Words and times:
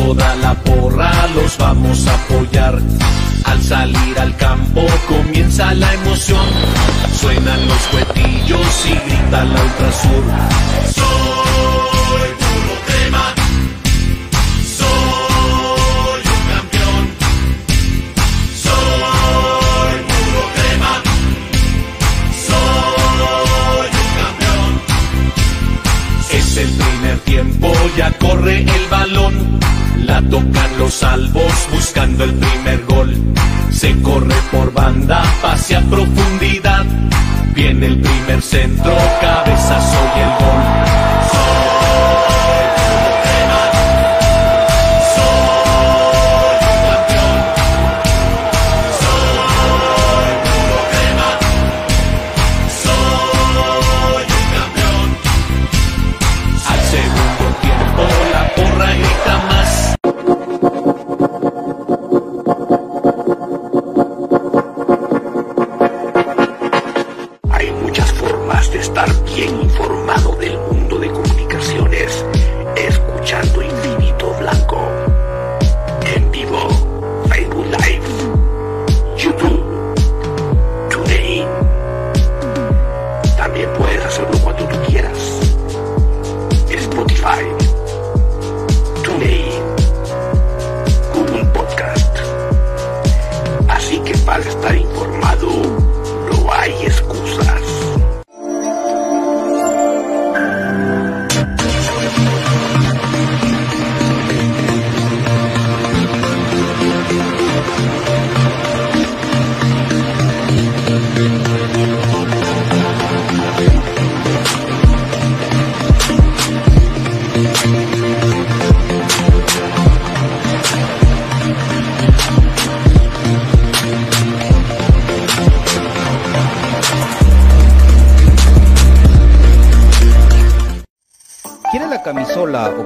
toda 0.00 0.34
la 0.36 0.54
porra 0.54 1.12
los 1.34 1.58
vamos 1.58 2.06
a 2.06 2.14
apoyar. 2.14 2.78
Al 3.44 3.62
salir 3.62 4.18
al 4.18 4.36
campo 4.36 4.82
comienza 5.08 5.74
la 5.74 5.92
emoción. 5.94 6.46
Suenan 7.20 7.68
los 7.68 7.82
cuetillos 7.92 8.86
y 8.86 8.94
grita 9.08 9.44
la 9.44 9.62
ultrasur. 9.62 11.39
Tocan 30.28 30.78
los 30.78 30.94
salvos 30.94 31.52
buscando 31.72 32.24
el 32.24 32.34
primer 32.34 32.84
gol. 32.86 33.16
Se 33.70 34.00
corre 34.02 34.34
por 34.52 34.72
banda, 34.72 35.22
pase 35.40 35.76
a 35.76 35.80
profundidad. 35.82 36.84
Viene 37.54 37.86
el 37.86 38.00
primer 38.00 38.42
centro, 38.42 38.92
cabezazo 39.20 39.98
y 40.16 40.20
el 40.20 40.28
gol. 40.28 41.09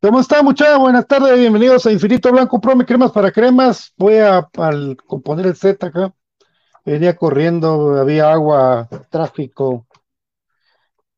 ¿Cómo 0.00 0.20
está, 0.20 0.40
muchachos? 0.42 0.78
Buenas 0.78 1.06
tardes, 1.06 1.36
bienvenidos 1.36 1.84
a 1.86 1.92
Infinito 1.92 2.30
Blanco 2.30 2.60
Prome 2.60 2.84
Cremas 2.84 3.10
para 3.10 3.32
Cremas. 3.32 3.92
Voy 3.96 4.18
a, 4.18 4.48
al 4.56 4.96
componer 4.96 5.46
el 5.46 5.56
set 5.56 5.82
acá. 5.82 6.14
Venía 6.84 7.16
corriendo, 7.16 7.98
había 8.00 8.30
agua, 8.30 8.88
tráfico, 9.10 9.86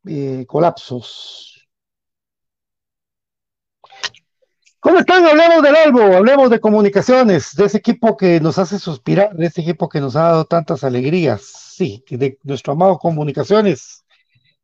eh, 0.06 0.46
colapsos. 0.46 1.68
¿Cómo 4.80 5.00
están? 5.00 5.26
Hablemos 5.26 5.62
del 5.62 5.76
Albo, 5.76 6.00
hablemos 6.00 6.48
de 6.48 6.60
comunicaciones, 6.60 7.54
de 7.54 7.66
ese 7.66 7.78
equipo 7.78 8.16
que 8.16 8.40
nos 8.40 8.58
hace 8.58 8.78
suspirar, 8.78 9.34
de 9.34 9.46
ese 9.46 9.60
equipo 9.60 9.88
que 9.88 10.00
nos 10.00 10.16
ha 10.16 10.22
dado 10.22 10.44
tantas 10.46 10.82
alegrías. 10.82 11.42
Sí, 11.42 12.02
de 12.08 12.38
nuestro 12.42 12.72
amado 12.72 12.98
Comunicaciones. 12.98 14.04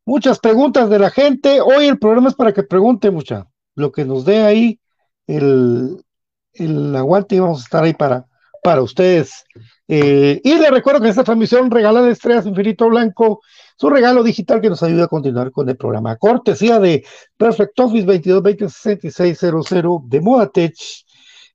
Muchas 0.03 0.39
preguntas 0.39 0.89
de 0.89 0.97
la 0.97 1.11
gente. 1.11 1.61
Hoy 1.61 1.85
el 1.85 1.99
programa 1.99 2.29
es 2.29 2.35
para 2.35 2.53
que 2.53 2.63
pregunte 2.63 3.11
mucha. 3.11 3.50
Lo 3.75 3.91
que 3.91 4.05
nos 4.05 4.25
dé 4.25 4.43
ahí 4.43 4.79
el, 5.27 6.03
el 6.53 6.95
aguante 6.95 7.35
y 7.35 7.39
vamos 7.39 7.61
a 7.61 7.63
estar 7.63 7.83
ahí 7.83 7.93
para, 7.93 8.25
para 8.63 8.81
ustedes. 8.81 9.43
Eh, 9.87 10.41
y 10.43 10.55
les 10.55 10.71
recuerdo 10.71 11.01
que 11.01 11.09
esta 11.09 11.23
transmisión 11.23 11.69
regala 11.69 12.09
Estrellas 12.09 12.45
Infinito 12.45 12.87
Blanco 12.87 13.41
es 13.77 13.83
un 13.83 13.93
regalo 13.93 14.23
digital 14.23 14.61
que 14.61 14.69
nos 14.69 14.81
ayuda 14.83 15.05
a 15.05 15.07
continuar 15.07 15.51
con 15.51 15.67
el 15.67 15.75
programa. 15.75 16.15
Cortesía 16.17 16.79
de 16.79 17.03
Perfect 17.35 17.77
Office 17.79 18.07
2220-6600 18.07 20.07
de 20.07 20.21
Modatech 20.21 20.75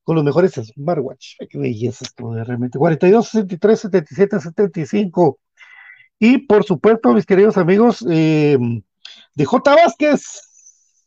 con 0.02 0.16
los 0.16 0.24
mejores 0.24 0.52
smartwatch. 0.52 1.36
Qué 1.48 1.58
belleza 1.58 2.04
esto 2.04 2.32
de 2.32 2.44
realmente. 2.44 2.78
42, 2.78 3.28
63, 3.28 3.80
77, 3.80 4.40
75. 4.40 5.38
Y 6.18 6.38
por 6.38 6.64
supuesto, 6.64 7.12
mis 7.12 7.26
queridos 7.26 7.56
amigos 7.56 8.04
eh, 8.08 8.58
de 9.34 9.44
J. 9.44 9.74
Vázquez, 9.74 10.45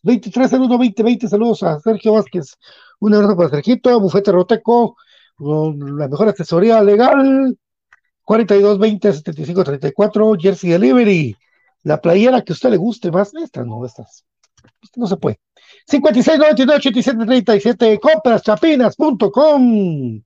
2301-2020, 0.04 1.28
saludos 1.28 1.64
a 1.64 1.80
Sergio 1.80 2.14
Vázquez, 2.14 2.56
un 3.00 3.14
abrazo 3.14 3.36
para 3.36 3.50
Sergito, 3.50 4.00
Bufete 4.00 4.32
Roteco, 4.32 4.96
con 5.36 5.98
la 5.98 6.08
mejor 6.08 6.30
asesoría 6.30 6.82
legal, 6.84 7.58
4220-7534, 8.26 10.40
Jersey 10.40 10.70
Delivery, 10.70 11.36
la 11.84 12.00
playera 12.02 12.42
que 12.42 12.54
a 12.54 12.56
usted 12.56 12.70
le 12.70 12.78
guste 12.78 13.12
más, 13.12 13.34
estas 13.34 13.66
no, 13.66 13.86
estas, 13.86 14.24
no 14.96 15.08
se 15.08 15.18
puede. 15.18 15.42
5699-8737, 15.90 18.00
compraschapinas.com. 18.00 20.22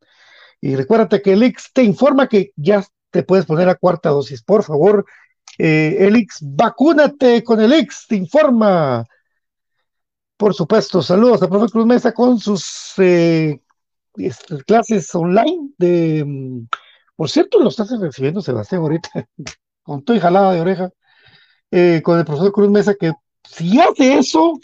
Y 0.61 0.75
recuérdate 0.75 1.19
que 1.21 1.33
el 1.33 1.43
X 1.43 1.69
te 1.73 1.83
informa 1.83 2.27
que 2.27 2.51
ya 2.55 2.83
te 3.11 3.21
puedes 3.23 3.45
poner 3.45 3.69
a 3.69 3.75
cuarta 3.75 4.09
dosis. 4.09 4.41
Por 4.43 4.63
favor, 4.63 5.05
eh, 5.57 5.97
Elix, 5.99 6.39
vacúnate 6.41 7.43
con 7.43 7.61
el 7.61 7.71
Elix, 7.71 8.07
te 8.07 8.15
informa. 8.15 9.05
Por 10.43 10.53
supuesto, 10.53 11.01
saludos 11.01 11.41
a 11.41 11.47
profe 11.47 11.71
Cruz 11.71 11.85
Mesa 11.85 12.11
con 12.11 12.37
sus 12.37 12.95
eh, 12.97 13.61
este, 14.15 14.57
clases 14.65 15.15
online 15.15 15.69
de... 15.77 16.21
Mm, 16.25 16.67
por 17.15 17.29
cierto, 17.29 17.59
lo 17.59 17.69
estás 17.69 17.97
recibiendo 17.97 18.41
Sebastián 18.41 18.81
ahorita, 18.81 19.09
con 19.83 20.03
todo 20.03 20.17
y 20.17 20.19
jalada 20.19 20.51
de 20.51 20.59
oreja, 20.59 20.89
eh, 21.71 22.01
con 22.03 22.19
el 22.19 22.25
profesor 22.25 22.51
Cruz 22.51 22.69
Mesa, 22.69 22.93
que 22.95 23.13
si 23.49 23.79
hace 23.79 24.17
eso, 24.17 24.59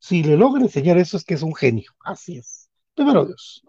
si 0.00 0.24
le 0.24 0.36
logra 0.36 0.60
enseñar 0.60 0.98
eso, 0.98 1.16
es 1.16 1.22
que 1.22 1.34
es 1.34 1.42
un 1.44 1.54
genio. 1.54 1.92
Así 2.04 2.38
es. 2.38 2.68
Primero 2.92 3.24
Dios. 3.24 3.62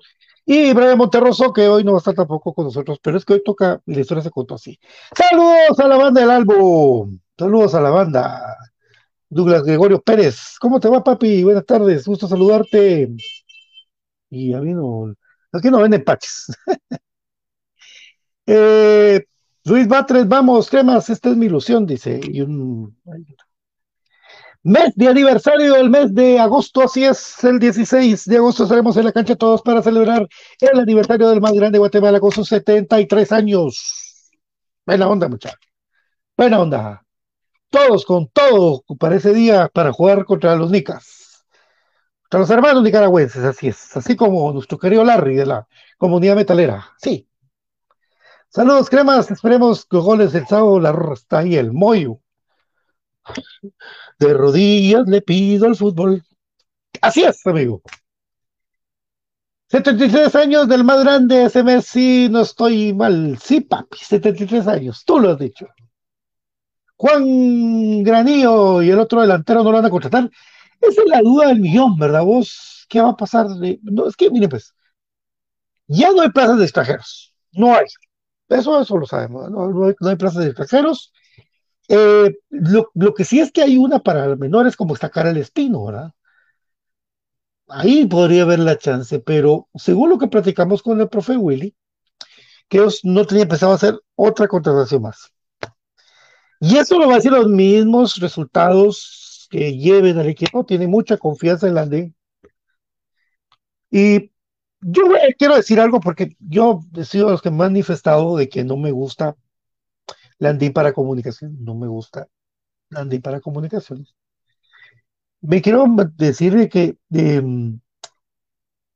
Y 0.48 0.74
Brian 0.74 0.98
Monterroso, 0.98 1.54
que 1.54 1.68
hoy 1.68 1.84
no 1.84 1.92
va 1.92 1.98
a 1.98 2.00
estar 2.00 2.16
tampoco 2.16 2.56
con 2.56 2.66
nosotros, 2.66 2.98
pero 3.00 3.16
es 3.16 3.26
que 3.26 3.34
hoy 3.34 3.44
toca 3.46 3.80
y 3.86 3.94
la 3.94 4.02
historia 4.02 4.24
se 4.24 4.32
contó 4.32 4.56
así. 4.56 4.80
Saludos 5.16 5.80
a 5.80 5.88
la 5.88 5.98
banda 5.98 6.20
del 6.20 6.32
álbum. 6.32 7.20
Saludos 7.38 7.76
a 7.76 7.82
la 7.82 7.92
banda. 7.92 8.58
Douglas 9.34 9.64
Gregorio 9.64 10.02
Pérez. 10.02 10.56
¿Cómo 10.60 10.80
te 10.80 10.90
va, 10.90 11.04
papi? 11.04 11.44
Buenas 11.44 11.66
tardes. 11.66 12.06
Gusto 12.06 12.28
saludarte. 12.28 13.10
Y 14.30 14.54
a 14.54 14.60
mí 14.62 14.74
no. 14.74 15.14
Aquí 15.52 15.70
no 15.70 15.82
venden 15.82 16.04
paches. 16.04 16.48
eh, 18.46 19.26
Luis 19.66 19.88
Batres, 19.88 20.28
vamos, 20.28 20.70
cremas, 20.70 21.10
esta 21.10 21.30
es 21.30 21.38
mi 21.38 21.46
ilusión, 21.46 21.86
dice. 21.86 22.20
Y 22.24 22.42
un. 22.42 22.98
Mes 24.64 24.96
de 24.96 25.08
aniversario 25.08 25.74
del 25.74 25.90
mes 25.90 26.14
de 26.14 26.40
agosto, 26.40 26.84
así 26.84 27.04
es, 27.04 27.44
el 27.44 27.60
16 27.60 28.26
de 28.26 28.38
agosto 28.38 28.64
estaremos 28.64 28.96
en 28.96 29.06
la 29.06 29.12
cancha 29.12 29.36
todos 29.36 29.62
para 29.62 29.82
celebrar 29.82 30.26
el 30.60 30.80
aniversario 30.80 31.30
del 31.30 31.42
más 31.42 31.52
grande 31.52 31.76
de 31.76 31.80
Guatemala 31.80 32.20
con 32.22 32.32
sus 32.32 32.48
73 32.48 33.32
años. 33.34 34.32
Buena 34.86 35.10
onda, 35.10 35.28
muchachos. 35.28 35.60
Buena 36.38 36.62
onda. 36.62 37.03
Todos, 37.74 38.06
con 38.06 38.28
todo, 38.28 38.84
para 39.00 39.16
ese 39.16 39.34
día, 39.34 39.68
para 39.74 39.92
jugar 39.92 40.26
contra 40.26 40.56
los 40.56 40.70
Nicas. 40.70 41.44
Contra 42.22 42.42
los 42.42 42.50
hermanos 42.52 42.84
nicaragüenses, 42.84 43.44
así 43.44 43.68
es. 43.68 43.98
Así 43.98 44.16
como 44.16 44.54
nuestro 44.54 44.78
querido 44.78 45.04
Larry 45.04 45.36
de 45.36 45.48
la 45.48 45.68
comunidad 45.98 46.36
metalera. 46.36 46.88
Sí. 47.00 47.28
Saludos, 48.50 48.90
cremas. 48.90 49.32
Esperemos 49.32 49.86
que 49.86 49.98
goles 49.98 50.34
del 50.34 50.46
sábado. 50.46 50.80
La 50.80 50.94
está 51.14 51.40
ahí 51.40 51.56
el 51.56 51.74
Moyo. 51.74 52.20
De 54.20 54.34
rodillas 54.34 55.08
le 55.08 55.22
pido 55.22 55.66
al 55.66 55.76
fútbol. 55.76 56.24
Así 57.02 57.24
es, 57.24 57.46
amigo. 57.48 57.82
73 59.70 60.36
años 60.36 60.68
del 60.68 60.84
más 60.84 61.04
grande 61.04 61.46
ese 61.46 61.64
mes, 61.64 61.88
sí, 61.88 62.28
no 62.30 62.42
estoy 62.42 62.94
mal. 62.94 63.40
Sí, 63.42 63.62
papi, 63.62 63.98
73 63.98 64.68
años, 64.68 65.04
tú 65.04 65.20
lo 65.20 65.32
has 65.32 65.40
dicho. 65.40 65.66
Juan 67.04 68.02
Granillo 68.02 68.82
y 68.82 68.90
el 68.90 68.98
otro 68.98 69.20
delantero 69.20 69.62
no 69.62 69.72
lo 69.72 69.78
van 69.78 69.86
a 69.88 69.90
contratar. 69.90 70.32
Esa 70.80 71.02
es 71.02 71.10
la 71.10 71.20
duda 71.22 71.48
del 71.48 71.60
millón, 71.60 71.98
¿verdad? 71.98 72.24
Vos, 72.24 72.86
¿qué 72.88 73.02
va 73.02 73.10
a 73.10 73.18
pasar? 73.18 73.48
No, 73.82 74.08
es 74.08 74.16
que, 74.16 74.30
mire, 74.30 74.48
pues, 74.48 74.74
ya 75.88 76.14
no 76.14 76.22
hay 76.22 76.30
plazas 76.30 76.60
de 76.60 76.64
extranjeros, 76.64 77.36
no 77.52 77.76
hay. 77.76 77.88
Eso, 78.48 78.82
eso 78.82 78.98
lo 78.98 79.06
sabemos, 79.06 79.52
no, 79.52 79.86
hay, 79.86 80.16
plazas 80.16 80.46
de 80.46 80.48
extranjeros. 80.52 81.12
Eh, 81.90 82.38
lo, 82.50 82.90
lo, 82.94 83.14
que 83.14 83.26
sí 83.26 83.42
es 83.42 83.52
que 83.52 83.64
hay 83.64 83.76
una 83.76 84.00
para 84.00 84.34
menores 84.38 84.78
como 84.78 84.94
estacar 84.94 85.28
el 85.28 85.36
espino, 85.36 85.86
¿verdad? 85.86 86.14
ahí 87.68 88.06
podría 88.06 88.44
haber 88.44 88.60
la 88.60 88.78
chance, 88.78 89.20
pero 89.20 89.68
según 89.76 90.10
lo 90.10 90.18
que 90.18 90.28
platicamos 90.28 90.82
con 90.82 91.02
el 91.02 91.10
profe 91.10 91.36
Willy, 91.36 91.76
que 92.70 92.78
ellos 92.78 93.02
no 93.04 93.26
tenían 93.26 93.50
pensado 93.50 93.74
hacer 93.74 94.00
otra 94.16 94.48
contratación 94.48 95.02
más. 95.02 95.33
Y 96.66 96.78
eso 96.78 96.98
lo 96.98 97.08
va 97.08 97.16
a 97.16 97.16
decir 97.18 97.34
los 97.34 97.50
mismos 97.50 98.16
resultados 98.22 99.50
que 99.52 99.78
lleven 99.78 100.18
al 100.18 100.30
equipo, 100.30 100.66
tiene 100.66 100.88
mucha 100.88 101.18
confianza 101.18 101.68
en 101.68 101.76
Landín. 101.76 102.16
Y 103.92 104.32
yo 104.80 105.04
quiero 105.38 105.58
decir 105.58 105.82
algo 105.82 106.00
porque 106.00 106.38
yo 106.40 106.80
he 106.96 107.04
sido 107.04 107.30
los 107.30 107.42
que 107.42 107.50
me 107.50 107.66
han 107.66 107.74
manifestado 107.74 108.38
de 108.38 108.48
que 108.48 108.64
no 108.64 108.78
me 108.78 108.92
gusta 108.92 109.36
Landín 110.40 110.72
para 110.72 110.94
comunicación, 110.94 111.58
no 111.60 111.76
me 111.76 111.88
gusta 111.88 112.30
Landín 112.90 113.22
para 113.22 113.42
comunicaciones. 113.42 114.16
Me 115.42 115.62
quiero 115.62 115.86
decir 116.16 116.70
que 116.70 116.98
eh, 117.14 117.44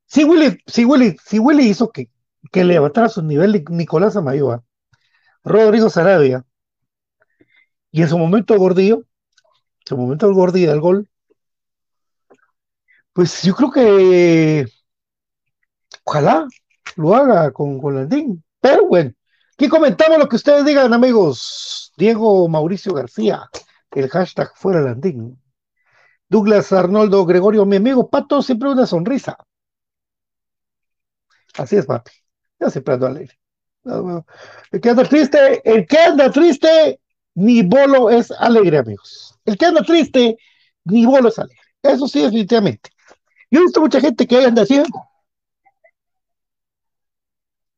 si 0.06 0.24
Willy, 0.24 0.58
si 0.66 0.86
Willy, 0.86 1.18
si 1.22 1.38
Willy 1.38 1.68
hizo 1.68 1.90
que, 1.90 2.08
que 2.50 2.64
levantara 2.64 3.10
su 3.10 3.20
nivel 3.20 3.62
Nicolás 3.68 4.16
Amayoa, 4.16 4.64
Rodrigo 5.44 5.90
Sarabia, 5.90 6.46
y 7.90 8.02
en 8.02 8.08
su 8.08 8.18
momento 8.18 8.56
Gordillo, 8.58 8.98
en 8.98 9.86
su 9.86 9.96
momento 9.96 10.26
el 10.26 10.34
Gordillo 10.34 10.70
del 10.70 10.80
gol, 10.80 11.08
pues 13.12 13.42
yo 13.42 13.54
creo 13.54 13.70
que 13.70 14.66
ojalá 16.04 16.46
lo 16.96 17.14
haga 17.14 17.50
con, 17.52 17.80
con 17.80 17.96
Landín. 17.96 18.44
Pero 18.60 18.86
bueno, 18.86 19.12
aquí 19.54 19.68
comentamos 19.68 20.18
lo 20.18 20.28
que 20.28 20.36
ustedes 20.36 20.64
digan, 20.64 20.92
amigos. 20.92 21.92
Diego 21.96 22.48
Mauricio 22.48 22.94
García, 22.94 23.48
el 23.92 24.08
hashtag 24.08 24.52
fuera 24.54 24.80
Landín. 24.80 25.40
Douglas 26.28 26.72
Arnoldo 26.72 27.24
Gregorio, 27.24 27.64
mi 27.64 27.76
amigo 27.76 28.08
Pato, 28.08 28.42
siempre 28.42 28.68
una 28.68 28.86
sonrisa. 28.86 29.38
Así 31.56 31.76
es, 31.76 31.86
papi. 31.86 32.12
Ya 32.60 32.70
siempre 32.70 32.94
ando 32.94 33.06
alegre. 33.06 33.38
El 34.70 34.80
que 34.80 34.90
anda 34.90 35.04
triste, 35.04 35.62
el 35.64 35.86
que 35.86 35.98
anda 35.98 36.30
triste, 36.30 37.00
ni 37.38 37.62
bolo 37.62 38.10
es 38.10 38.32
alegre, 38.32 38.78
amigos. 38.78 39.38
El 39.44 39.56
que 39.56 39.66
anda 39.66 39.82
triste, 39.82 40.36
ni 40.84 41.06
bolo 41.06 41.28
es 41.28 41.38
alegre. 41.38 41.62
Eso 41.82 42.08
sí, 42.08 42.20
definitivamente. 42.20 42.90
Yo 43.48 43.60
he 43.60 43.62
visto 43.62 43.80
mucha 43.80 44.00
gente 44.00 44.26
que 44.26 44.44
anda 44.44 44.62
así. 44.62 44.82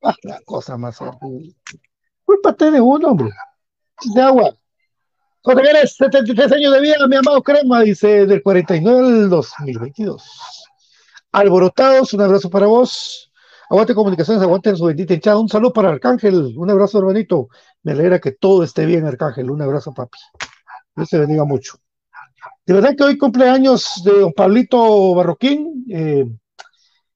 Ah, 0.02 0.14
la 0.22 0.40
cosa 0.46 0.78
más 0.78 0.98
horrible. 1.02 1.54
Culpa 2.24 2.52
de 2.52 2.80
uno, 2.80 3.08
hombre. 3.08 3.30
De 4.14 4.22
agua. 4.22 4.56
José 5.42 5.86
73 5.86 6.52
años 6.52 6.72
de 6.72 6.80
vida, 6.80 7.06
mi 7.06 7.16
amado 7.16 7.42
Crema, 7.42 7.82
dice 7.82 8.26
del 8.26 8.42
49 8.42 9.08
al 9.08 9.28
2022. 9.28 10.22
Alborotados, 11.32 12.14
un 12.14 12.22
abrazo 12.22 12.48
para 12.48 12.66
vos. 12.66 13.29
Aguante 13.70 13.94
Comunicaciones, 13.94 14.42
aguante 14.42 14.74
su 14.74 14.84
bendita 14.84 15.14
hinchada. 15.14 15.38
Un 15.38 15.48
saludo 15.48 15.72
para 15.72 15.90
Arcángel, 15.90 16.54
un 16.56 16.68
abrazo 16.68 16.98
hermanito. 16.98 17.48
Me 17.84 17.92
alegra 17.92 18.18
que 18.18 18.32
todo 18.32 18.64
esté 18.64 18.84
bien, 18.84 19.06
Arcángel. 19.06 19.48
Un 19.48 19.62
abrazo, 19.62 19.94
papi. 19.94 20.18
Dios 20.96 21.08
te 21.08 21.18
bendiga 21.18 21.44
mucho. 21.44 21.74
De 22.66 22.74
verdad 22.74 22.96
que 22.96 23.04
hoy 23.04 23.16
cumpleaños 23.16 24.02
de 24.04 24.18
don 24.18 24.32
Pablito 24.32 25.14
Barroquín, 25.14 25.84
eh, 25.88 26.24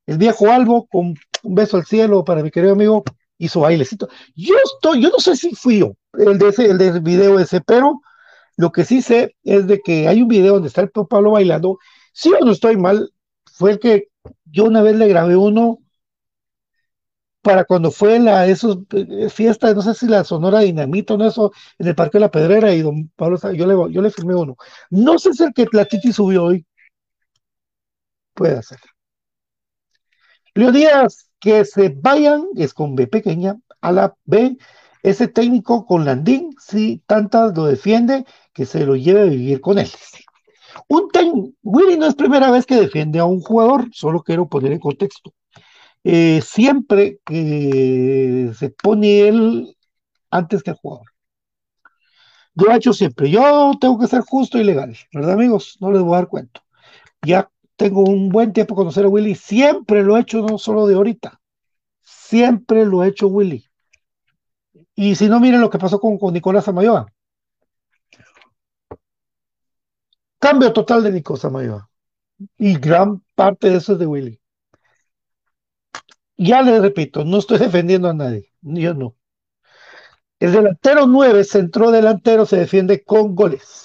el 0.07 0.17
viejo 0.17 0.49
Albo, 0.49 0.87
con 0.87 1.17
un 1.43 1.55
beso 1.57 1.77
al 1.77 1.87
cielo 1.87 2.25
para 2.25 2.41
mi 2.41 2.53
querido 2.53 2.75
amigo, 2.75 3.03
hizo 3.37 3.59
bailecito. 3.59 4.09
Yo 4.37 4.55
estoy, 4.65 5.03
yo 5.03 5.11
no 5.11 5.19
sé 5.19 5.35
si 5.35 5.57
fui 5.57 5.81
yo, 5.81 5.97
el 6.13 6.39
de 6.39 6.51
ese, 6.51 6.67
el 6.67 6.79
de 6.79 7.01
video 7.01 7.41
ese, 7.41 7.63
pero 7.63 8.01
lo 8.57 8.71
que 8.71 8.85
sí 8.85 9.03
sé 9.03 9.35
es 9.43 9.67
de 9.67 9.81
que 9.81 10.07
hay 10.07 10.23
un 10.23 10.29
video 10.29 10.55
donde 10.55 10.69
está 10.69 10.83
el 10.83 10.91
Pablo 10.91 11.33
bailando. 11.33 11.81
Si 12.13 12.31
yo 12.31 12.39
no 12.39 12.53
estoy 12.53 12.77
mal, 12.77 13.11
fue 13.45 13.73
el 13.73 13.81
que 13.81 14.09
yo 14.45 14.67
una 14.67 14.83
vez 14.83 14.95
le 14.95 15.09
grabé 15.09 15.35
uno 15.35 15.81
para 17.45 17.65
cuando 17.65 17.91
fue 17.93 18.19
la 18.19 18.47
esos 18.47 18.79
eh, 18.93 19.29
fiestas, 19.29 19.77
no 19.77 19.83
sé 19.83 19.95
si 19.95 20.07
la 20.07 20.25
Sonora 20.25 20.61
Dinamita 20.61 21.15
o 21.15 21.19
no 21.19 21.27
eso, 21.27 21.53
en 21.79 21.89
el 21.89 21.95
Parque 21.95 22.19
de 22.19 22.23
la 22.23 22.31
Pedrera 22.31 22.75
y 22.75 22.81
don 22.83 23.11
Pablo, 23.17 23.39
yo 23.53 23.67
le, 23.67 23.93
yo 23.95 24.03
le 24.03 24.11
firmé 24.11 24.35
uno. 24.35 24.57
No 24.91 25.19
sé 25.19 25.35
si 25.35 25.45
el 25.45 25.53
que 25.55 25.67
la 25.73 25.85
Titi 25.85 26.13
subió 26.13 26.45
hoy. 26.45 26.67
Puede 28.35 28.63
ser. 28.63 28.79
Leo 30.55 30.73
Díaz, 30.73 31.29
que 31.39 31.65
se 31.65 31.91
vayan, 31.91 32.47
es 32.57 32.73
con 32.73 32.95
B 32.95 33.07
pequeña, 33.07 33.57
a 33.83 33.93
la 33.93 34.15
B, 34.25 34.57
ese 35.03 35.29
técnico 35.29 35.85
con 35.85 36.05
Landín, 36.07 36.55
si 36.59 37.03
tantas 37.07 37.55
lo 37.57 37.67
defiende, 37.67 38.25
que 38.55 38.65
se 38.65 38.87
lo 38.87 38.97
lleve 38.97 39.21
a 39.21 39.25
vivir 39.25 39.61
con 39.61 39.79
él. 39.79 39.91
Un 40.89 41.11
Willy 41.63 41.99
no 41.99 42.07
es 42.07 42.15
primera 42.15 42.51
vez 42.51 42.65
que 42.65 42.77
defiende 42.77 43.19
a 43.19 43.27
un 43.27 43.41
jugador, 43.41 43.89
solo 43.93 44.23
quiero 44.23 44.49
poner 44.49 44.73
en 44.73 44.81
contexto. 44.81 45.33
Eh, 46.05 46.43
siempre 46.43 47.19
que 47.25 48.53
se 48.57 48.71
pone 48.71 49.27
él 49.29 49.77
antes 50.31 50.63
que 50.63 50.71
el 50.71 50.77
jugador. 50.77 51.07
Yo 52.55 52.71
he 52.71 52.77
hecho 52.77 52.93
siempre, 52.93 53.31
yo 53.31 53.73
tengo 53.81 53.99
que 53.99 54.07
ser 54.07 54.21
justo 54.21 54.59
y 54.59 54.65
legal, 54.65 54.97
¿verdad 55.13 55.33
amigos? 55.33 55.77
No 55.81 55.91
les 55.91 56.03
voy 56.03 56.15
a 56.15 56.19
dar 56.19 56.29
cuento. 56.29 56.61
Ya 57.23 57.51
tengo 57.77 58.03
un 58.05 58.29
buen 58.29 58.53
tiempo 58.53 58.77
conocer 58.77 59.07
a 59.07 59.09
Willy, 59.09 59.35
siempre 59.35 60.05
lo 60.05 60.17
he 60.17 60.21
hecho, 60.21 60.43
no 60.43 60.59
solo 60.59 60.87
de 60.87 60.95
ahorita, 60.95 61.41
siempre 62.03 62.85
lo 62.87 63.03
he 63.03 63.09
hecho 63.09 63.29
Willy. 63.29 63.65
Y 64.95 65.15
si 65.17 65.29
no, 65.29 65.41
miren 65.41 65.61
lo 65.61 65.71
que 65.71 65.79
pasó 65.79 65.99
con, 66.01 66.19
con 66.19 66.33
Nicolás 66.33 66.69
Amayoa. 66.69 67.07
Cambio 70.39 70.73
total 70.73 71.03
de 71.03 71.11
Nicolás 71.13 71.45
Amayoa. 71.45 71.89
Y 72.59 72.75
gran 72.79 73.23
parte 73.35 73.71
de 73.71 73.77
eso 73.77 73.95
es 73.95 73.99
de 73.99 74.07
Willy. 74.07 74.41
Ya 76.37 76.63
les 76.63 76.81
repito, 76.81 77.25
no 77.25 77.39
estoy 77.39 77.59
defendiendo 77.67 78.09
a 78.09 78.15
nadie, 78.15 78.53
yo 78.63 78.95
no. 78.95 79.17
El 80.41 80.53
delantero 80.53 81.07
9, 81.07 81.45
centro 81.45 81.91
delantero, 81.91 82.45
se 82.45 82.57
defiende 82.57 83.05
con 83.05 83.35
goles. 83.35 83.85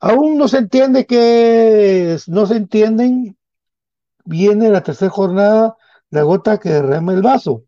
Aún 0.00 0.36
no 0.36 0.48
se 0.48 0.58
entiende 0.58 1.06
que 1.06 2.18
no 2.26 2.46
se 2.46 2.56
entienden. 2.56 3.36
Viene 4.24 4.70
la 4.70 4.82
tercera 4.82 5.10
jornada, 5.10 5.76
la 6.10 6.22
gota 6.22 6.58
que 6.58 6.68
derrama 6.70 7.12
el 7.12 7.22
vaso. 7.22 7.64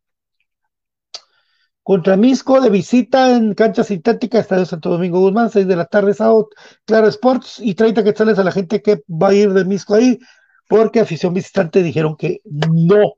Contra 1.82 2.16
Misco 2.16 2.60
de 2.60 2.68
visita 2.68 3.34
en 3.34 3.54
cancha 3.54 3.82
sintética, 3.82 4.40
Estadio 4.40 4.66
Santo 4.66 4.90
Domingo 4.90 5.20
Guzmán, 5.20 5.50
6 5.50 5.66
de 5.66 5.76
la 5.76 5.86
tarde, 5.86 6.12
sábado, 6.12 6.50
Claro 6.84 7.08
Sports, 7.08 7.60
y 7.60 7.74
30 7.74 8.04
quetzales 8.04 8.38
a 8.38 8.44
la 8.44 8.52
gente 8.52 8.82
que 8.82 9.02
va 9.08 9.28
a 9.28 9.34
ir 9.34 9.52
de 9.54 9.64
Misco 9.64 9.94
ahí, 9.94 10.18
porque 10.68 11.00
afición 11.00 11.34
visitante 11.34 11.82
dijeron 11.82 12.16
que 12.16 12.40
no. 12.46 13.14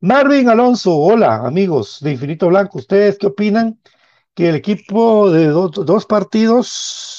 Marvin 0.00 0.48
Alonso, 0.48 0.96
hola 0.96 1.46
amigos 1.46 1.98
de 2.00 2.12
Infinito 2.12 2.48
Blanco, 2.48 2.78
¿ustedes 2.78 3.18
qué 3.18 3.26
opinan? 3.26 3.78
Que 4.34 4.48
el 4.48 4.54
equipo 4.56 5.30
de 5.30 5.48
dos 5.48 6.06
partidos, 6.06 6.68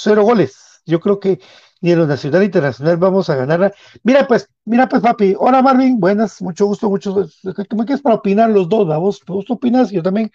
cero 0.01 0.23
goles. 0.23 0.81
Yo 0.85 0.99
creo 0.99 1.19
que 1.19 1.39
ni 1.81 1.91
en 1.91 1.99
lo 1.99 2.07
nacional 2.07 2.43
internacional 2.43 2.97
vamos 2.97 3.29
a 3.29 3.35
ganar. 3.35 3.73
Mira, 4.03 4.27
pues, 4.27 4.49
mira, 4.65 4.87
pues, 4.89 5.01
papi. 5.01 5.35
Hola, 5.37 5.61
Marvin. 5.61 5.99
Buenas, 5.99 6.41
mucho 6.41 6.65
gusto, 6.67 6.89
mucho. 6.89 7.27
¿Qué 7.43 7.75
me 7.75 7.85
quieres 7.85 8.01
para 8.01 8.15
opinar 8.15 8.49
los 8.49 8.69
dos? 8.69 8.87
¿Vos, 8.87 9.21
vos 9.27 9.45
opinas? 9.49 9.91
Yo 9.91 10.01
también 10.03 10.31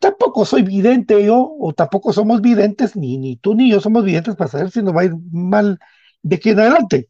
tampoco 0.00 0.44
soy 0.44 0.62
vidente 0.62 1.24
yo, 1.24 1.54
o 1.60 1.72
tampoco 1.72 2.12
somos 2.12 2.40
videntes, 2.40 2.96
ni, 2.96 3.18
ni 3.18 3.36
tú 3.36 3.54
ni 3.54 3.70
yo 3.70 3.80
somos 3.80 4.04
videntes 4.04 4.34
para 4.34 4.50
saber 4.50 4.70
si 4.70 4.82
nos 4.82 4.96
va 4.96 5.02
a 5.02 5.04
ir 5.04 5.14
mal 5.30 5.78
de 6.22 6.36
aquí 6.36 6.50
en 6.50 6.60
adelante. 6.60 7.08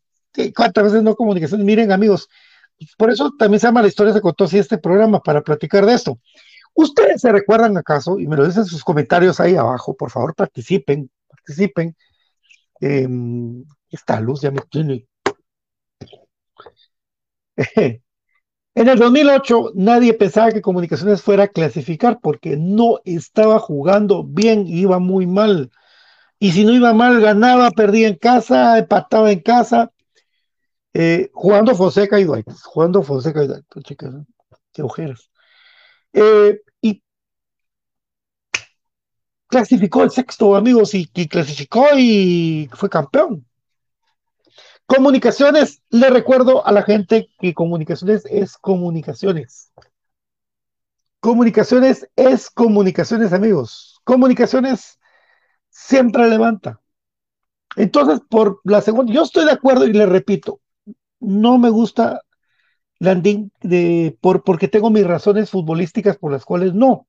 ¿Cuántas 0.55 0.85
veces 0.85 1.03
no 1.03 1.17
comunicación? 1.17 1.65
Miren, 1.65 1.93
amigos, 1.93 2.29
por 2.99 3.11
eso 3.11 3.33
también 3.39 3.61
se 3.61 3.69
llama 3.69 3.83
La 3.83 3.89
historia 3.89 4.13
se 4.13 4.21
contó 4.21 4.45
así 4.45 4.59
este 4.59 4.79
programa, 4.79 5.21
para 5.21 5.43
platicar 5.43 5.87
de 5.87 5.95
esto. 5.95 6.19
¿Ustedes 6.75 7.21
se 7.21 7.33
recuerdan 7.33 7.77
acaso? 7.77 8.19
Y 8.19 8.27
me 8.27 8.37
lo 8.37 8.47
dicen 8.47 8.63
en 8.63 8.69
sus 8.69 8.85
comentarios 8.85 9.41
ahí 9.41 9.57
abajo, 9.57 9.97
por 9.97 10.11
favor 10.11 10.35
participen, 10.35 11.11
participen. 11.29 11.97
Eh, 12.81 13.09
esta 13.91 14.21
luz 14.21 14.43
ya 14.43 14.51
me 14.51 14.61
tiene. 14.71 15.07
En 18.75 18.89
el 18.89 18.99
2008 18.99 19.73
nadie 19.75 20.15
pensaba 20.15 20.53
que 20.53 20.63
Comunicaciones 20.63 21.23
fuera 21.23 21.45
a 21.45 21.49
clasificar 21.49 22.21
porque 22.21 22.57
no 22.57 23.01
estaba 23.05 23.59
jugando 23.59 24.25
bien, 24.25 24.67
iba 24.67 24.99
muy 24.99 25.27
mal. 25.27 25.71
Y 26.39 26.53
si 26.53 26.65
no 26.65 26.73
iba 26.73 26.95
mal, 26.95 27.21
ganaba, 27.21 27.71
perdía 27.71 28.09
en 28.09 28.17
casa, 28.17 28.79
empataba 28.79 29.33
en 29.33 29.41
casa. 29.41 29.93
Eh, 30.95 31.31
jugando 31.33 31.75
Fonseca 31.75 32.19
y 32.19 32.25
Dwight, 32.25 32.51
jugando 32.65 33.03
Fonseca 33.03 33.45
y 33.45 33.47
Dwight, 33.47 33.65
pues, 33.69 33.85
chicas, 33.85 34.15
qué 34.73 34.83
ojeras. 34.83 35.31
Eh, 36.13 36.61
y 36.81 37.03
clasificó 39.47 40.03
el 40.03 40.11
sexto, 40.11 40.57
amigos, 40.57 40.95
y, 40.95 41.09
y 41.15 41.29
clasificó 41.29 41.87
y 41.97 42.69
fue 42.73 42.89
campeón. 42.89 43.47
Comunicaciones, 44.91 45.85
le 45.91 46.11
recuerdo 46.11 46.67
a 46.67 46.73
la 46.73 46.83
gente 46.83 47.29
que 47.39 47.55
comunicaciones 47.55 48.27
es 48.27 48.59
comunicaciones. 48.59 49.73
Comunicaciones 51.21 52.09
es 52.17 52.51
comunicaciones, 52.51 53.33
amigos. 53.33 54.01
Comunicaciones 54.03 54.99
siempre 55.69 56.29
levanta. 56.29 56.81
Entonces, 57.77 58.21
por 58.29 58.61
la 58.65 58.81
segunda, 58.81 59.13
yo 59.13 59.23
estoy 59.23 59.45
de 59.45 59.53
acuerdo 59.53 59.87
y 59.87 59.93
le 59.93 60.07
repito, 60.07 60.61
no 61.21 61.57
me 61.57 61.71
gusta 61.71 62.23
Landín 62.99 63.53
de, 63.61 64.19
por, 64.21 64.43
porque 64.43 64.67
tengo 64.67 64.91
mis 64.91 65.07
razones 65.07 65.51
futbolísticas 65.51 66.17
por 66.17 66.33
las 66.33 66.45
cuales 66.45 66.75
no. 66.75 67.07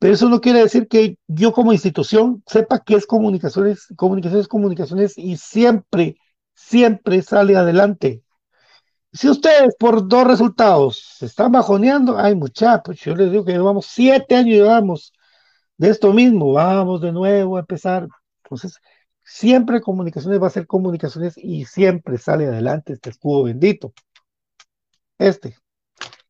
Pero 0.00 0.14
eso 0.14 0.28
no 0.28 0.40
quiere 0.40 0.64
decir 0.64 0.88
que 0.88 1.16
yo 1.28 1.52
como 1.52 1.72
institución 1.72 2.42
sepa 2.48 2.80
que 2.80 2.96
es 2.96 3.06
comunicaciones, 3.06 3.86
comunicaciones, 3.94 4.48
comunicaciones 4.48 5.16
y 5.16 5.36
siempre, 5.36 6.16
siempre 6.60 7.22
sale 7.22 7.56
adelante. 7.56 8.22
Si 9.12 9.28
ustedes 9.28 9.74
por 9.78 10.06
dos 10.06 10.26
resultados 10.26 11.16
se 11.18 11.26
están 11.26 11.52
bajoneando, 11.52 12.18
ay 12.18 12.34
muchachos, 12.36 12.96
yo 13.00 13.16
les 13.16 13.30
digo 13.30 13.44
que 13.44 13.52
llevamos 13.52 13.86
siete 13.86 14.36
años 14.36 14.54
llevamos 14.54 15.12
de 15.78 15.90
esto 15.90 16.12
mismo, 16.12 16.52
vamos 16.52 17.00
de 17.00 17.12
nuevo 17.12 17.56
a 17.56 17.60
empezar. 17.60 18.06
Entonces, 18.44 18.78
siempre 19.24 19.80
comunicaciones 19.80 20.40
va 20.40 20.46
a 20.48 20.50
ser 20.50 20.66
comunicaciones 20.66 21.34
y 21.36 21.64
siempre 21.64 22.18
sale 22.18 22.46
adelante 22.46 22.92
este 22.92 23.10
escudo 23.10 23.44
bendito. 23.44 23.92
Este, 25.18 25.56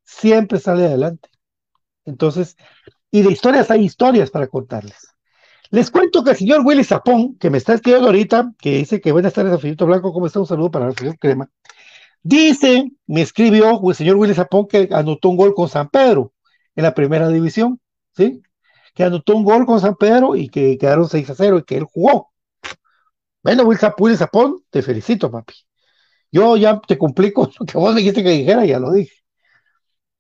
siempre 0.04 0.58
sale 0.58 0.86
adelante. 0.86 1.28
Entonces, 2.04 2.56
y 3.10 3.22
de 3.22 3.32
historias 3.32 3.70
hay 3.70 3.84
historias 3.84 4.30
para 4.30 4.48
contarles. 4.48 5.09
Les 5.70 5.90
cuento 5.90 6.24
que 6.24 6.30
el 6.30 6.36
señor 6.36 6.62
Willy 6.64 6.82
Zapón, 6.82 7.36
que 7.38 7.48
me 7.48 7.58
está 7.58 7.74
escribiendo 7.74 8.08
ahorita, 8.08 8.52
que 8.58 8.78
dice 8.78 9.00
que 9.00 9.12
buenas 9.12 9.32
tardes, 9.32 9.60
Finito 9.60 9.86
Blanco, 9.86 10.12
¿cómo 10.12 10.26
está? 10.26 10.40
Un 10.40 10.46
saludo 10.46 10.70
para 10.70 10.88
el 10.88 10.96
señor 10.96 11.16
Crema. 11.18 11.48
Dice, 12.22 12.90
me 13.06 13.22
escribió 13.22 13.80
el 13.88 13.94
señor 13.94 14.16
Willy 14.16 14.34
Zapón 14.34 14.66
que 14.66 14.88
anotó 14.92 15.28
un 15.28 15.36
gol 15.36 15.54
con 15.54 15.68
San 15.68 15.88
Pedro 15.88 16.32
en 16.74 16.84
la 16.84 16.94
primera 16.94 17.28
división, 17.28 17.80
¿sí? 18.16 18.42
Que 18.94 19.04
anotó 19.04 19.36
un 19.36 19.44
gol 19.44 19.64
con 19.64 19.80
San 19.80 19.94
Pedro 19.96 20.34
y 20.34 20.48
que 20.48 20.76
quedaron 20.76 21.08
6 21.08 21.30
a 21.30 21.34
0 21.36 21.58
y 21.58 21.62
que 21.64 21.76
él 21.76 21.84
jugó. 21.84 22.32
Bueno, 23.42 23.64
Willy 23.64 24.16
Zapón, 24.16 24.64
te 24.70 24.82
felicito, 24.82 25.30
papi. 25.30 25.54
Yo 26.32 26.56
ya 26.56 26.80
te 26.80 26.98
cumplí 26.98 27.32
con 27.32 27.50
lo 27.58 27.66
que 27.66 27.78
vos 27.78 27.94
me 27.94 28.00
dijiste 28.00 28.22
que 28.24 28.30
dijera, 28.30 28.64
ya 28.66 28.78
lo 28.80 28.92
dije. 28.92 29.14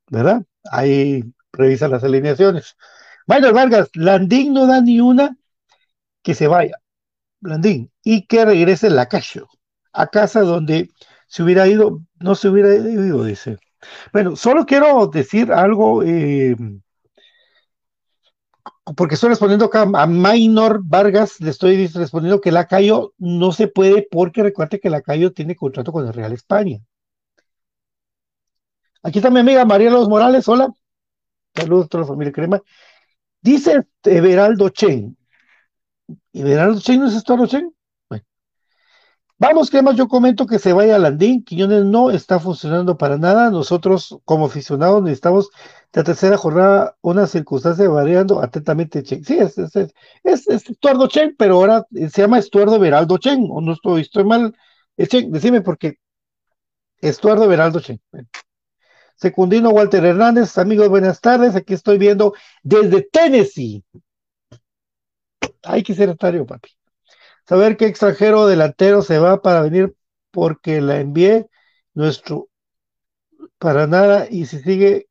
¿Verdad? 0.08 0.42
Ahí 0.70 1.24
revisa 1.52 1.88
las 1.88 2.04
alineaciones. 2.04 2.76
Bueno, 3.26 3.52
Vargas, 3.52 3.90
Landín 3.94 4.52
no 4.52 4.66
da 4.66 4.80
ni 4.80 5.00
una 5.00 5.36
que 6.22 6.34
se 6.34 6.46
vaya. 6.46 6.76
Landín. 7.40 7.90
Y 8.04 8.26
que 8.26 8.44
regrese 8.44 8.90
la 8.90 8.96
Lacayo 8.96 9.48
a 9.92 10.06
casa 10.08 10.42
donde 10.42 10.90
se 11.26 11.42
hubiera 11.42 11.66
ido, 11.66 12.00
no 12.18 12.34
se 12.34 12.48
hubiera 12.48 12.74
ido, 12.74 13.24
dice. 13.24 13.58
Bueno, 14.12 14.36
solo 14.36 14.66
quiero 14.66 15.06
decir 15.06 15.52
algo, 15.52 16.02
eh, 16.02 16.56
porque 18.96 19.14
estoy 19.14 19.30
respondiendo 19.30 19.66
acá 19.66 19.82
a 19.82 20.06
Minor 20.06 20.80
Vargas, 20.84 21.40
le 21.40 21.50
estoy 21.50 21.86
respondiendo 21.86 22.40
que 22.40 22.52
Lacayo 22.52 23.14
no 23.18 23.52
se 23.52 23.68
puede 23.68 24.06
porque 24.10 24.42
recuerde 24.42 24.80
que 24.80 24.90
Lacayo 24.90 25.32
tiene 25.32 25.56
contrato 25.56 25.92
con 25.92 26.06
el 26.06 26.12
Real 26.12 26.32
España. 26.32 26.80
Aquí 29.02 29.18
está 29.18 29.30
mi 29.30 29.40
amiga 29.40 29.64
María 29.64 29.90
Los 29.90 30.08
Morales, 30.08 30.46
hola. 30.48 30.68
Saludos 31.54 31.86
a 31.86 31.88
toda 31.88 32.02
la 32.02 32.08
familia 32.08 32.32
Crema. 32.32 32.62
Dice 33.42 33.86
Everaldo 34.04 34.68
Chen. 34.68 35.16
¿Everaldo 36.32 36.80
Chen 36.80 37.00
no 37.00 37.08
es 37.08 37.14
Estuardo 37.14 37.46
Chen? 37.46 37.72
Bueno. 38.08 38.24
Vamos, 39.38 39.70
Crema, 39.70 39.92
yo 39.94 40.06
comento 40.08 40.46
que 40.46 40.58
se 40.58 40.72
vaya 40.74 40.96
a 40.96 40.98
Landín. 40.98 41.42
Quiñones 41.44 41.84
no 41.84 42.10
está 42.10 42.38
funcionando 42.38 42.98
para 42.98 43.16
nada. 43.16 43.50
Nosotros, 43.50 44.18
como 44.24 44.46
aficionados, 44.46 45.02
necesitamos 45.02 45.50
la 45.92 46.04
tercera 46.04 46.36
jornada 46.36 46.96
una 47.00 47.26
circunstancia 47.26 47.88
variando 47.88 48.42
atentamente 48.42 49.02
Chen. 49.02 49.24
Sí, 49.24 49.38
es, 49.38 49.56
es, 49.56 49.74
es, 49.76 49.92
es 50.24 50.70
Estuardo 50.70 51.06
Chen, 51.08 51.34
pero 51.38 51.54
ahora 51.54 51.86
se 51.90 52.22
llama 52.22 52.38
Estuardo 52.38 52.76
Everaldo 52.76 53.16
Chen. 53.18 53.46
O 53.50 53.60
no 53.62 53.72
estoy, 53.72 54.02
estoy 54.02 54.24
mal. 54.24 54.54
Es 54.96 55.08
Chen, 55.08 55.32
decime 55.32 55.62
por 55.62 55.78
qué. 55.78 55.98
Estuardo 57.00 57.44
Everaldo 57.44 57.80
Chen. 57.80 58.00
Bueno. 58.12 58.28
Secundino 59.20 59.68
Walter 59.68 60.02
Hernández, 60.02 60.56
amigos, 60.56 60.88
buenas 60.88 61.20
tardes. 61.20 61.54
Aquí 61.54 61.74
estoy 61.74 61.98
viendo 61.98 62.32
desde 62.62 63.02
Tennessee. 63.02 63.84
Hay 65.62 65.82
que 65.82 65.94
ser 65.94 66.08
estario, 66.08 66.46
papi. 66.46 66.70
Saber 67.46 67.76
qué 67.76 67.84
extranjero 67.84 68.46
delantero 68.46 69.02
se 69.02 69.18
va 69.18 69.42
para 69.42 69.60
venir 69.60 69.94
porque 70.30 70.80
la 70.80 71.00
envié 71.00 71.50
nuestro 71.92 72.48
para 73.58 73.86
nada 73.86 74.26
y 74.30 74.46
si 74.46 74.60
sigue 74.60 75.08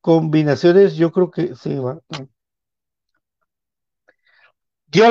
combinaciones, 0.00 0.94
yo 0.94 1.10
creo 1.10 1.32
que 1.32 1.56
sí 1.56 1.74
va. 1.74 1.98
Yo, 4.86 5.06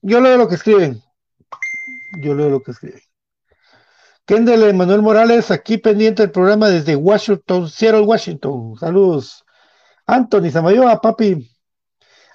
yo 0.00 0.20
leo 0.22 0.38
lo 0.38 0.48
que 0.48 0.54
escriben. 0.54 1.02
Yo 2.22 2.34
leo 2.34 2.48
lo 2.48 2.62
que 2.62 2.70
escriben. 2.70 3.05
Kendall 4.26 4.64
Emanuel 4.64 5.02
Morales, 5.02 5.52
aquí 5.52 5.78
pendiente 5.78 6.22
del 6.22 6.32
programa 6.32 6.68
desde 6.68 6.96
Washington, 6.96 7.68
Seattle, 7.68 8.00
Washington. 8.00 8.74
Saludos. 8.76 9.44
Anthony 10.04 10.50
Samayoa, 10.50 11.00
papi. 11.00 11.48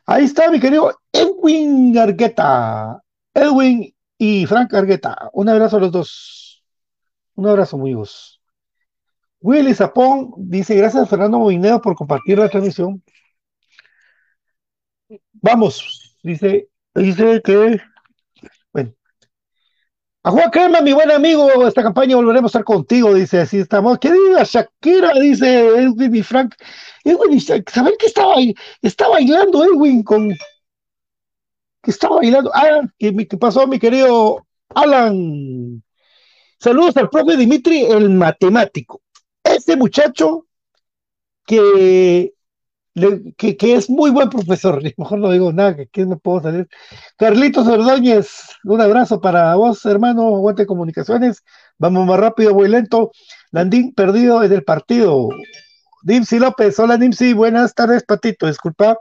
Ahí 0.05 0.23
está 0.23 0.49
mi 0.49 0.59
querido 0.59 0.93
Edwin 1.11 1.97
Argueta. 1.97 3.01
Edwin 3.33 3.93
y 4.17 4.45
Frank 4.45 4.73
Argueta. 4.73 5.29
Un 5.33 5.49
abrazo 5.49 5.77
a 5.77 5.79
los 5.81 5.91
dos. 5.91 6.63
Un 7.35 7.47
abrazo, 7.47 7.75
amigos. 7.75 8.41
Willy 9.41 9.73
Zapón 9.73 10.31
dice: 10.37 10.75
Gracias, 10.75 11.09
Fernando 11.09 11.39
Movineo, 11.39 11.81
por 11.81 11.95
compartir 11.95 12.39
la 12.39 12.47
transmisión. 12.47 13.03
Vamos, 15.33 16.17
dice, 16.23 16.69
dice 16.95 17.41
que 17.43 17.81
a 20.23 20.31
Juan 20.31 20.51
Crema, 20.51 20.81
mi 20.81 20.93
buen 20.93 21.09
amigo, 21.09 21.67
esta 21.67 21.81
campaña 21.81 22.15
volveremos 22.15 22.49
a 22.49 22.59
estar 22.59 22.63
contigo, 22.63 23.13
dice, 23.13 23.39
así 23.41 23.57
estamos. 23.57 23.97
¿Qué 23.97 24.11
diga 24.11 24.43
Shakira? 24.43 25.13
Dice 25.13 25.67
Edwin 25.67 26.15
y 26.15 26.21
Frank. 26.21 26.53
Edwin, 27.03 27.41
¿saben 27.41 27.95
que 27.97 28.05
estaba, 28.05 28.35
está 28.81 29.07
bailando 29.07 29.63
Edwin 29.63 30.03
con... 30.03 30.29
que 30.29 31.91
estaba 31.91 32.17
bailando? 32.17 32.51
Ah, 32.53 32.81
¿qué, 32.99 33.15
qué 33.27 33.37
pasó, 33.37 33.65
mi 33.65 33.79
querido 33.79 34.45
Alan? 34.75 35.83
Saludos 36.59 36.95
al 36.97 37.09
profe 37.09 37.35
Dimitri, 37.35 37.85
el 37.85 38.11
matemático. 38.11 39.01
Ese 39.43 39.75
muchacho 39.75 40.45
que 41.47 42.33
que, 42.93 43.73
es 43.73 43.89
muy 43.89 44.11
buen 44.11 44.29
profesor, 44.29 44.81
mejor 44.97 45.19
no 45.19 45.31
digo 45.31 45.53
nada, 45.53 45.75
que 45.91 46.05
me 46.05 46.17
puedo 46.17 46.41
salir. 46.41 46.67
Carlitos 47.17 47.67
Ordóñez, 47.67 48.29
un 48.63 48.81
abrazo 48.81 49.21
para 49.21 49.55
vos, 49.55 49.85
hermano, 49.85 50.35
aguante 50.35 50.65
comunicaciones, 50.65 51.43
vamos 51.77 52.05
más 52.05 52.19
rápido, 52.19 52.53
voy 52.53 52.69
lento. 52.69 53.11
Landín 53.51 53.93
perdido 53.93 54.43
en 54.43 54.51
el 54.51 54.63
partido. 54.63 55.29
Nimsi 56.03 56.39
López, 56.39 56.79
hola 56.79 56.97
Nimsi, 56.97 57.33
buenas 57.33 57.73
tardes, 57.73 58.03
Patito, 58.03 58.47
disculpa. 58.47 58.97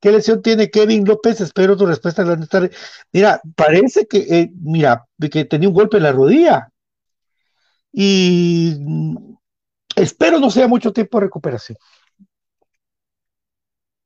¿Qué 0.00 0.12
lesión 0.12 0.42
tiene 0.42 0.70
Kevin 0.70 1.04
López? 1.04 1.40
Espero 1.40 1.76
tu 1.76 1.84
respuesta. 1.84 2.24
Tarde. 2.48 2.70
Mira, 3.12 3.40
parece 3.56 4.06
que, 4.06 4.18
eh, 4.18 4.50
mira, 4.62 5.04
que 5.30 5.44
tenía 5.44 5.68
un 5.68 5.74
golpe 5.74 5.96
en 5.96 6.04
la 6.04 6.12
rodilla. 6.12 6.68
Y 7.92 8.76
mm, 8.78 9.16
espero 9.96 10.38
no 10.38 10.50
sea 10.50 10.68
mucho 10.68 10.92
tiempo 10.92 11.18
de 11.18 11.26
recuperación 11.26 11.76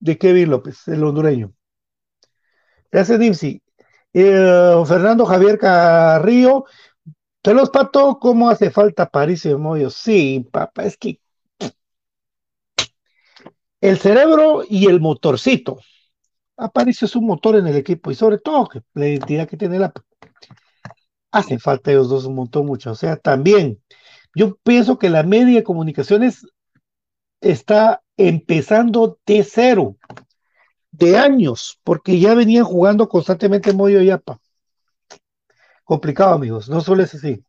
de 0.03 0.19
Kevin 0.19 0.51
López, 0.51 0.89
el 0.89 1.05
hondureño. 1.05 1.55
Gracias, 2.91 3.19
Nimsi. 3.19 3.63
Eh, 4.13 4.83
Fernando 4.85 5.25
Javier 5.25 5.59
Carrillo, 5.59 6.65
te 7.41 7.55
los 7.55 7.71
pato, 7.71 8.19
¿cómo 8.19 8.51
hace 8.51 8.71
falta 8.71 9.09
París 9.09 9.47
y 9.47 9.55
Moyo? 9.55 9.91
Sí, 9.91 10.47
papá, 10.51 10.85
es 10.85 10.97
que 10.97 11.21
el 13.81 13.99
cerebro 13.99 14.63
y 14.69 14.87
el 14.87 15.01
motorcito. 15.01 15.79
Apareció 16.57 17.09
su 17.09 17.23
motor 17.23 17.57
en 17.57 17.67
el 17.67 17.77
equipo 17.77 18.11
y 18.11 18.15
sobre 18.15 18.39
todo 18.39 18.69
la 18.95 19.09
identidad 19.09 19.49
que 19.49 19.57
tiene 19.57 19.79
la 19.79 19.93
hace 21.31 21.59
falta 21.59 21.91
ellos 21.91 22.11
dos 22.11 22.27
un 22.27 22.35
montón 22.35 22.67
mucho. 22.67 22.91
O 22.91 22.95
sea, 22.95 23.17
también 23.17 23.81
yo 24.35 24.57
pienso 24.63 24.99
que 24.99 25.11
la 25.11 25.23
media 25.23 25.57
de 25.57 25.65
comunicaciones 25.65 26.47
está 27.43 28.03
empezando 28.17 29.19
de 29.27 29.45
cero, 29.45 29.97
de 30.91 31.19
años, 31.19 31.79
porque 31.85 32.19
ya 32.19 32.35
venían 32.35 32.65
jugando 32.65 33.09
constantemente 33.09 33.73
Moyo 33.73 34.01
y 34.01 34.11
Apa. 34.11 34.39
Complicado, 35.85 36.35
amigos, 36.35 36.69
no 36.69 36.81
solo 36.81 37.03
es 37.03 37.15
así. 37.15 37.45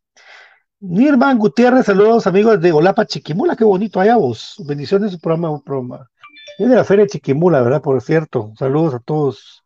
Nirman 0.80 1.38
Gutiérrez, 1.38 1.86
saludos 1.86 2.26
amigos 2.26 2.60
de 2.60 2.72
Olapa 2.72 3.06
Chiquimula, 3.06 3.56
qué 3.56 3.64
bonito 3.64 4.00
allá 4.00 4.16
vos. 4.16 4.56
Bendiciones 4.66 5.12
su 5.12 5.18
programa, 5.18 5.58
programa. 5.62 6.10
Es 6.58 6.68
de 6.68 6.74
la 6.74 6.84
Feria 6.84 7.06
Chiquimula, 7.06 7.62
¿verdad? 7.62 7.80
Por 7.80 8.00
cierto, 8.02 8.52
saludos 8.58 8.94
a 8.94 8.98
todos. 8.98 9.62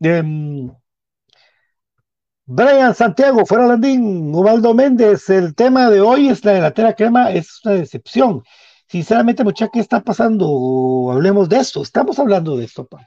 Em, 0.00 0.70
Brian 2.46 2.94
Santiago, 2.94 3.44
fuera 3.46 3.66
Landín, 3.66 4.34
Ubaldo 4.34 4.74
Méndez, 4.74 5.28
el 5.30 5.54
tema 5.54 5.90
de 5.90 6.00
hoy 6.00 6.28
es 6.28 6.44
la 6.44 6.52
delantera 6.52 6.94
crema, 6.94 7.30
es 7.30 7.60
una 7.64 7.74
decepción. 7.74 8.42
Sinceramente, 8.92 9.42
muchachos, 9.42 9.70
¿qué 9.72 9.80
está 9.80 10.02
pasando? 10.02 11.08
Hablemos 11.10 11.48
de 11.48 11.56
esto. 11.56 11.80
Estamos 11.80 12.18
hablando 12.18 12.58
de 12.58 12.66
esto, 12.66 12.86
Pablo. 12.86 13.06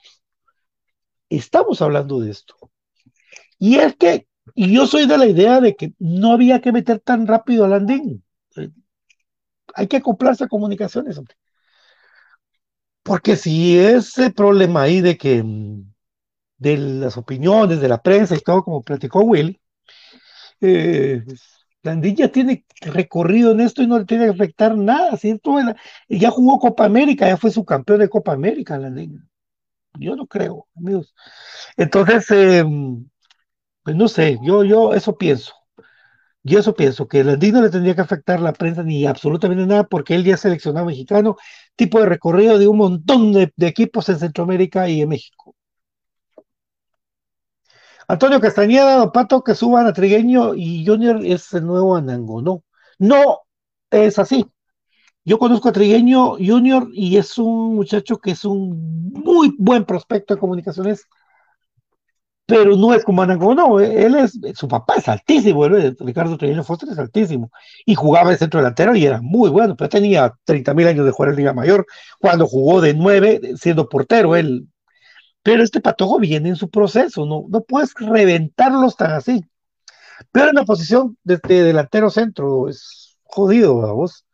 Estamos 1.29 1.79
hablando 1.79 2.19
de 2.19 2.31
esto. 2.31 2.55
Y 3.59 3.75
es 3.75 3.95
que, 3.95 4.27
y 4.55 4.73
yo 4.73 4.87
soy 4.87 5.05
de 5.05 5.15
la 5.15 5.27
idea 5.27 5.61
de 5.61 5.75
que 5.75 5.93
no 5.99 6.31
había 6.31 6.59
que 6.59 6.71
meter 6.71 7.01
tan 7.01 7.27
rápido 7.27 7.65
a 7.65 7.67
Landín. 7.67 8.23
Hay 9.75 9.85
que 9.85 9.97
acoplarse 9.97 10.45
a 10.45 10.47
comunicaciones, 10.47 11.19
hombre. 11.19 11.35
Porque 13.03 13.35
si 13.35 13.77
ese 13.77 14.31
problema 14.31 14.81
ahí 14.81 15.01
de 15.01 15.15
que 15.19 15.43
de 16.57 16.77
las 16.77 17.15
opiniones 17.15 17.79
de 17.79 17.89
la 17.89 18.01
prensa 18.01 18.35
y 18.35 18.39
todo, 18.39 18.63
como 18.63 18.81
platicó 18.81 19.19
Will, 19.19 19.61
eh, 20.61 21.23
Ya 22.15 22.31
tiene 22.31 22.65
recorrido 22.81 23.51
en 23.51 23.59
esto 23.59 23.83
y 23.83 23.87
no 23.87 23.99
le 23.99 24.05
tiene 24.05 24.25
que 24.25 24.31
afectar 24.31 24.75
nada, 24.75 25.15
¿cierto? 25.17 25.55
Ya 26.09 26.31
jugó 26.31 26.59
Copa 26.59 26.85
América, 26.85 27.27
ya 27.27 27.37
fue 27.37 27.51
su 27.51 27.63
campeón 27.63 27.99
de 27.99 28.09
Copa 28.09 28.33
América, 28.33 28.77
Landín. 28.77 29.29
Yo 29.99 30.15
no 30.15 30.27
creo, 30.27 30.67
amigos. 30.75 31.15
Entonces, 31.77 32.31
eh, 32.31 32.65
pues 33.83 33.95
no 33.95 34.07
sé, 34.07 34.39
yo, 34.43 34.63
yo 34.63 34.93
eso 34.93 35.17
pienso. 35.17 35.53
Yo 36.43 36.59
eso 36.59 36.75
pienso, 36.75 37.07
que 37.07 37.23
Landín 37.23 37.53
no 37.55 37.61
le 37.61 37.69
tendría 37.71 37.95
que 37.95 38.01
afectar 38.01 38.39
la 38.41 38.53
prensa 38.53 38.83
ni 38.83 39.05
absolutamente 39.05 39.65
nada, 39.65 39.85
porque 39.85 40.15
él 40.15 40.23
ya 40.23 40.37
seleccionado 40.37 40.85
mexicano, 40.87 41.37
tipo 41.75 41.99
de 41.99 42.05
recorrido 42.07 42.59
de 42.59 42.67
un 42.67 42.77
montón 42.77 43.33
de 43.33 43.51
equipos 43.59 44.09
en 44.09 44.19
Centroamérica 44.19 44.89
y 44.89 45.01
en 45.01 45.09
México. 45.09 45.54
Antonio 48.07 48.39
Castañeda, 48.39 49.11
Pato, 49.11 49.43
que 49.43 49.55
suban 49.55 49.87
a 49.87 49.93
Trigueño 49.93 50.53
y 50.55 50.85
Junior 50.85 51.25
es 51.25 51.53
el 51.53 51.65
nuevo 51.65 51.95
Anango. 51.95 52.41
No, 52.41 52.63
no 52.99 53.39
es 53.89 54.19
así. 54.19 54.45
Yo 55.25 55.39
conozco 55.39 55.69
a 55.69 55.71
Trigueño 55.73 56.35
Junior 56.37 56.89
y 56.93 57.17
es 57.17 57.37
un 57.39 57.75
muchacho 57.75 58.17
que 58.19 58.31
es 58.31 58.45
un 58.45 59.11
muy 59.13 59.55
buen 59.57 59.85
prospecto 59.85 60.35
de 60.35 60.39
comunicaciones, 60.39 61.05
pero 62.45 62.75
no 62.75 62.93
es 62.93 63.03
como 63.03 63.23
Anango, 63.23 63.55
no. 63.55 63.79
Él 63.79 64.15
es, 64.15 64.39
su 64.55 64.67
papá 64.67 64.95
es 64.97 65.07
altísimo, 65.09 65.67
Ricardo 65.67 66.37
Trigueño 66.37 66.63
Foster 66.63 66.89
es 66.89 66.99
altísimo 66.99 67.49
y 67.85 67.95
jugaba 67.95 68.29
de 68.29 68.37
centro 68.37 68.59
delantero 68.59 68.95
y 68.95 69.05
era 69.05 69.19
muy 69.21 69.49
bueno, 69.49 69.75
pero 69.75 69.89
tenía 69.89 70.31
30 70.43 70.73
mil 70.75 70.87
años 70.87 71.05
de 71.05 71.11
jugar 71.11 71.31
en 71.31 71.37
Liga 71.37 71.53
Mayor 71.53 71.87
cuando 72.19 72.45
jugó 72.45 72.81
de 72.81 72.93
nueve 72.93 73.41
siendo 73.57 73.89
portero. 73.89 74.35
Él 74.35 74.67
pero 75.45 75.61
este 75.61 75.79
patojo 75.79 76.17
viene 76.19 76.49
en 76.49 76.55
su 76.55 76.71
proceso, 76.71 77.27
no, 77.27 77.45
no 77.47 77.61
puedes 77.61 77.93
reventarlos 77.93 78.95
tan 78.95 79.11
así. 79.11 79.45
Pero 80.31 80.49
en 80.49 80.55
la 80.55 80.65
posición 80.65 81.17
de, 81.23 81.37
de 81.37 81.63
delantero 81.63 82.09
centro 82.09 82.67
es 82.67 83.19
jodido, 83.23 83.77
vamos. 83.77 84.25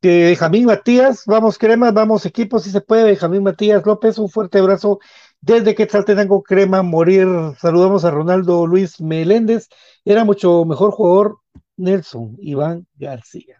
Que 0.00 0.24
Benjamín 0.28 0.64
Matías, 0.64 1.24
vamos 1.26 1.58
cremas, 1.58 1.92
vamos 1.92 2.24
equipos, 2.24 2.62
si 2.62 2.70
se 2.70 2.80
puede, 2.80 3.04
Benjamín 3.04 3.42
Matías 3.42 3.84
López, 3.84 4.16
un 4.16 4.30
fuerte 4.30 4.60
abrazo 4.60 4.98
desde 5.42 5.74
que 5.74 5.84
Quetzaltenango 5.84 6.42
Crema 6.42 6.82
morir. 6.82 7.28
Saludamos 7.60 8.06
a 8.06 8.10
Ronaldo 8.10 8.66
Luis 8.66 8.98
Meléndez, 8.98 9.68
era 10.06 10.24
mucho 10.24 10.64
mejor 10.64 10.92
jugador 10.92 11.40
Nelson 11.76 12.34
Iván 12.40 12.86
García. 12.96 13.57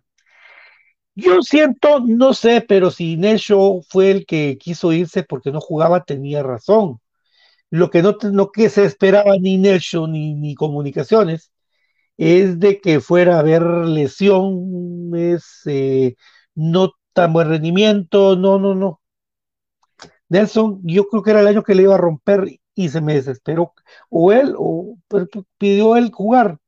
Yo 1.20 1.42
siento, 1.42 1.98
no 2.06 2.32
sé, 2.32 2.60
pero 2.66 2.90
si 2.92 3.16
Nesho 3.16 3.80
fue 3.88 4.10
el 4.12 4.24
que 4.26 4.56
quiso 4.58 4.92
irse 4.92 5.24
porque 5.24 5.50
no 5.50 5.60
jugaba, 5.60 6.04
tenía 6.04 6.42
razón. 6.44 7.00
Lo 7.70 7.90
que 7.90 8.02
no, 8.02 8.16
no 8.32 8.50
que 8.52 8.70
se 8.70 8.84
esperaba 8.84 9.36
ni 9.38 9.58
Nesho 9.58 10.06
ni, 10.08 10.34
ni 10.34 10.54
comunicaciones 10.54 11.52
es 12.18 12.60
de 12.60 12.80
que 12.80 13.00
fuera 13.00 13.36
a 13.36 13.40
haber 13.40 13.62
lesiones, 13.64 15.44
eh, 15.66 16.16
no 16.54 16.92
tan 17.14 17.32
buen 17.34 17.48
rendimiento, 17.50 18.36
no, 18.36 18.58
no, 18.60 18.74
no. 18.74 19.00
Nelson, 20.28 20.80
yo 20.84 21.06
creo 21.08 21.22
que 21.22 21.30
era 21.30 21.40
el 21.40 21.46
año 21.46 21.62
que 21.62 21.74
le 21.74 21.82
iba 21.84 21.94
a 21.94 21.98
romper 21.98 22.60
y 22.74 22.88
se 22.90 23.00
me 23.00 23.14
desesperó. 23.14 23.74
O 24.10 24.32
él, 24.32 24.54
o 24.58 24.96
pidió 25.58 25.96
él 25.96 26.10
jugar. 26.12 26.58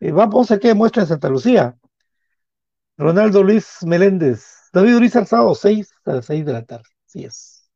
Eh, 0.00 0.12
vamos 0.12 0.50
a 0.50 0.54
ver 0.54 0.60
qué 0.62 0.68
demuestra 0.70 1.02
en 1.04 1.08
Santa 1.08 1.30
Lucía. 1.30 1.76
Ronaldo 3.00 3.42
Luis 3.42 3.78
Meléndez. 3.86 4.44
David 4.74 4.98
Luis 4.98 5.12
sábado 5.12 5.54
6 5.54 5.90
a 6.04 6.12
las 6.16 6.26
6 6.26 6.44
de 6.44 6.52
la 6.52 6.64
tarde. 6.64 6.84
Así 7.06 7.24
es. 7.24 7.70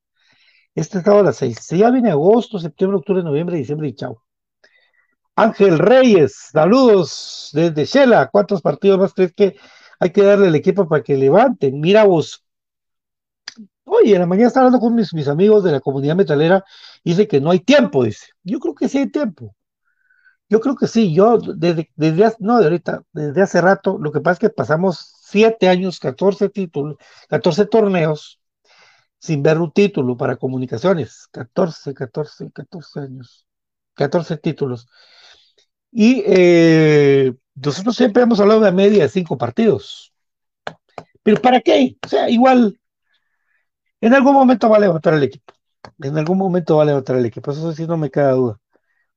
Este 0.74 1.00
sábado 1.00 1.20
a 1.20 1.24
las 1.24 1.36
6. 1.36 1.58
Si 1.62 1.78
ya 1.78 1.90
viene 1.90 2.10
agosto, 2.10 2.58
septiembre, 2.58 2.98
octubre, 2.98 3.22
noviembre, 3.22 3.56
diciembre 3.56 3.88
y 3.88 3.94
chao. 3.94 4.22
Ángel 5.34 5.78
Reyes, 5.78 6.50
saludos 6.52 7.50
desde 7.54 7.86
Shela. 7.86 8.28
¿Cuántos 8.30 8.60
partidos 8.60 8.98
más 8.98 9.14
crees 9.14 9.32
que 9.32 9.56
hay 9.98 10.10
que 10.10 10.22
darle 10.22 10.48
al 10.48 10.54
equipo 10.54 10.86
para 10.86 11.02
que 11.02 11.16
levanten? 11.16 11.80
Mira 11.80 12.04
vos. 12.04 12.44
Oye, 13.84 14.14
en 14.14 14.20
la 14.20 14.26
mañana 14.26 14.48
estaba 14.48 14.66
hablando 14.66 14.80
con 14.86 14.94
mis, 14.94 15.28
amigos 15.28 15.64
de 15.64 15.72
la 15.72 15.80
comunidad 15.80 16.16
metalera 16.16 16.64
dice 17.02 17.26
que 17.26 17.40
no 17.40 17.50
hay 17.50 17.60
tiempo, 17.60 18.04
dice. 18.04 18.26
Yo 18.42 18.60
creo 18.60 18.74
que 18.74 18.88
sí 18.90 18.98
hay 18.98 19.10
tiempo. 19.10 19.56
Yo 20.50 20.60
creo 20.60 20.76
que 20.76 20.86
sí, 20.86 21.14
yo 21.14 21.38
desde, 21.38 21.90
desde 21.96 22.36
no 22.40 22.58
de 22.58 22.64
ahorita, 22.64 23.02
desde 23.12 23.42
hace 23.42 23.60
rato, 23.60 23.98
lo 23.98 24.12
que 24.12 24.20
pasa 24.20 24.34
es 24.34 24.38
que 24.40 24.50
pasamos 24.50 25.13
siete 25.34 25.68
años, 25.68 25.98
14 25.98 26.48
títulos, 26.48 26.96
14 27.28 27.66
torneos 27.66 28.40
sin 29.18 29.42
ver 29.42 29.58
un 29.58 29.72
título 29.72 30.16
para 30.16 30.36
comunicaciones, 30.36 31.26
14, 31.32 31.92
14, 31.92 32.52
14 32.52 33.00
años, 33.00 33.46
14 33.94 34.36
títulos. 34.36 34.86
Y 35.90 36.22
eh, 36.24 37.34
nosotros 37.56 37.96
siempre 37.96 38.22
hemos 38.22 38.38
hablado 38.38 38.60
de 38.60 38.70
media 38.70 39.02
de 39.02 39.08
cinco 39.08 39.36
partidos. 39.36 40.12
Pero 41.24 41.40
¿para 41.42 41.60
qué? 41.60 41.96
O 42.04 42.08
sea, 42.08 42.30
igual, 42.30 42.78
en 44.00 44.14
algún 44.14 44.34
momento 44.34 44.68
va 44.68 44.76
a 44.76 44.80
levantar 44.80 45.14
el 45.14 45.24
equipo. 45.24 45.52
En 46.00 46.16
algún 46.16 46.38
momento 46.38 46.76
va 46.76 46.84
a 46.84 46.86
levantar 46.86 47.16
el 47.16 47.26
equipo. 47.26 47.50
Eso 47.50 47.72
sí 47.72 47.86
no 47.88 47.96
me 47.96 48.10
queda 48.10 48.32
duda. 48.32 48.60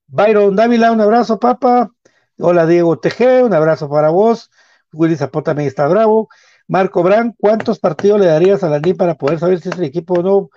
Byron 0.08 0.56
Dávila, 0.56 0.92
un 0.92 1.02
abrazo, 1.02 1.40
papá. 1.40 1.92
Hola, 2.40 2.66
Diego 2.66 2.98
TG, 2.98 3.44
un 3.44 3.54
abrazo 3.54 3.90
para 3.90 4.10
vos. 4.10 4.50
Willy 4.94 5.16
Zapota 5.16 5.52
también 5.52 5.68
está 5.68 5.88
bravo. 5.88 6.30
Marco 6.68 7.04
Brand, 7.04 7.36
¿cuántos 7.40 7.80
partidos 7.80 8.20
le 8.20 8.28
darías 8.28 8.64
a 8.64 8.70
Landín 8.70 8.98
para 8.98 9.16
poder 9.16 9.40
saber 9.40 9.60
si 9.62 9.70
es 9.70 9.78
el 9.78 9.86
equipo 9.86 10.16
o 10.16 10.24
no? 10.24 10.50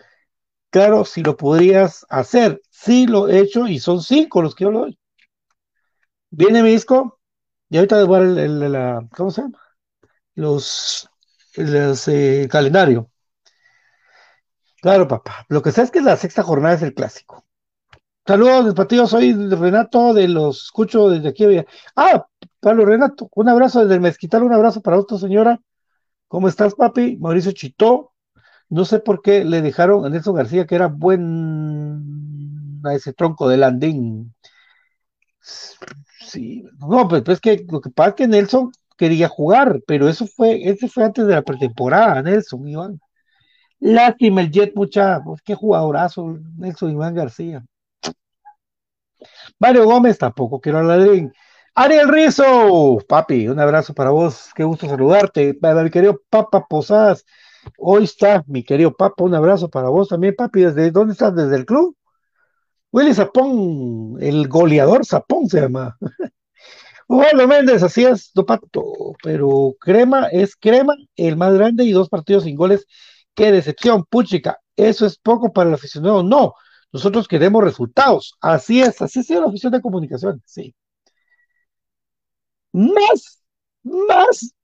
Claro, 0.71 1.05
si 1.05 1.23
lo 1.23 1.37
podrías 1.37 2.07
hacer. 2.11 2.61
Sí 2.71 3.07
lo 3.07 3.29
he 3.29 3.41
hecho 3.41 3.67
y 3.67 3.79
son 3.81 4.03
cinco 4.03 4.43
los 4.43 4.55
que 4.55 4.65
yo 4.65 4.71
lo 4.71 4.81
doy. 4.81 4.99
Viene 6.31 6.63
mi 6.63 6.71
disco 6.71 7.21
y 7.69 7.77
ahorita 7.79 7.97
a 7.97 8.19
el, 8.19 9.09
¿cómo 9.17 9.31
se 9.31 9.43
llama? 9.43 9.59
Los, 10.35 11.09
los 11.57 12.09
eh, 12.09 12.49
calendario. 12.51 13.11
Claro, 14.83 15.09
papá. 15.09 15.47
Lo 15.49 15.63
que 15.63 15.73
sé 15.73 15.83
es 15.83 15.91
que 15.91 16.01
la 16.03 16.17
sexta 16.17 16.43
jornada 16.43 16.75
es 16.75 16.83
el 16.83 16.95
clásico. 16.95 17.45
Saludos, 18.27 18.67
despatido, 18.67 19.07
soy 19.07 19.33
Renato 19.33 20.15
de 20.15 20.29
los 20.29 20.65
escucho 20.65 21.09
desde 21.09 21.29
aquí. 21.29 21.45
Ah, 21.97 22.27
Pablo 22.61 22.85
Renato, 22.85 23.29
un 23.35 23.49
abrazo 23.49 23.81
desde 23.81 23.95
el 23.95 24.01
Mezquital, 24.01 24.43
un 24.45 24.53
abrazo 24.53 24.81
para 24.83 24.99
otra 24.99 25.19
señora. 25.19 25.61
¿Cómo 26.29 26.49
estás, 26.49 26.75
papi? 26.75 27.17
Mauricio 27.19 27.53
Chitó. 27.53 28.13
No 28.69 28.85
sé 28.85 29.01
por 29.01 29.23
qué 29.23 29.45
le 29.45 29.63
dejaron 29.63 30.05
a 30.05 30.11
Nelson 30.11 30.37
García, 30.37 30.67
que 30.67 30.77
era 30.77 30.87
buen 30.87 32.81
a 32.85 32.95
ese 32.95 33.13
tronco 33.13 33.49
de 33.49 33.57
Landín. 33.59 34.35
Sí, 36.21 36.65
no, 36.79 37.09
pues, 37.09 37.23
pues 37.23 37.41
que 37.41 37.65
lo 37.69 37.81
que 37.81 37.91
pasa 37.91 38.11
es 38.11 38.15
que 38.17 38.29
Nelson 38.29 38.71
quería 38.97 39.29
jugar, 39.29 39.81
pero 39.87 40.09
eso 40.09 40.27
fue, 40.27 40.69
ese 40.69 40.89
fue 40.89 41.05
antes 41.05 41.27
de 41.27 41.35
la 41.35 41.43
pretemporada, 41.43 42.23
Nelson, 42.23 42.69
Iván. 42.69 43.01
Lástima 43.81 44.43
el 44.43 44.51
Jet, 44.53 44.75
mucha, 44.77 45.21
pues 45.25 45.43
qué 45.43 45.55
jugadorazo, 45.55 46.39
Nelson 46.59 46.93
Iván 46.93 47.15
García. 47.15 47.65
Mario 49.61 49.85
Gómez, 49.85 50.19
tampoco 50.19 50.61
quiero 50.61 50.79
hablar 50.79 51.01
de 51.03 51.31
Ariel 51.75 52.09
Rizo, 52.09 52.99
papi, 53.09 53.47
un 53.47 53.61
abrazo 53.61 53.95
para 53.95 54.11
vos, 54.11 54.51
qué 54.57 54.65
gusto 54.65 54.89
saludarte. 54.89 55.57
Mi 55.63 55.91
querido 55.91 56.21
Papa 56.29 56.67
Posadas, 56.67 57.25
Hoy 57.79 58.05
está 58.05 58.45
mi 58.47 58.65
querido 58.65 58.95
Papa, 58.95 59.25
un 59.25 59.35
abrazo 59.35 59.69
para 59.69 59.89
vos 59.89 60.09
también, 60.09 60.35
papi. 60.35 60.63
¿Desde 60.63 60.91
dónde 60.91 61.13
estás? 61.13 61.35
¿Desde 61.35 61.57
el 61.57 61.67
club? 61.67 61.97
Willy 62.93 63.15
Zapón, 63.15 64.17
el 64.21 64.49
goleador 64.49 65.05
Zapón 65.07 65.49
se 65.49 65.61
llama. 65.63 65.97
Bueno, 67.09 67.49
Méndez, 67.49 67.83
así 67.83 68.05
es, 68.05 68.31
no 68.37 68.47
pato, 68.47 69.17
pero 69.21 69.75
Crema 69.81 70.29
es 70.29 70.55
Crema, 70.55 70.95
el 71.17 71.37
más 71.37 71.53
grande 71.55 71.83
y 71.83 71.91
dos 71.91 72.09
partidos 72.09 72.45
sin 72.45 72.55
goles. 72.55 72.87
Qué 73.35 73.51
decepción, 73.51 74.05
puchica. 74.05 74.61
Eso 74.77 75.07
es 75.07 75.19
poco 75.19 75.53
para 75.53 75.71
el 75.71 75.75
aficionado. 75.75 76.23
No, 76.23 76.55
nosotros 76.93 77.29
queremos 77.29 77.63
resultados. 77.63 78.37
Así 78.41 78.81
es, 78.83 79.01
así 79.03 79.21
es 79.21 79.31
la 79.31 79.47
afición 79.47 79.73
de 79.73 79.81
comunicación, 79.81 80.43
sí. 80.45 80.75
Más, 82.73 83.43
más 83.83 84.55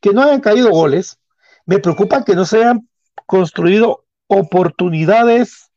que 0.00 0.12
no 0.12 0.22
hayan 0.22 0.40
caído 0.40 0.70
goles, 0.70 1.18
me 1.66 1.78
preocupa 1.78 2.24
que 2.24 2.34
no 2.34 2.44
se 2.44 2.58
hayan 2.58 2.88
construido 3.26 4.04
oportunidades 4.26 5.70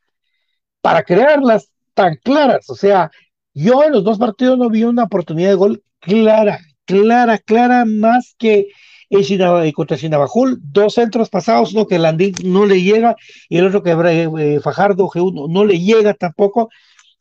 para 0.81 1.03
crearlas 1.03 1.71
tan 1.93 2.15
claras. 2.17 2.69
O 2.69 2.75
sea, 2.75 3.11
yo 3.53 3.83
en 3.83 3.93
los 3.93 4.03
dos 4.03 4.17
partidos 4.17 4.57
no 4.57 4.69
vi 4.69 4.83
una 4.83 5.03
oportunidad 5.03 5.49
de 5.49 5.55
gol 5.55 5.83
clara, 5.99 6.59
clara, 6.85 7.37
clara, 7.37 7.85
más 7.85 8.35
que 8.37 8.67
en 9.09 9.71
contra 9.71 9.97
Chinabajul, 9.97 10.59
dos 10.61 10.93
centros 10.95 11.29
pasados, 11.29 11.73
uno 11.73 11.85
que 11.87 11.99
Landín 11.99 12.33
no 12.43 12.65
le 12.65 12.81
llega 12.81 13.15
y 13.49 13.57
el 13.57 13.67
otro 13.67 13.83
que 13.83 13.91
eh, 13.91 14.59
Fajardo 14.61 15.07
G1 15.07 15.49
no 15.49 15.65
le 15.65 15.79
llega 15.79 16.13
tampoco. 16.13 16.69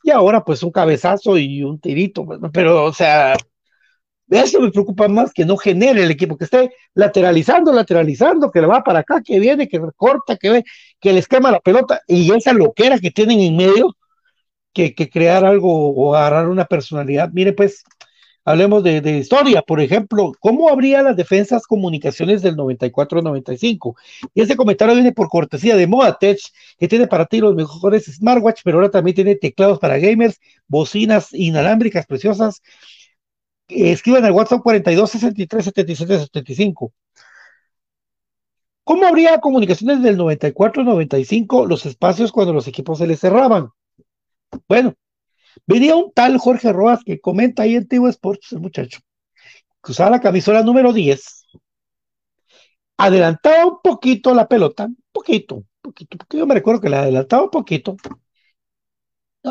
Y 0.03 0.11
ahora 0.11 0.45
pues 0.45 0.63
un 0.63 0.71
cabezazo 0.71 1.39
y 1.39 1.63
un 1.63 1.81
tirito, 1.81 2.27
pues, 2.27 2.39
pero 2.53 2.85
o 2.85 2.93
sea, 2.93 3.35
eso 4.31 4.61
me 4.61 4.71
preocupa 4.71 5.09
más 5.09 5.33
que 5.33 5.45
no 5.45 5.57
genere 5.57 6.03
el 6.03 6.11
equipo, 6.11 6.37
que 6.37 6.45
esté 6.45 6.73
lateralizando, 6.95 7.73
lateralizando, 7.73 8.51
que 8.51 8.61
le 8.61 8.67
va 8.67 8.83
para 8.83 9.01
acá, 9.01 9.23
que 9.23 9.39
viene, 9.39 9.69
que 9.69 9.79
recorta, 9.79 10.37
que 10.37 10.51
ve, 10.51 10.65
que 11.01 11.13
les 11.13 11.29
quema 11.29 11.51
la 11.51 11.61
pelota 11.61 12.01
y 12.07 12.33
esa 12.33 12.53
loquera 12.53 12.99
que 12.99 13.11
tienen 13.11 13.41
en 13.41 13.57
medio, 13.57 13.97
que, 14.73 14.95
que 14.95 15.09
crear 15.09 15.45
algo 15.45 15.91
o 15.91 16.15
agarrar 16.15 16.49
una 16.49 16.65
personalidad. 16.65 17.31
Mire, 17.33 17.53
pues, 17.53 17.85
hablemos 18.45 18.83
de, 18.83 19.19
historia, 19.19 19.63
por 19.63 19.81
ejemplo, 19.81 20.33
¿cómo 20.41 20.69
habría 20.69 21.03
las 21.03 21.17
defensas 21.17 21.67
comunicaciones 21.67 22.43
del 22.43 22.57
94-95? 22.57 23.95
Y 24.35 24.43
ese 24.43 24.57
comentario 24.57 24.95
viene 24.95 25.13
por 25.13 25.29
cortesía 25.29 25.77
de 25.77 25.87
Modatech, 25.87 26.41
que 26.79 26.89
tiene 26.89 27.07
para 27.07 27.27
ti 27.27 27.41
los 27.41 27.55
mejores 27.55 28.05
smartwatch, 28.07 28.61
pero 28.65 28.79
ahora 28.79 28.91
también 28.91 29.15
tiene 29.15 29.37
teclados 29.37 29.79
para 29.79 29.99
gamers, 29.99 30.41
bocinas 30.69 31.33
inalámbricas 31.33 32.07
preciosas 32.07 32.63
escriban 33.69 34.25
al 34.25 34.33
WhatsApp 34.33 34.63
42 34.63 35.11
63 35.11 35.65
77 35.65 36.19
75. 36.19 36.93
¿Cómo 38.85 39.07
habría 39.07 39.41
comunicaciones 39.41 40.03
del 40.03 40.19
94-95 40.19 41.67
los 41.67 41.87
espacios 41.87 42.33
cuando 42.33 42.53
los 42.53 42.69
equipos 42.69 42.99
se 42.99 43.07
les 43.07 43.19
cerraban? 43.21 43.71
Bueno, 44.69 44.95
venía 45.67 45.97
un 45.97 46.13
tal 46.13 46.39
Jorge 46.39 46.73
Roas 46.73 47.01
que 47.05 47.21
comenta 47.21 47.63
ahí 47.63 47.75
en 47.77 47.89
Tivo 47.89 48.09
Sports, 48.09 48.53
el 48.53 48.61
muchacho, 48.61 49.01
que 49.83 49.93
usaba 49.93 50.11
la 50.11 50.21
camisola 50.21 50.63
número 50.63 50.93
10, 50.93 51.45
adelantaba 52.97 53.67
un 53.67 53.79
poquito 53.83 54.35
la 54.35 54.49
pelota, 54.49 54.85
un 54.87 54.97
poquito, 55.13 55.57
un 55.57 55.67
poquito, 55.81 56.17
porque 56.19 56.39
yo 56.39 56.47
me 56.47 56.55
recuerdo 56.55 56.81
que 56.81 56.89
la 56.89 57.01
adelantaba 57.03 57.45
un 57.45 57.51
poquito, 57.51 57.97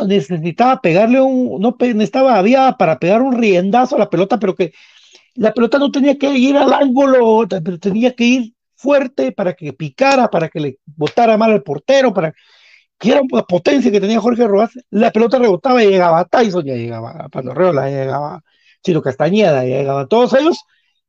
necesitaba 0.07 0.81
pegarle 0.81 1.21
un, 1.21 1.61
no 1.61 1.75
necesitaba, 1.79 2.37
había 2.37 2.73
para 2.73 2.99
pegar 2.99 3.21
un 3.21 3.33
riendazo 3.33 3.95
a 3.95 3.99
la 3.99 4.09
pelota, 4.09 4.39
pero 4.39 4.55
que 4.55 4.73
la 5.35 5.53
pelota 5.53 5.77
no 5.79 5.91
tenía 5.91 6.17
que 6.17 6.29
ir 6.31 6.57
al 6.57 6.73
ángulo, 6.73 7.45
pero 7.47 7.79
tenía 7.79 8.15
que 8.15 8.23
ir 8.23 8.53
fuerte 8.75 9.31
para 9.31 9.53
que 9.53 9.73
picara, 9.73 10.29
para 10.29 10.49
que 10.49 10.59
le 10.59 10.79
botara 10.85 11.37
mal 11.37 11.51
al 11.51 11.63
portero, 11.63 12.13
para 12.13 12.33
que 13.03 13.11
era 13.11 13.21
una 13.21 13.43
potencia 13.43 13.91
que 13.91 13.99
tenía 13.99 14.21
Jorge 14.21 14.47
Rojas, 14.47 14.71
la 14.89 15.11
pelota 15.11 15.37
rebotaba 15.37 15.83
y 15.83 15.89
llegaba 15.89 16.21
a 16.21 16.25
Tyson, 16.25 16.63
ya 16.63 16.75
llegaba 16.75 17.11
a 17.11 17.27
Panorreola, 17.27 17.89
ya 17.89 18.05
llegaba 18.05 18.43
Chino 18.81 19.01
Castañeda, 19.01 19.65
ya 19.65 19.79
llegaban 19.79 20.07
todos 20.07 20.33
ellos, 20.33 20.57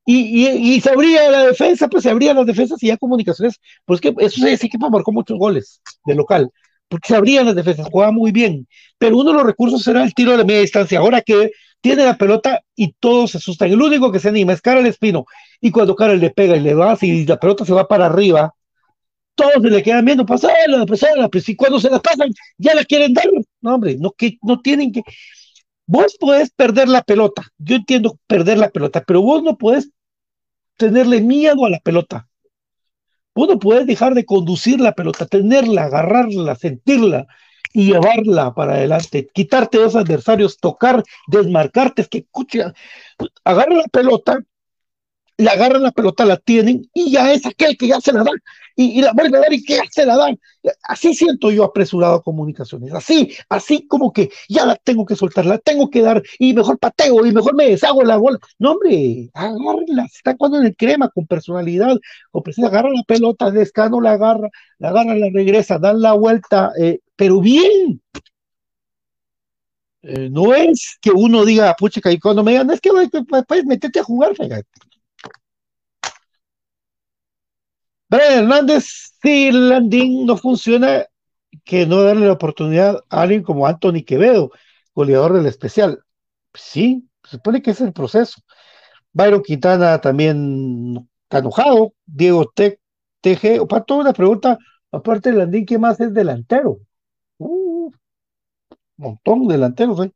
y, 0.05 0.49
y, 0.49 0.81
se 0.81 0.91
abría 0.91 1.31
la 1.31 1.45
defensa, 1.47 1.87
pues 1.87 2.03
se 2.03 2.11
abrían 2.11 2.37
las 2.37 2.47
defensas 2.47 2.83
y 2.83 2.89
ya 2.89 2.97
comunicaciones, 2.97 3.61
pues 3.85 4.01
que 4.01 4.13
eso 4.19 4.45
ese 4.45 4.67
equipo 4.67 4.91
marcó 4.91 5.13
muchos 5.13 5.39
goles 5.39 5.81
de 6.05 6.17
local 6.17 6.51
porque 6.89 7.09
se 7.09 7.17
abrían 7.17 7.47
las 7.47 7.55
defensas, 7.55 7.87
jugaba 7.91 8.11
muy 8.11 8.33
bien, 8.33 8.67
pero 8.99 9.17
uno 9.17 9.31
de 9.31 9.37
los 9.39 9.47
recursos 9.47 9.87
era 9.87 10.03
el 10.03 10.15
tiro 10.15 10.33
de 10.33 10.39
la 10.39 10.45
media 10.45 10.63
distancia, 10.63 10.99
ahora 10.99 11.23
que 11.23 11.53
tiene 11.81 12.05
la 12.05 12.19
pelota 12.19 12.61
y 12.75 12.93
todos 12.99 13.31
se 13.31 13.39
asustan, 13.39 13.71
el 13.71 13.81
único 13.81 14.11
que 14.11 14.19
se 14.19 14.31
anima 14.31 14.53
es 14.53 14.61
Cara 14.61 14.81
el 14.81 14.87
Espino, 14.87 15.27
y 15.61 15.71
cuando 15.71 15.95
Cara 15.95 16.17
le 16.17 16.31
pega 16.31 16.57
y 16.57 16.61
le 16.61 16.75
va, 16.75 16.99
y 17.01 17.25
la 17.25 17.39
pelota 17.39 17.65
se 17.65 17.73
va 17.73 17.87
para 17.87 18.07
arriba, 18.07 18.53
todos 19.35 19.63
se 19.63 19.71
le 19.71 19.83
quedan 19.83 20.05
viendo, 20.05 20.27
pasarla, 20.27 20.87
pasarla, 20.87 21.29
pues 21.29 21.49
y 21.49 21.57
cuando 21.57 21.81
se 21.81 21.91
la 21.91 22.01
pasan, 22.01 22.31
ya 22.59 22.75
la 22.75 22.85
quieren 22.85 23.15
dar, 23.15 23.27
no 23.61 23.75
hombre, 23.75 23.97
no, 23.99 24.13
que, 24.13 24.39
no 24.43 24.61
tienen 24.61 24.93
que, 24.93 25.03
vos 25.87 26.17
podés 26.19 26.51
perder 26.51 26.89
la 26.89 27.03
pelota, 27.03 27.43
yo 27.59 27.77
entiendo 27.77 28.19
perder 28.27 28.59
la 28.59 28.71
pelota, 28.71 29.03
pero 29.07 29.23
vos 29.23 29.43
no 29.43 29.57
podés 29.59 29.91
tenerle 30.77 31.21
miedo 31.21 31.65
a 31.65 31.71
la 31.71 31.81
pelota, 31.81 32.29
Vos 33.35 33.49
no 33.49 33.59
puedes 33.59 33.87
dejar 33.87 34.15
de 34.15 34.25
conducir 34.25 34.81
la 34.81 34.93
pelota, 34.93 35.27
tenerla, 35.27 35.85
agarrarla, 35.85 36.55
sentirla 36.55 37.27
y 37.73 37.87
llevarla 37.87 38.55
para 38.55 38.75
adelante, 38.75 39.29
quitarte 39.35 39.79
de 39.79 39.85
los 39.85 39.97
adversarios, 39.97 40.59
tocar, 40.59 41.03
desmarcarte, 41.27 42.03
es 42.03 42.09
que, 42.09 42.19
escucha, 42.19 42.73
agarra 43.43 43.75
la 43.75 43.89
pelota, 43.89 44.39
le 45.37 45.51
agarran 45.51 45.83
la 45.83 45.91
pelota, 45.91 46.25
la 46.25 46.37
tienen 46.37 46.89
y 46.95 47.11
ya 47.11 47.33
es 47.33 47.45
aquel 47.45 47.77
que 47.77 47.89
ya 47.89 48.01
se 48.01 48.13
la 48.13 48.23
dan 48.23 48.37
y, 48.77 49.03
la 49.03 49.13
vuelve 49.13 49.39
a 49.39 49.41
dar 49.41 49.53
y 49.53 49.63
que 49.63 49.77
ya 49.77 49.83
se 49.91 50.07
la 50.07 50.17
dan. 50.17 50.39
Así 50.83 51.15
siento 51.15 51.51
yo 51.51 51.65
apresurado 51.65 52.23
comunicaciones, 52.23 52.93
así, 52.93 53.35
así 53.49 53.87
como 53.87 54.13
que 54.13 54.31
ya 54.49 54.65
la 54.65 54.77
tengo 54.77 55.05
que 55.05 55.17
soltar, 55.17 55.47
la 55.47 55.59
tengo 55.59 55.91
que 55.91 56.03
dar 56.03 56.23
y 56.39 56.55
mejor 56.55 56.79
pateo 56.79 57.25
y 57.27 57.33
mejor 57.33 57.55
me 57.55 57.69
deshago 57.69 58.03
la 58.03 58.17
bola. 58.17 58.39
No, 58.59 58.73
hombre, 58.73 59.31
agárrenla, 59.35 60.05
está 60.05 60.37
cuando 60.37 60.59
en 60.59 60.67
el 60.67 60.77
crema 60.77 61.09
con 61.11 61.27
personalidad, 61.27 61.97
con 62.31 62.43
personalidad, 62.43 62.79
agarra 62.79 62.95
la 62.95 63.03
pelota, 63.05 63.51
descano 63.51 64.01
la 64.01 64.13
agarra, 64.13 64.49
la 64.79 64.89
agarra, 64.89 65.15
la 65.15 65.29
regresa, 65.33 65.79
dan 65.79 66.01
la 66.01 66.15
vuelta, 66.15 66.73
eh, 66.81 67.01
pero 67.17 67.41
bien, 67.41 68.01
eh, 70.03 70.29
no 70.31 70.55
es 70.55 70.99
que 71.01 71.11
uno 71.11 71.45
diga, 71.45 71.75
pucha, 71.79 72.01
y 72.11 72.19
cuando 72.19 72.45
me 72.45 72.53
digan, 72.53 72.71
es 72.71 72.81
que 72.81 72.91
pues, 72.91 73.09
pues 73.49 73.65
a 73.99 74.03
jugar, 74.03 74.35
fíjate. 74.35 74.67
Brian 78.15 78.45
Hernández, 78.45 78.85
si 79.21 79.49
el 79.49 79.71
landing 79.71 80.25
no 80.25 80.37
funciona, 80.37 81.05
que 81.65 81.85
no 81.85 82.03
darle 82.03 82.27
la 82.27 82.35
oportunidad 82.35 83.03
a 83.09 83.23
alguien 83.23 83.43
como 83.43 83.67
Anthony 83.67 84.05
Quevedo, 84.07 84.53
goleador 84.95 85.33
del 85.33 85.47
especial. 85.47 86.01
Sí, 86.53 87.09
se 87.25 87.33
supone 87.39 87.61
que 87.61 87.73
es 87.73 87.81
el 87.81 87.93
proceso. 87.93 88.41
Byron 89.13 89.43
Quintana 89.43 90.01
también 90.01 91.09
está. 91.29 91.43
Diego 92.07 92.53
Te 92.55 92.79
TG, 93.21 93.67
para 93.69 93.85
toda 93.85 94.03
una 94.03 94.13
pregunta, 94.13 94.59
aparte 94.93 95.31
del 95.31 95.39
Landín, 95.39 95.67
¿qué 95.67 95.79
más 95.79 95.99
es 95.99 96.15
delantero? 96.15 96.79
Uh, 97.39 97.91
montón 98.97 99.49
de 99.49 99.55
delanteros, 99.55 100.07
¿eh? 100.07 100.13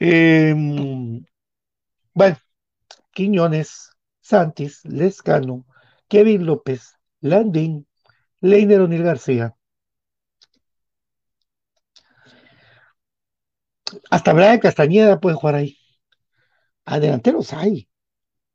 Em, 0.00 1.24
bueno, 2.14 2.36
Quiñones, 3.12 3.90
Santis, 4.20 4.84
Lescano, 4.84 5.64
Kevin 6.10 6.44
López, 6.44 6.96
Landín, 7.20 7.86
Leiner 8.40 8.80
O'Neill 8.80 9.04
García. 9.04 9.54
Hasta 14.10 14.32
Brian 14.32 14.58
Castañeda 14.58 15.20
puede 15.20 15.36
jugar 15.36 15.54
ahí. 15.54 15.78
A 16.84 16.94
ah, 16.94 17.00
delanteros 17.00 17.52
hay. 17.52 17.88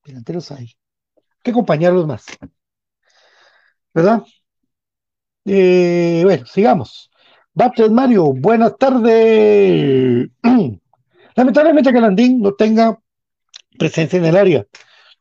Delanteros 0.03 0.51
hay. 0.51 0.75
Hay 1.15 1.41
que 1.41 1.51
acompañarlos 1.51 2.05
más. 2.05 2.25
¿Verdad? 3.93 4.23
Eh, 5.45 6.21
bueno, 6.25 6.45
sigamos. 6.45 7.09
Batres 7.53 7.89
Mario, 7.89 8.33
buenas 8.33 8.77
tardes. 8.77 10.27
Lamentablemente 11.35 11.93
que 11.93 12.01
Landín 12.01 12.41
no 12.41 12.53
tenga 12.53 12.99
presencia 13.77 14.19
en 14.19 14.25
el 14.25 14.35
área 14.35 14.67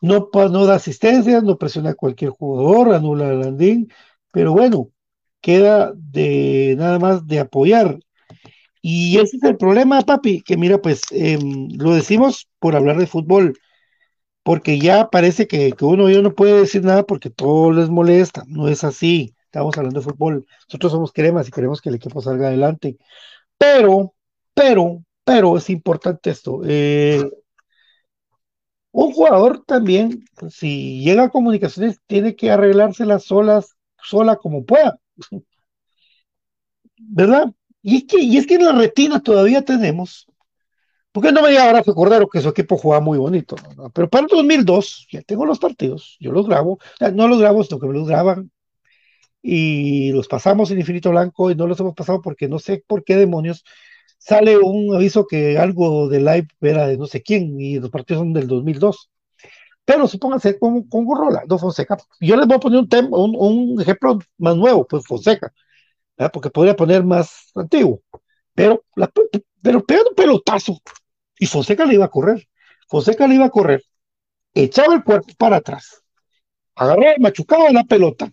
no, 0.05 0.29
no 0.33 0.67
da 0.67 0.75
asistencias, 0.75 1.43
no 1.43 1.57
presiona 1.57 1.91
a 1.91 1.95
cualquier 1.95 2.31
jugador, 2.31 2.95
anula 2.95 3.31
a 3.31 3.33
Landín, 3.33 3.91
pero 4.31 4.53
bueno, 4.53 4.91
queda 5.41 5.93
de 5.97 6.75
nada 6.79 6.99
más 6.99 7.27
de 7.27 7.41
apoyar. 7.41 7.99
Y 8.83 9.19
ese 9.19 9.39
es 9.39 9.43
el 9.45 9.57
problema, 9.57 10.03
papi, 10.03 10.43
que 10.43 10.59
mira, 10.59 10.79
pues 10.83 11.03
em, 11.11 11.69
lo 11.79 11.95
decimos 11.95 12.49
por 12.59 12.77
hablar 12.77 12.99
de 12.99 13.07
fútbol, 13.07 13.59
porque 14.43 14.79
ya 14.79 15.09
parece 15.11 15.47
que, 15.49 15.73
que 15.73 15.85
uno 15.87 16.11
ya 16.11 16.21
no 16.21 16.35
puede 16.35 16.61
decir 16.61 16.85
nada 16.85 17.05
porque 17.05 17.31
todo 17.31 17.73
les 17.73 17.89
molesta, 17.89 18.45
no 18.47 18.69
es 18.69 18.85
así, 18.85 19.35
estamos 19.47 19.77
hablando 19.79 20.01
de 20.01 20.05
fútbol, 20.05 20.47
nosotros 20.69 20.93
somos 20.93 21.13
cremas 21.13 21.49
y 21.49 21.53
queremos 21.53 21.81
que 21.81 21.89
el 21.89 21.95
equipo 21.97 22.21
salga 22.21 22.49
adelante, 22.49 22.99
pero, 23.59 24.15
pero, 24.55 25.05
pero 25.25 25.57
es 25.57 25.71
importante 25.71 26.31
esto, 26.31 26.61
eh, 26.67 27.23
Un 28.95 29.13
jugador 29.13 29.65
también, 29.67 30.25
si 30.51 31.03
llega 31.03 31.25
a 31.25 31.29
comunicaciones, 31.31 32.01
tiene 32.07 32.37
que 32.37 32.53
arreglárselas 32.53 33.25
solas, 33.25 33.75
sola 34.01 34.37
como 34.37 34.65
pueda. 34.65 35.01
¿Verdad? 36.97 37.53
Y 37.83 37.97
es 37.97 38.05
que, 38.05 38.21
y 38.21 38.37
es 38.37 38.47
que 38.47 38.55
en 38.55 38.65
la 38.65 38.73
retina 38.73 39.21
todavía 39.21 39.63
tenemos 39.63 40.29
porque 41.15 41.31
no 41.31 41.43
me 41.43 41.51
diga 41.51 41.69
Abrazo 41.69 41.95
Cordero 41.95 42.29
que 42.29 42.41
su 42.41 42.49
equipo 42.49 42.77
jugaba 42.77 43.01
muy 43.01 43.19
bonito, 43.19 43.55
pero 43.93 44.11
para 44.11 44.25
el 44.25 44.29
2002 44.29 45.07
ya 45.13 45.23
tengo 45.23 45.47
los 45.47 45.61
partidos, 45.61 46.17
yo 46.19 46.33
los 46.33 46.49
grabo, 46.49 46.81
no 47.13 47.29
los 47.29 47.39
grabo, 47.39 47.63
sino 47.63 47.79
que 47.79 47.87
me 47.87 47.93
los 47.95 48.09
graban 48.09 48.51
y 49.41 50.11
los 50.11 50.27
pasamos 50.27 50.73
en 50.73 50.81
Infinito 50.81 51.11
Blanco 51.11 51.53
y 51.53 51.55
no 51.55 51.69
los 51.69 51.79
hemos 51.79 51.95
pasado 51.95 52.21
porque 52.21 52.49
no 52.49 52.59
sé 52.59 52.83
por 52.85 53.05
qué 53.05 53.15
demonios 53.15 53.65
sale 54.25 54.57
un 54.59 54.95
aviso 54.95 55.27
que 55.27 55.59
algo 55.59 56.09
de 56.09 56.19
live 56.19 56.49
era 56.63 56.87
de 56.87 56.97
no 56.97 57.07
sé 57.07 57.23
quién 57.23 57.61
y 57.61 57.79
los 57.79 57.91
partidos 57.91 58.21
son 58.21 58.33
del 58.33 58.49
2002. 58.49 59.11
Pero 59.85 60.09
supónganse 60.09 60.59
con, 60.59 60.85
con 60.85 61.07
no 61.47 61.59
Fonseca. 61.59 61.99
Yo 62.21 62.37
les 62.37 62.47
voy 62.47 62.57
a 62.57 62.61
poner 62.61 62.79
un, 62.81 62.89
tema, 62.89 63.19
un, 63.19 63.37
un 63.37 63.81
ejemplo 63.81 64.19
más 64.39 64.57
nuevo, 64.57 64.87
pues 64.87 65.07
Fonseca, 65.07 65.53
porque 66.33 66.51
podría 66.51 66.75
poner 66.75 67.05
más 67.05 67.51
antiguo. 67.55 68.01
Pero, 68.55 68.85
la, 68.97 69.11
pero 69.63 69.85
pegando 69.85 70.11
un 70.11 70.17
pelotazo 70.17 70.79
y 71.39 71.47
Fonseca 71.47 71.85
le 71.85 71.95
iba 71.95 72.07
a 72.07 72.11
correr. 72.11 72.49
Fonseca 72.89 73.27
le 73.27 73.35
iba 73.35 73.47
a 73.47 73.51
correr, 73.51 73.83
echaba 74.55 74.95
el 74.95 75.05
cuerpo 75.05 75.33
para 75.39 75.57
atrás, 75.57 76.03
agarraba, 76.75 77.15
machucaba 77.19 77.71
la 77.73 77.85
pelota 77.85 78.33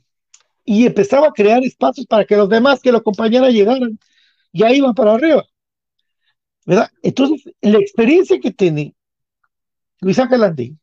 y 0.65 0.85
empezaba 0.85 1.27
a 1.27 1.31
crear 1.33 1.63
espacios 1.63 2.07
para 2.07 2.25
que 2.25 2.37
los 2.37 2.49
demás 2.49 2.81
que 2.81 2.91
lo 2.91 2.99
acompañaran 2.99 3.51
llegaran. 3.51 3.99
Ya 4.53 4.71
iban 4.71 4.93
para 4.93 5.13
arriba. 5.15 5.45
Entonces, 7.01 7.53
la 7.61 7.79
experiencia 7.79 8.39
que 8.39 8.51
tiene 8.51 8.95
Luis 9.99 10.19
Ángel 10.19 10.77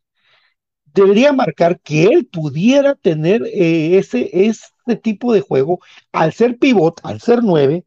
debería 0.94 1.32
marcar 1.32 1.80
que 1.80 2.04
él 2.04 2.26
pudiera 2.26 2.94
tener 2.94 3.42
eh, 3.46 3.98
ese, 3.98 4.30
ese 4.32 4.96
tipo 5.02 5.32
de 5.32 5.40
juego 5.40 5.80
al 6.12 6.32
ser 6.32 6.58
pivot, 6.58 7.00
al 7.04 7.20
ser 7.20 7.42
nueve, 7.42 7.84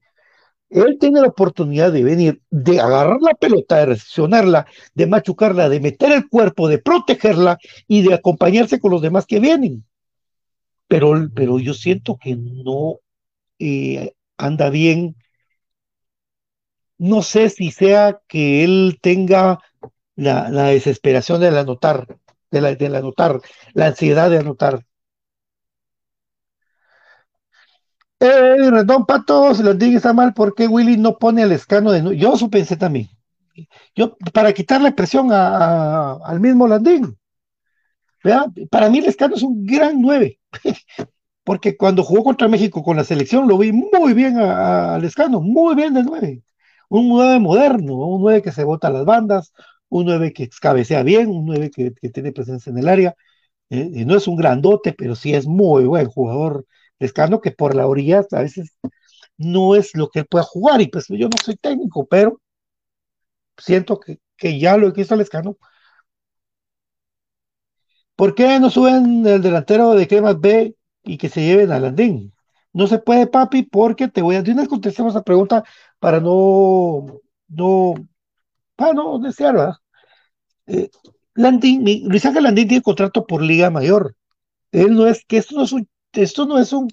él 0.69 0.97
tiene 0.99 1.19
la 1.19 1.27
oportunidad 1.27 1.91
de 1.91 2.03
venir, 2.03 2.41
de 2.49 2.79
agarrar 2.79 3.21
la 3.21 3.33
pelota, 3.33 3.77
de 3.77 3.87
recepcionarla, 3.87 4.65
de 4.93 5.05
machucarla, 5.05 5.67
de 5.67 5.81
meter 5.81 6.13
el 6.13 6.29
cuerpo, 6.29 6.69
de 6.69 6.79
protegerla 6.79 7.57
y 7.87 8.03
de 8.03 8.13
acompañarse 8.13 8.79
con 8.79 8.91
los 8.91 9.01
demás 9.01 9.25
que 9.25 9.41
vienen. 9.41 9.83
Pero, 10.87 11.13
pero 11.35 11.59
yo 11.59 11.73
siento 11.73 12.17
que 12.21 12.35
no 12.35 12.99
eh, 13.59 14.13
anda 14.37 14.69
bien. 14.69 15.15
No 17.01 17.23
sé 17.23 17.49
si 17.49 17.71
sea 17.71 18.21
que 18.27 18.63
él 18.63 18.99
tenga 19.01 19.59
la, 20.15 20.51
desesperación 20.67 21.41
de 21.41 21.47
anotar, 21.47 22.05
de 22.51 22.61
la, 22.61 22.75
de 22.75 22.85
anotar, 22.95 23.41
la 23.73 23.87
ansiedad 23.87 24.29
de 24.29 24.37
anotar. 24.37 24.85
Eh, 28.19 28.69
Rendón 28.69 29.07
Pato, 29.07 29.55
se 29.55 29.63
los 29.63 29.79
digo 29.79 29.97
está 29.97 30.13
mal, 30.13 30.35
porque 30.35 30.67
Willy 30.67 30.97
no 30.97 31.17
pone 31.17 31.41
al 31.41 31.51
escano 31.51 31.91
de 31.91 32.15
Yo 32.17 32.35
eso 32.35 32.51
pensé 32.51 32.77
también. 32.77 33.09
Yo, 33.95 34.15
para 34.31 34.53
quitarle 34.53 34.91
presión 34.91 35.31
al 35.31 36.39
mismo 36.39 36.67
Landín. 36.67 37.17
Para 38.69 38.89
mí 38.91 38.99
el 38.99 39.05
escano 39.05 39.33
es 39.35 39.41
un 39.41 39.65
gran 39.65 39.99
9. 39.99 40.39
porque 41.43 41.75
cuando 41.75 42.03
jugó 42.03 42.23
contra 42.23 42.47
México 42.47 42.83
con 42.83 42.97
la 42.97 43.03
selección 43.03 43.47
lo 43.47 43.57
vi 43.57 43.71
muy 43.71 44.13
bien 44.13 44.37
al 44.37 45.03
escano, 45.03 45.41
muy 45.41 45.73
bien 45.73 45.95
de 45.95 46.03
9. 46.03 46.43
Un 46.91 47.07
9 47.09 47.39
moderno, 47.39 47.95
un 47.95 48.21
9 48.21 48.41
que 48.41 48.51
se 48.51 48.63
bota 48.65 48.87
a 48.87 48.91
las 48.91 49.05
bandas, 49.05 49.53
un 49.89 50.05
9 50.05 50.33
que 50.33 50.49
cabecea 50.61 51.03
bien, 51.03 51.29
un 51.29 51.45
9 51.45 51.71
que, 51.71 51.91
tiene 52.11 52.33
presencia 52.33 52.69
en 52.71 52.77
el 52.79 52.89
área. 52.89 53.15
Eh, 53.69 54.05
no 54.05 54.15
es 54.17 54.27
un 54.27 54.37
grandote, 54.37 54.93
pero 54.93 55.15
sí 55.15 55.33
es 55.33 55.47
muy 55.47 55.85
buen 55.85 56.07
jugador 56.09 56.65
Lescano, 56.99 57.41
que 57.41 57.51
por 57.51 57.75
la 57.75 57.87
orilla 57.87 58.25
a 58.31 58.41
veces 58.41 58.73
no 59.37 59.75
es 59.75 59.95
lo 59.95 60.09
que 60.09 60.25
pueda 60.25 60.43
jugar, 60.45 60.81
y 60.81 60.87
pues 60.89 61.07
yo 61.09 61.29
no 61.29 61.37
soy 61.43 61.55
técnico, 61.57 62.05
pero 62.07 62.41
siento 63.57 63.99
que, 63.99 64.19
ya 64.59 64.77
lo 64.77 64.87
he 64.87 64.91
visto 64.91 65.15
Lescano. 65.15 65.57
¿Por 68.15 68.35
qué 68.35 68.59
no 68.59 68.69
suben 68.69 69.25
el 69.25 69.41
delantero 69.41 69.93
de 69.95 70.07
Cremas 70.07 70.39
B 70.39 70.75
y 71.03 71.17
que 71.17 71.29
se 71.29 71.41
lleven 71.41 71.71
a 71.71 71.79
Landín? 71.79 72.33
No 72.73 72.87
se 72.87 72.99
puede, 72.99 73.27
papi, 73.27 73.63
porque 73.63 74.07
te 74.07 74.21
voy 74.21 74.35
a. 74.35 74.41
De 74.41 74.51
una 74.51 74.67
contestemos 74.67 75.13
esa 75.13 75.23
pregunta 75.23 75.63
para 76.01 76.19
no. 76.19 77.21
no 77.47 77.93
para 78.75 78.93
no 78.93 79.19
desear, 79.19 79.53
¿verdad? 79.53 79.75
Eh, 80.67 80.89
Luis 81.35 82.25
Ángel 82.25 82.43
Landín 82.43 82.67
tiene 82.67 82.81
contrato 82.81 83.25
por 83.25 83.41
Liga 83.43 83.69
Mayor. 83.69 84.15
Él 84.71 84.95
no 84.95 85.07
es 85.07 85.23
que 85.25 85.37
esto 85.37 85.55
no 85.55 85.63
es 85.63 85.71
un 85.71 85.87
esto 86.13 86.45
no 86.45 86.59
es 86.59 86.73
un 86.73 86.89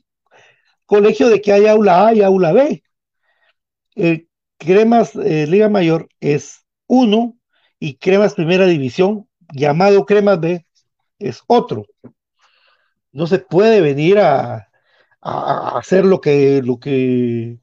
colegio 0.86 1.28
de 1.28 1.40
que 1.40 1.52
hay 1.52 1.66
aula 1.66 2.08
A 2.08 2.14
y 2.14 2.22
aula 2.22 2.52
B. 2.52 2.82
Cremas 4.58 5.16
eh, 5.16 5.46
Liga 5.46 5.68
Mayor 5.68 6.08
es 6.20 6.66
uno 6.86 7.36
y 7.78 7.96
Cremas 7.96 8.34
Primera 8.34 8.66
División, 8.66 9.28
llamado 9.54 10.04
Cremas 10.04 10.40
B, 10.40 10.66
es 11.18 11.42
otro. 11.46 11.86
No 13.12 13.26
se 13.26 13.38
puede 13.38 13.80
venir 13.80 14.18
a, 14.18 14.68
hacer 15.20 16.04
lo 16.04 16.20
que, 16.20 16.62
lo 16.62 16.78
que 16.78 17.58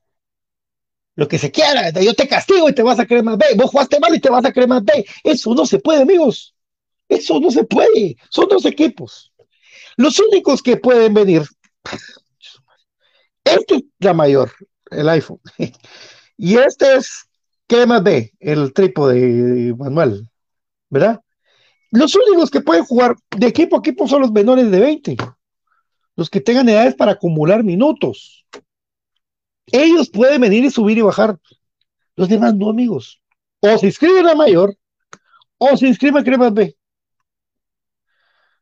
lo 1.15 1.27
que 1.27 1.37
se 1.37 1.51
quiera, 1.51 1.89
yo 1.91 2.13
te 2.13 2.27
castigo 2.27 2.69
y 2.69 2.75
te 2.75 2.83
vas 2.83 2.99
a 2.99 3.05
Cremas 3.05 3.37
B, 3.37 3.45
vos 3.55 3.71
jugaste 3.71 3.99
mal 3.99 4.13
y 4.13 4.19
te 4.19 4.29
vas 4.29 4.43
a 4.45 4.51
Cremas 4.51 4.83
B. 4.83 5.05
Eso 5.23 5.53
no 5.53 5.65
se 5.65 5.79
puede, 5.79 6.01
amigos. 6.01 6.53
Eso 7.07 7.39
no 7.39 7.51
se 7.51 7.63
puede. 7.63 8.17
Son 8.29 8.47
dos 8.49 8.65
equipos. 8.65 9.31
Los 9.97 10.19
únicos 10.19 10.61
que 10.61 10.77
pueden 10.77 11.13
venir, 11.13 11.43
este 13.43 13.75
es 13.75 13.83
la 13.99 14.13
mayor, 14.13 14.51
el 14.91 15.07
iPhone, 15.07 15.39
y 16.37 16.57
este 16.57 16.95
es, 16.95 17.29
¿qué 17.67 17.85
más 17.85 18.03
ve? 18.03 18.33
El 18.39 18.73
trípode 18.73 19.73
manual, 19.77 20.29
¿verdad? 20.89 21.21
Los 21.91 22.13
únicos 22.15 22.51
que 22.51 22.59
pueden 22.59 22.83
jugar 22.83 23.15
de 23.37 23.47
equipo 23.47 23.77
a 23.77 23.79
equipo 23.79 24.05
son 24.07 24.21
los 24.21 24.31
menores 24.31 24.69
de 24.69 24.79
20, 24.79 25.17
los 26.17 26.29
que 26.29 26.41
tengan 26.41 26.67
edades 26.67 26.95
para 26.95 27.13
acumular 27.13 27.63
minutos. 27.63 28.44
Ellos 29.67 30.09
pueden 30.09 30.41
venir 30.41 30.63
y 30.65 30.69
subir 30.69 30.97
y 30.97 31.01
bajar. 31.01 31.37
Los 32.15 32.29
demás 32.29 32.55
no, 32.55 32.69
amigos. 32.69 33.21
O 33.59 33.77
se 33.77 33.87
inscriben 33.87 34.27
a 34.27 34.35
mayor, 34.35 34.77
o 35.57 35.75
se 35.75 35.87
inscriben 35.87 36.21
a 36.21 36.23
Cremas 36.23 36.53
B. 36.53 36.75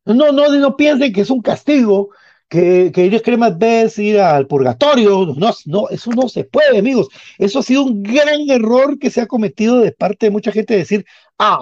No, 0.06 0.32
no, 0.32 0.50
no 0.50 0.76
piensen 0.76 1.14
que 1.14 1.22
es 1.22 1.30
un 1.30 1.42
castigo, 1.42 2.10
que, 2.50 2.92
que 2.94 3.06
ir 3.06 3.16
a 3.16 3.20
cremas 3.20 3.56
es 3.60 3.98
ir 3.98 4.20
al 4.20 4.48
purgatorio. 4.48 5.26
No, 5.38 5.52
no, 5.66 5.90
eso 5.90 6.12
no 6.12 6.30
se 6.30 6.44
puede, 6.44 6.78
amigos. 6.78 7.08
Eso 7.38 7.60
ha 7.60 7.64
sido 7.64 7.84
un 7.84 8.04
gran 8.04 8.50
error 8.50 9.00
que 9.00 9.10
se 9.10 9.22
ha 9.22 9.28
cometido 9.28 9.80
de 9.80 9.92
parte 9.92 10.28
de 10.28 10.32
mucha 10.32 10.52
gente 10.52 10.78
decir, 10.78 11.06
ah, 11.40 11.60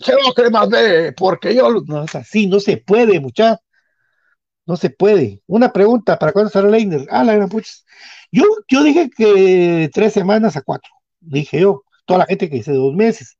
se 0.00 0.12
va 0.12 0.20
a 0.30 0.34
cremas 0.34 0.68
B, 0.68 1.12
porque 1.16 1.54
yo. 1.54 1.68
No 1.86 2.04
es 2.04 2.14
así, 2.14 2.46
no 2.46 2.60
se 2.60 2.76
puede, 2.76 3.18
muchachos. 3.18 3.58
No 4.66 4.76
se 4.76 4.90
puede. 4.90 5.40
Una 5.46 5.72
pregunta, 5.72 6.16
¿para 6.16 6.32
cuándo 6.32 6.46
estará 6.46 6.68
Leiner? 6.68 7.06
Ah, 7.10 7.24
la 7.24 7.34
gran 7.34 7.48
pucha. 7.48 7.72
Yo, 8.32 8.44
yo 8.68 8.82
dije 8.84 9.10
que 9.10 9.90
tres 9.92 10.12
semanas 10.12 10.56
a 10.56 10.62
cuatro. 10.62 10.90
Dije 11.20 11.60
yo. 11.60 11.84
Toda 12.06 12.20
la 12.20 12.26
gente 12.26 12.48
que 12.50 12.56
dice 12.56 12.72
dos 12.72 12.94
meses. 12.94 13.38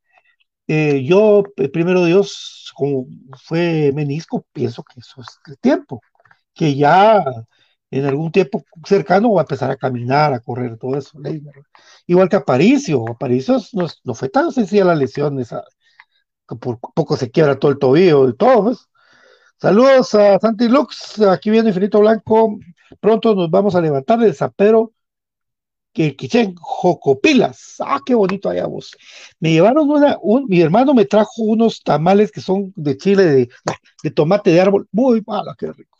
Eh, 0.68 1.05
yo, 1.05 1.42
eh, 1.57 1.68
primero 1.68 2.05
Dios, 2.05 2.72
como 2.76 3.07
fue 3.45 3.93
menisco, 3.95 4.47
pienso 4.53 4.84
que 4.84 5.01
eso 5.01 5.20
es 5.20 5.28
el 5.47 5.59
tiempo, 5.59 6.01
que 6.55 6.76
ya 6.76 7.24
en 7.91 8.05
algún 8.07 8.30
tiempo 8.32 8.64
cercano 8.84 9.32
va 9.32 9.43
a 9.43 9.45
empezar 9.45 9.70
a 9.70 9.76
caminar, 9.76 10.32
a 10.32 10.41
correr, 10.41 10.78
todo 10.78 10.97
eso. 10.97 11.18
Igual 12.07 12.28
que 12.28 12.36
Aparicio, 12.36 13.05
Aparicio 13.09 13.59
no, 13.72 13.88
no 14.05 14.14
fue 14.14 14.28
tan 14.28 14.53
sencilla 14.53 14.84
la 14.84 14.95
lesión, 14.95 15.41
esa, 15.41 15.64
por 16.47 16.78
poco 16.78 17.16
se 17.16 17.30
quiebra 17.30 17.59
todo 17.59 17.72
el 17.72 17.78
tobillo 17.78 18.28
y 18.28 18.36
todo. 18.36 18.64
pues. 18.64 18.88
Saludos 19.61 20.14
a 20.14 20.38
Santi 20.38 20.68
Lux, 20.68 21.20
aquí 21.22 21.51
viene 21.51 21.68
Infinito 21.68 22.01
Blanco, 22.01 22.59
pronto 22.99 23.34
nos 23.34 23.51
vamos 23.51 23.74
a 23.74 23.80
levantar 23.80 24.18
del 24.18 24.34
zapero 24.34 24.93
que 25.93 26.16
Quichen 26.16 26.55
Jocopilas. 26.57 27.76
Ah, 27.80 28.01
qué 28.05 28.14
bonito 28.14 28.49
allá 28.49 28.66
vos. 28.66 28.97
Me 29.41 29.53
llevaron 29.53 29.91
una, 29.91 30.16
un, 30.22 30.47
mi 30.49 30.61
hermano 30.61 30.95
me 30.95 31.05
trajo 31.05 31.43
unos 31.43 31.82
tamales 31.82 32.30
que 32.30 32.41
son 32.41 32.72
de 32.76 32.97
chile, 32.97 33.24
de, 33.24 33.49
de 34.03 34.11
tomate 34.11 34.51
de 34.51 34.61
árbol. 34.61 34.88
Muy 34.93 35.22
mala, 35.26 35.55
qué 35.59 35.72
rico. 35.72 35.99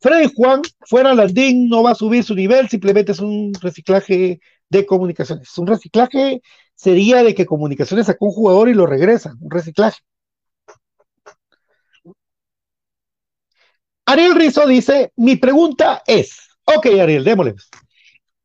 Freddy 0.00 0.30
Juan, 0.36 0.60
fuera 0.86 1.14
Landín, 1.14 1.68
no 1.68 1.82
va 1.82 1.92
a 1.92 1.94
subir 1.94 2.24
su 2.24 2.34
nivel, 2.34 2.68
simplemente 2.68 3.12
es 3.12 3.20
un 3.20 3.52
reciclaje 3.60 4.40
de 4.68 4.86
comunicaciones. 4.86 5.56
Un 5.56 5.66
reciclaje 5.66 6.42
sería 6.74 7.22
de 7.22 7.34
que 7.34 7.46
comunicaciones 7.46 8.06
sacó 8.06 8.26
un 8.26 8.32
jugador 8.32 8.68
y 8.68 8.74
lo 8.74 8.86
regresa, 8.86 9.34
un 9.40 9.50
reciclaje. 9.50 10.00
Ariel 14.06 14.34
Rizo 14.34 14.66
dice, 14.66 15.12
mi 15.16 15.36
pregunta 15.36 16.02
es, 16.06 16.38
ok 16.64 16.86
Ariel, 17.00 17.24
démosle 17.24 17.54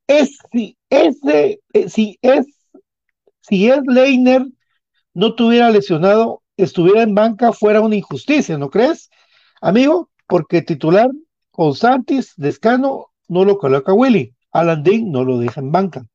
es 0.10 0.40
si 0.52 0.76
ese, 0.90 1.62
eh, 1.74 1.88
si 1.88 2.18
es, 2.24 2.48
si 3.42 3.70
es 3.70 3.80
Leiner 3.86 4.44
no 5.14 5.36
tuviera 5.36 5.70
lesionado 5.70 6.42
estuviera 6.58 7.04
en 7.04 7.16
banca 7.16 7.54
fuera 7.54 7.82
una 7.82 7.96
injusticia, 7.96 8.58
¿no 8.58 8.70
crees, 8.70 9.10
amigo? 9.62 10.10
Porque 10.28 10.62
titular 10.62 11.10
con 11.52 11.76
Santis, 11.76 12.34
Descano, 12.36 13.08
no 13.28 13.46
lo 13.46 13.58
coloca 13.58 13.94
Willy. 13.94 14.36
Alan 14.52 14.84
Dean 14.84 15.12
no 15.12 15.24
lo 15.24 15.38
deja 15.38 15.62
en 15.62 15.72
banca. 15.72 16.06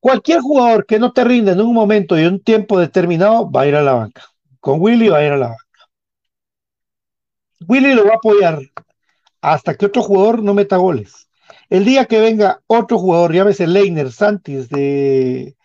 Cualquier 0.00 0.40
jugador 0.40 0.86
que 0.86 0.98
no 0.98 1.12
te 1.12 1.24
rinda 1.24 1.52
en 1.52 1.60
un 1.60 1.74
momento 1.74 2.18
y 2.18 2.24
un 2.24 2.40
tiempo 2.40 2.78
determinado 2.78 3.50
va 3.50 3.62
a 3.62 3.66
ir 3.66 3.74
a 3.74 3.82
la 3.82 3.92
banca. 3.92 4.22
Con 4.60 4.80
Willy 4.80 5.08
va 5.08 5.18
a 5.18 5.24
ir 5.24 5.32
a 5.32 5.36
la 5.36 5.48
banca. 5.48 5.65
Willy 7.66 7.94
lo 7.94 8.04
va 8.04 8.12
a 8.12 8.16
apoyar 8.16 8.60
hasta 9.40 9.74
que 9.74 9.86
otro 9.86 10.02
jugador 10.02 10.42
no 10.42 10.54
meta 10.54 10.76
goles. 10.76 11.28
El 11.68 11.84
día 11.84 12.06
que 12.06 12.20
venga 12.20 12.62
otro 12.66 12.98
jugador, 12.98 13.32
llámese 13.32 13.66
Leiner, 13.66 14.12
Santis, 14.12 14.68
de 14.68 15.56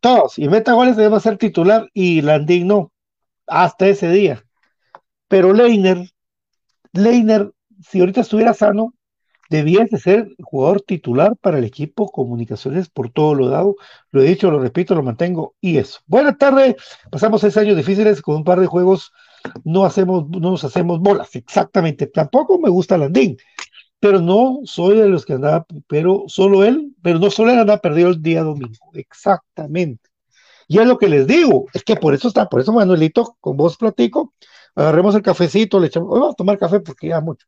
todos, 0.00 0.38
y 0.38 0.48
meta 0.48 0.72
goles, 0.72 0.96
debe 0.96 1.20
ser 1.20 1.38
titular 1.38 1.88
y 1.94 2.22
Landín 2.22 2.66
no, 2.66 2.92
hasta 3.46 3.88
ese 3.88 4.10
día. 4.10 4.44
Pero 5.28 5.52
Leiner, 5.52 6.10
Leiner, 6.92 7.52
si 7.80 8.00
ahorita 8.00 8.22
estuviera 8.22 8.54
sano, 8.54 8.94
debía 9.48 9.86
de 9.88 9.98
ser 9.98 10.28
jugador 10.42 10.80
titular 10.80 11.36
para 11.36 11.58
el 11.58 11.64
equipo 11.64 12.10
Comunicaciones 12.10 12.88
por 12.88 13.10
todo 13.10 13.34
lo 13.34 13.48
dado. 13.48 13.76
Lo 14.10 14.22
he 14.22 14.26
dicho, 14.26 14.50
lo 14.50 14.58
repito, 14.58 14.94
lo 14.94 15.02
mantengo 15.02 15.54
y 15.60 15.76
eso. 15.76 16.00
Buenas 16.06 16.38
tardes, 16.38 16.76
pasamos 17.10 17.42
seis 17.42 17.56
años 17.56 17.76
difíciles 17.76 18.22
con 18.22 18.36
un 18.36 18.44
par 18.44 18.60
de 18.60 18.66
juegos, 18.66 19.12
no 19.64 19.84
hacemos, 19.84 20.28
no 20.28 20.50
nos 20.50 20.64
hacemos 20.64 21.00
bolas, 21.00 21.34
exactamente. 21.36 22.06
Tampoco 22.06 22.58
me 22.58 22.70
gusta 22.70 22.98
Landín, 22.98 23.36
pero 24.00 24.20
no 24.20 24.60
soy 24.64 24.98
de 24.98 25.08
los 25.08 25.24
que 25.24 25.34
andaba, 25.34 25.66
pero 25.86 26.24
solo 26.26 26.64
él, 26.64 26.94
pero 27.02 27.18
no 27.18 27.30
solo 27.30 27.52
él 27.52 27.58
andaba 27.58 27.80
perdido 27.80 28.08
el 28.10 28.22
día 28.22 28.42
domingo, 28.42 28.90
exactamente. 28.94 30.10
Y 30.68 30.78
es 30.78 30.86
lo 30.86 30.98
que 30.98 31.08
les 31.08 31.26
digo, 31.26 31.66
es 31.74 31.84
que 31.84 31.96
por 31.96 32.14
eso 32.14 32.28
está, 32.28 32.48
por 32.48 32.60
eso 32.60 32.72
Manuelito, 32.72 33.36
con 33.40 33.56
vos 33.56 33.76
platico, 33.76 34.32
agarremos 34.74 35.14
el 35.14 35.22
cafecito, 35.22 35.78
le 35.78 35.88
echamos, 35.88 36.10
vamos 36.10 36.32
a 36.32 36.36
tomar 36.36 36.58
café 36.58 36.80
porque 36.80 37.08
ya 37.08 37.20
mucho. 37.20 37.46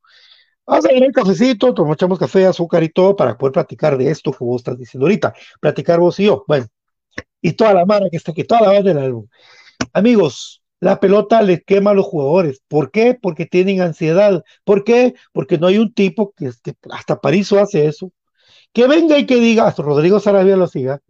Vamos 0.66 0.84
a 0.84 0.88
agarrar 0.88 1.09
el 1.09 1.12
cafecito, 1.12 1.74
tomamos 1.74 2.18
café, 2.18 2.47
azúcar 2.47 2.82
y 2.82 2.88
todo 2.88 3.16
para 3.16 3.36
poder 3.36 3.53
platicar 3.53 3.99
de 3.99 4.11
esto 4.11 4.32
que 4.32 4.45
vos 4.45 4.61
estás 4.61 4.78
diciendo 4.78 5.07
ahorita, 5.07 5.34
platicar 5.61 6.01
vos 6.01 6.18
y 6.20 6.24
yo, 6.24 6.45
bueno, 6.49 6.66
y 7.40 7.53
toda 7.53 7.74
la 7.74 7.84
mara 7.84 8.09
que 8.11 8.16
está 8.16 8.32
aquí, 8.32 8.45
toda 8.45 8.62
la 8.62 8.68
banda 8.68 8.95
del 8.95 8.99
álbum. 8.99 9.26
Amigos, 9.92 10.64
la 10.85 11.01
pelota 11.01 11.41
le 11.41 11.62
quema 11.62 11.93
a 11.93 11.95
los 11.95 12.05
jugadores. 12.05 12.61
¿Por 12.68 12.91
qué? 12.91 13.18
Porque 13.20 13.47
tienen 13.47 13.80
ansiedad. 13.80 14.45
¿Por 14.64 14.85
qué? 14.85 15.14
Porque 15.32 15.57
no 15.57 15.66
hay 15.68 15.78
un 15.78 15.95
tipo 15.95 16.35
que, 16.37 16.51
que 16.62 16.74
hasta 16.91 17.22
París 17.22 17.51
hace 17.55 17.87
eso. 17.87 18.12
Que 18.74 18.87
venga 18.87 19.16
y 19.18 19.24
que 19.24 19.37
diga, 19.37 19.66
hasta 19.66 19.82
Rodrigo 19.82 20.20
Sarabia 20.20 20.57
lo 20.57 20.66
siga, 20.66 21.01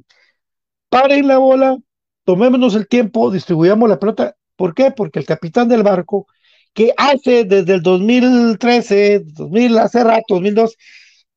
paren 0.88 1.26
la 1.26 1.38
bola, 1.38 1.76
tomémonos 2.24 2.76
el 2.76 2.86
tiempo, 2.86 3.32
distribuyamos 3.32 3.88
la 3.88 3.98
pelota. 3.98 4.36
¿Por 4.54 4.74
qué? 4.74 4.92
Porque 4.92 5.18
el 5.18 5.26
capitán 5.26 5.68
del 5.68 5.82
barco, 5.82 6.28
que 6.72 6.92
hace 6.96 7.44
desde 7.44 7.74
el 7.74 7.82
2013, 7.82 9.24
2000, 9.26 9.78
hace 9.78 10.04
rato, 10.04 10.34
2002, 10.34 10.76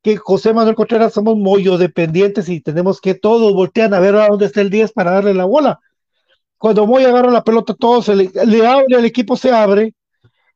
que 0.03 0.17
José 0.17 0.53
Manuel 0.53 0.75
Contreras 0.75 1.13
somos 1.13 1.37
muy 1.37 1.63
dependientes 1.63 2.49
y 2.49 2.61
tenemos 2.61 3.01
que 3.01 3.15
todos 3.15 3.53
voltean 3.53 3.95
a 3.95 3.99
ver 3.99 4.15
a 4.15 4.27
dónde 4.27 4.45
está 4.45 4.61
el 4.61 4.69
10 4.69 4.91
para 4.91 5.11
darle 5.11 5.33
la 5.33 5.45
bola. 5.45 5.79
Cuando 6.57 6.87
Moy 6.87 7.03
agarra 7.05 7.31
la 7.31 7.43
pelota, 7.43 7.73
todo 7.73 8.01
se 8.01 8.15
le, 8.15 8.31
le 8.45 8.65
abre, 8.65 8.85
el 8.89 9.05
equipo 9.05 9.37
se 9.37 9.51
abre, 9.51 9.93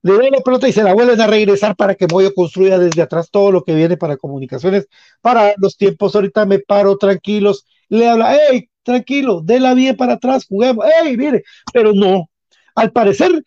le 0.03 0.13
da 0.13 0.29
la 0.31 0.41
pelota 0.41 0.67
y 0.67 0.73
se 0.73 0.83
la 0.83 0.93
vuelven 0.93 1.21
a 1.21 1.27
regresar 1.27 1.75
para 1.75 1.95
que 1.95 2.07
Moyo 2.07 2.33
construya 2.33 2.79
desde 2.79 3.01
atrás 3.01 3.29
todo 3.29 3.51
lo 3.51 3.63
que 3.63 3.75
viene 3.75 3.97
para 3.97 4.17
comunicaciones, 4.17 4.87
para 5.21 5.53
los 5.57 5.77
tiempos. 5.77 6.15
Ahorita 6.15 6.45
me 6.45 6.59
paro 6.59 6.97
tranquilos, 6.97 7.65
le 7.89 8.09
habla, 8.09 8.35
hey, 8.35 8.69
tranquilo, 8.83 9.41
déla 9.43 9.73
bien 9.73 9.95
para 9.95 10.13
atrás, 10.13 10.45
juguemos, 10.47 10.85
hey, 11.03 11.15
mire, 11.17 11.43
pero 11.73 11.93
no. 11.93 12.29
Al 12.75 12.91
parecer, 12.91 13.43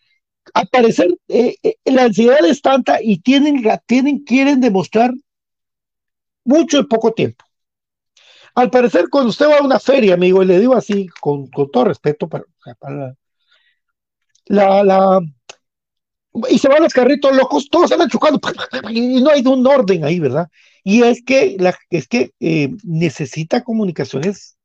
al 0.53 0.67
parecer, 0.67 1.09
eh, 1.27 1.55
eh, 1.63 1.75
la 1.85 2.03
ansiedad 2.05 2.45
es 2.45 2.61
tanta 2.61 3.01
y 3.01 3.19
tienen, 3.19 3.63
tienen, 3.87 4.19
quieren 4.23 4.61
demostrar 4.61 5.11
mucho 6.45 6.79
en 6.79 6.87
poco 6.87 7.11
tiempo. 7.13 7.44
Al 8.55 8.69
parecer, 8.69 9.09
cuando 9.09 9.29
usted 9.29 9.47
va 9.47 9.57
a 9.57 9.63
una 9.63 9.79
feria, 9.79 10.13
amigo, 10.13 10.41
y 10.41 10.45
le 10.45 10.59
digo 10.59 10.75
así, 10.75 11.07
con, 11.21 11.49
todo 11.49 11.85
respeto, 11.85 12.27
para, 12.29 12.45
la, 14.45 14.83
la, 14.83 15.19
y 16.49 16.57
se 16.57 16.67
van 16.67 16.83
los 16.83 16.93
carritos 16.93 17.35
locos, 17.35 17.69
todos 17.69 17.89
se 17.89 17.97
van 17.97 18.09
chocando, 18.09 18.39
y 18.89 19.21
no 19.21 19.29
hay 19.29 19.45
un 19.45 19.65
orden 19.65 20.05
ahí, 20.05 20.19
¿verdad? 20.19 20.49
Y 20.83 21.03
es 21.03 21.23
que, 21.23 21.57
la, 21.59 21.75
es 21.89 22.07
que 22.07 22.31
eh, 22.39 22.69
necesita 22.83 23.63
comunicaciones 23.63 24.57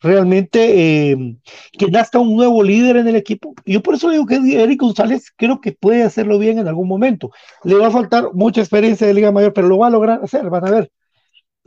realmente 0.00 1.10
eh, 1.10 1.36
que 1.72 1.86
nazca 1.88 2.18
un 2.18 2.36
nuevo 2.36 2.62
líder 2.62 2.98
en 2.98 3.08
el 3.08 3.16
equipo. 3.16 3.54
Yo 3.66 3.82
por 3.82 3.94
eso 3.94 4.10
digo 4.10 4.26
que 4.26 4.36
Eric 4.62 4.80
González 4.80 5.32
creo 5.36 5.60
que 5.60 5.72
puede 5.72 6.02
hacerlo 6.02 6.38
bien 6.38 6.58
en 6.58 6.68
algún 6.68 6.88
momento. 6.88 7.30
Le 7.64 7.74
va 7.74 7.88
a 7.88 7.90
faltar 7.90 8.32
mucha 8.34 8.60
experiencia 8.60 9.06
de 9.06 9.14
Liga 9.14 9.32
Mayor, 9.32 9.52
pero 9.52 9.68
lo 9.68 9.78
va 9.78 9.88
a 9.88 9.90
lograr 9.90 10.20
hacer, 10.22 10.48
van 10.50 10.66
a 10.66 10.70
ver. 10.70 10.92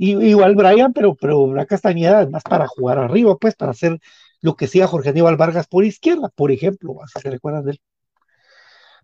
Igual 0.03 0.55
Brian, 0.55 0.93
pero, 0.93 1.13
pero 1.13 1.53
la 1.53 1.67
Castañeda 1.67 2.23
es 2.23 2.29
más 2.31 2.41
para 2.41 2.67
jugar 2.67 2.97
arriba, 2.97 3.37
pues, 3.37 3.53
para 3.55 3.71
hacer 3.71 3.99
lo 4.41 4.55
que 4.55 4.65
sea 4.65 4.87
Jorge 4.87 5.09
Aníbal 5.09 5.37
Vargas 5.37 5.67
por 5.67 5.85
izquierda, 5.85 6.29
por 6.29 6.51
ejemplo, 6.51 6.95
si 7.13 7.21
se 7.21 7.29
recuerdan 7.29 7.65
de 7.65 7.71
él. 7.73 7.81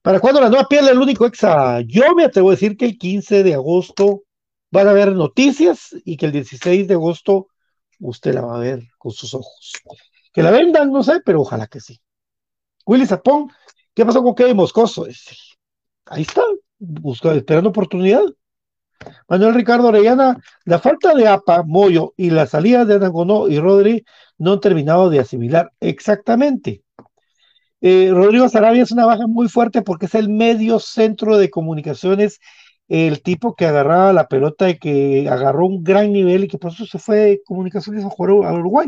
¿Para 0.01 0.19
cuando 0.19 0.41
la 0.41 0.49
nueva 0.49 0.67
piel 0.67 0.87
el 0.87 0.97
único 0.97 1.27
exa? 1.27 1.81
Yo 1.81 2.15
me 2.15 2.23
atrevo 2.23 2.49
a 2.49 2.53
decir 2.53 2.77
que 2.77 2.85
el 2.85 2.97
15 2.97 3.43
de 3.43 3.53
agosto 3.53 4.23
van 4.71 4.87
a 4.87 4.91
haber 4.91 5.11
noticias 5.11 5.95
y 6.03 6.17
que 6.17 6.25
el 6.25 6.31
16 6.31 6.87
de 6.87 6.95
agosto 6.95 7.47
usted 7.99 8.33
la 8.33 8.41
va 8.41 8.55
a 8.55 8.59
ver 8.59 8.81
con 8.97 9.11
sus 9.11 9.35
ojos. 9.35 9.73
Que 10.33 10.41
la 10.41 10.49
vendan, 10.49 10.91
no 10.91 11.03
sé, 11.03 11.21
pero 11.23 11.41
ojalá 11.41 11.67
que 11.67 11.79
sí. 11.79 11.99
Willy 12.87 13.05
Zapón, 13.05 13.51
¿qué 13.93 14.03
pasó 14.03 14.23
con 14.23 14.33
Kevin 14.33 14.57
Moscoso? 14.57 15.05
Ahí 16.05 16.23
está, 16.23 16.41
buscando, 16.79 17.37
esperando 17.37 17.69
oportunidad. 17.69 18.23
Manuel 19.27 19.53
Ricardo 19.53 19.87
Orellana, 19.87 20.37
la 20.65 20.79
falta 20.79 21.13
de 21.13 21.27
APA, 21.27 21.63
Moyo 21.63 22.13
y 22.17 22.29
la 22.29 22.45
salida 22.45 22.85
de 22.85 22.95
Anagonó 22.95 23.47
y 23.47 23.59
Rodri 23.59 24.05
no 24.37 24.53
han 24.53 24.59
terminado 24.59 25.09
de 25.09 25.19
asimilar 25.19 25.71
exactamente. 25.79 26.83
Eh, 27.81 28.09
Rodrigo 28.11 28.49
Sarabia 28.49 28.83
es 28.83 28.91
una 28.91 29.05
baja 29.05 29.27
muy 29.27 29.49
fuerte 29.49 29.81
porque 29.81 30.07
es 30.07 30.15
el 30.15 30.29
medio 30.29 30.79
centro 30.79 31.37
de 31.37 31.49
comunicaciones, 31.49 32.39
el 32.87 33.21
tipo 33.21 33.55
que 33.55 33.65
agarraba 33.65 34.13
la 34.13 34.27
pelota 34.27 34.69
y 34.69 34.79
que 34.79 35.27
agarró 35.29 35.67
un 35.67 35.83
gran 35.83 36.11
nivel 36.11 36.45
y 36.45 36.47
que 36.47 36.57
por 36.57 36.71
eso 36.71 36.85
se 36.85 36.99
fue 36.99 37.17
de 37.17 37.41
comunicaciones 37.45 38.03
a 38.05 38.09
jugar 38.09 38.47
a 38.47 38.53
Uruguay. 38.53 38.87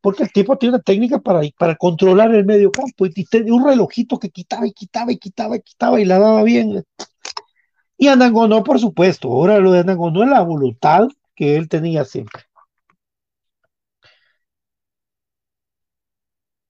Porque 0.00 0.24
el 0.24 0.32
tipo 0.32 0.56
tiene 0.58 0.76
una 0.76 0.82
técnica 0.82 1.20
para, 1.20 1.42
para 1.56 1.76
controlar 1.76 2.34
el 2.34 2.44
medio 2.44 2.72
campo 2.72 3.06
y, 3.06 3.24
tenía 3.24 3.54
un 3.54 3.64
relojito 3.64 4.18
que 4.18 4.30
quitaba 4.30 4.66
y 4.66 4.72
quitaba 4.72 5.12
y 5.12 5.18
quitaba 5.18 5.56
y 5.56 5.60
quitaba 5.60 6.00
y 6.00 6.04
la 6.04 6.18
daba 6.18 6.42
bien. 6.42 6.84
Y 8.02 8.08
Anangonó, 8.08 8.64
por 8.64 8.80
supuesto. 8.80 9.28
Ahora 9.28 9.58
lo 9.60 9.70
de 9.70 9.78
Anangonó 9.78 10.24
es 10.24 10.28
la 10.30 10.42
voluntad 10.42 11.06
que 11.36 11.54
él 11.56 11.68
tenía 11.68 12.04
siempre. 12.04 12.42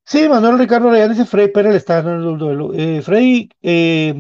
Sí, 0.05 0.29
Manuel 0.29 0.59
Ricardo 0.59 0.91
Reyán 0.91 1.11
dice 1.11 1.25
Freddy 1.25 1.49
Pérez 1.53 1.75
está 1.75 2.03
ganando 2.03 2.31
el 2.31 2.39
duelo. 2.39 2.73
Eh, 2.75 3.03
Freddy, 3.03 3.49
eh, 3.63 4.15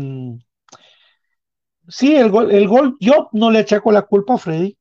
sí, 1.88 2.16
el 2.16 2.30
gol, 2.30 2.50
el 2.50 2.68
gol, 2.68 2.96
yo 3.00 3.28
no 3.32 3.50
le 3.50 3.60
achaco 3.60 3.92
la 3.92 4.02
culpa 4.02 4.34
a 4.34 4.38
Freddy, 4.38 4.76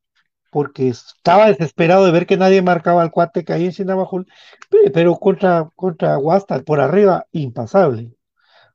porque 0.51 0.89
estaba 0.89 1.47
desesperado 1.47 2.05
de 2.05 2.11
ver 2.13 2.27
que 2.27 2.37
nadie 2.37 2.61
marcaba 2.63 3.03
al 3.03 3.11
cuate 3.11 3.45
que 3.45 3.53
ahí 3.53 3.65
en 3.67 3.73
Sinabajul, 3.73 4.27
pero 4.93 5.15
contra, 5.17 5.69
contra 5.75 6.15
Guasta, 6.17 6.61
por 6.63 6.81
arriba, 6.81 7.27
impasable. 7.33 8.13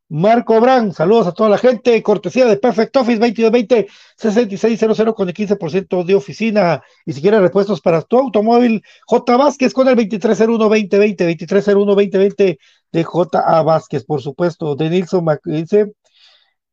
Marco 0.09 0.61
Bran, 0.61 0.93
saludos 0.93 1.27
a 1.27 1.33
toda 1.33 1.51
la 1.51 1.59
gente, 1.59 2.01
cortesía 2.01 2.47
de 2.47 2.57
Perfect 2.57 2.97
Office 2.97 3.21
2220-6600 3.21 5.15
con 5.15 5.29
el 5.29 5.35
15% 5.35 6.05
de 6.05 6.15
oficina. 6.15 6.81
Y 7.05 7.13
si 7.13 7.21
quieres 7.21 7.41
repuestos 7.41 7.81
para 7.81 8.03
tu 8.03 8.17
automóvil, 8.19 8.85
J. 9.07 9.37
Vázquez 9.37 9.73
con 9.73 9.89
el 9.89 9.97
2301-2020, 9.97 11.17
2301-2020 11.17 12.59
de 12.93 13.05
J. 13.05 13.41
A. 13.41 13.63
Vázquez, 13.63 14.05
por 14.05 14.23
supuesto, 14.23 14.77
de 14.77 14.91
Nilson 14.91 15.27
dice 15.45 15.93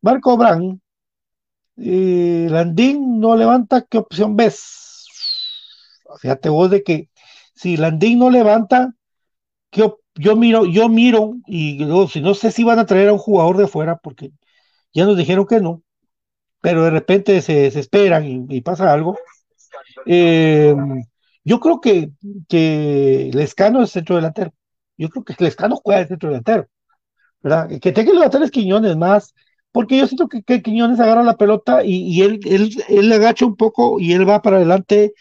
Marco 0.00 0.36
Bran, 0.36 0.80
eh, 1.76 2.46
Landín 2.48 3.18
no 3.18 3.34
levanta, 3.34 3.82
¿qué 3.82 3.98
opción 3.98 4.36
ves? 4.36 5.06
Fíjate 6.20 6.48
vos 6.50 6.70
de 6.70 6.84
que 6.84 7.08
si 7.54 7.76
Landín 7.76 8.20
no 8.20 8.30
levanta, 8.30 8.94
¿qué 9.70 9.82
opción? 9.82 10.03
Yo 10.16 10.36
miro, 10.36 10.64
yo 10.66 10.88
miro 10.88 11.34
y 11.46 11.78
digo, 11.78 12.08
si 12.08 12.20
no 12.20 12.34
sé 12.34 12.50
si 12.50 12.64
van 12.64 12.78
a 12.78 12.86
traer 12.86 13.08
a 13.08 13.12
un 13.12 13.18
jugador 13.18 13.56
de 13.56 13.66
fuera, 13.66 13.96
porque 13.96 14.32
ya 14.92 15.04
nos 15.06 15.16
dijeron 15.16 15.46
que 15.46 15.60
no, 15.60 15.82
pero 16.60 16.84
de 16.84 16.90
repente 16.90 17.42
se 17.42 17.54
desesperan 17.54 18.46
y, 18.50 18.60
pasa 18.62 18.92
algo. 18.92 19.18
Eh, 20.06 20.74
yo 21.44 21.60
creo 21.60 21.80
que, 21.80 22.10
que 22.48 23.30
Lescano 23.34 23.82
es 23.82 23.90
centro 23.90 24.16
delantero. 24.16 24.52
Yo 24.96 25.08
creo 25.10 25.24
que 25.24 25.34
Lescano 25.38 25.76
juega 25.76 26.00
de 26.00 26.08
centro 26.08 26.30
delantero. 26.30 26.68
¿verdad? 27.44 27.68
Que 27.80 27.92
tenga 27.92 28.12
los 28.12 28.22
laterales 28.22 28.50
Quiñones 28.50 28.96
más, 28.96 29.34
porque 29.70 29.98
yo 29.98 30.06
siento 30.06 30.28
que, 30.28 30.42
que 30.42 30.62
Quiñones 30.62 30.98
agarra 30.98 31.22
la 31.22 31.36
pelota 31.36 31.84
y, 31.84 31.96
y 32.08 32.22
él, 32.22 32.40
él, 32.88 33.12
agacha 33.12 33.44
un 33.44 33.56
poco 33.56 34.00
y 34.00 34.14
él 34.14 34.28
va 34.28 34.40
para 34.40 34.56
adelante, 34.56 35.12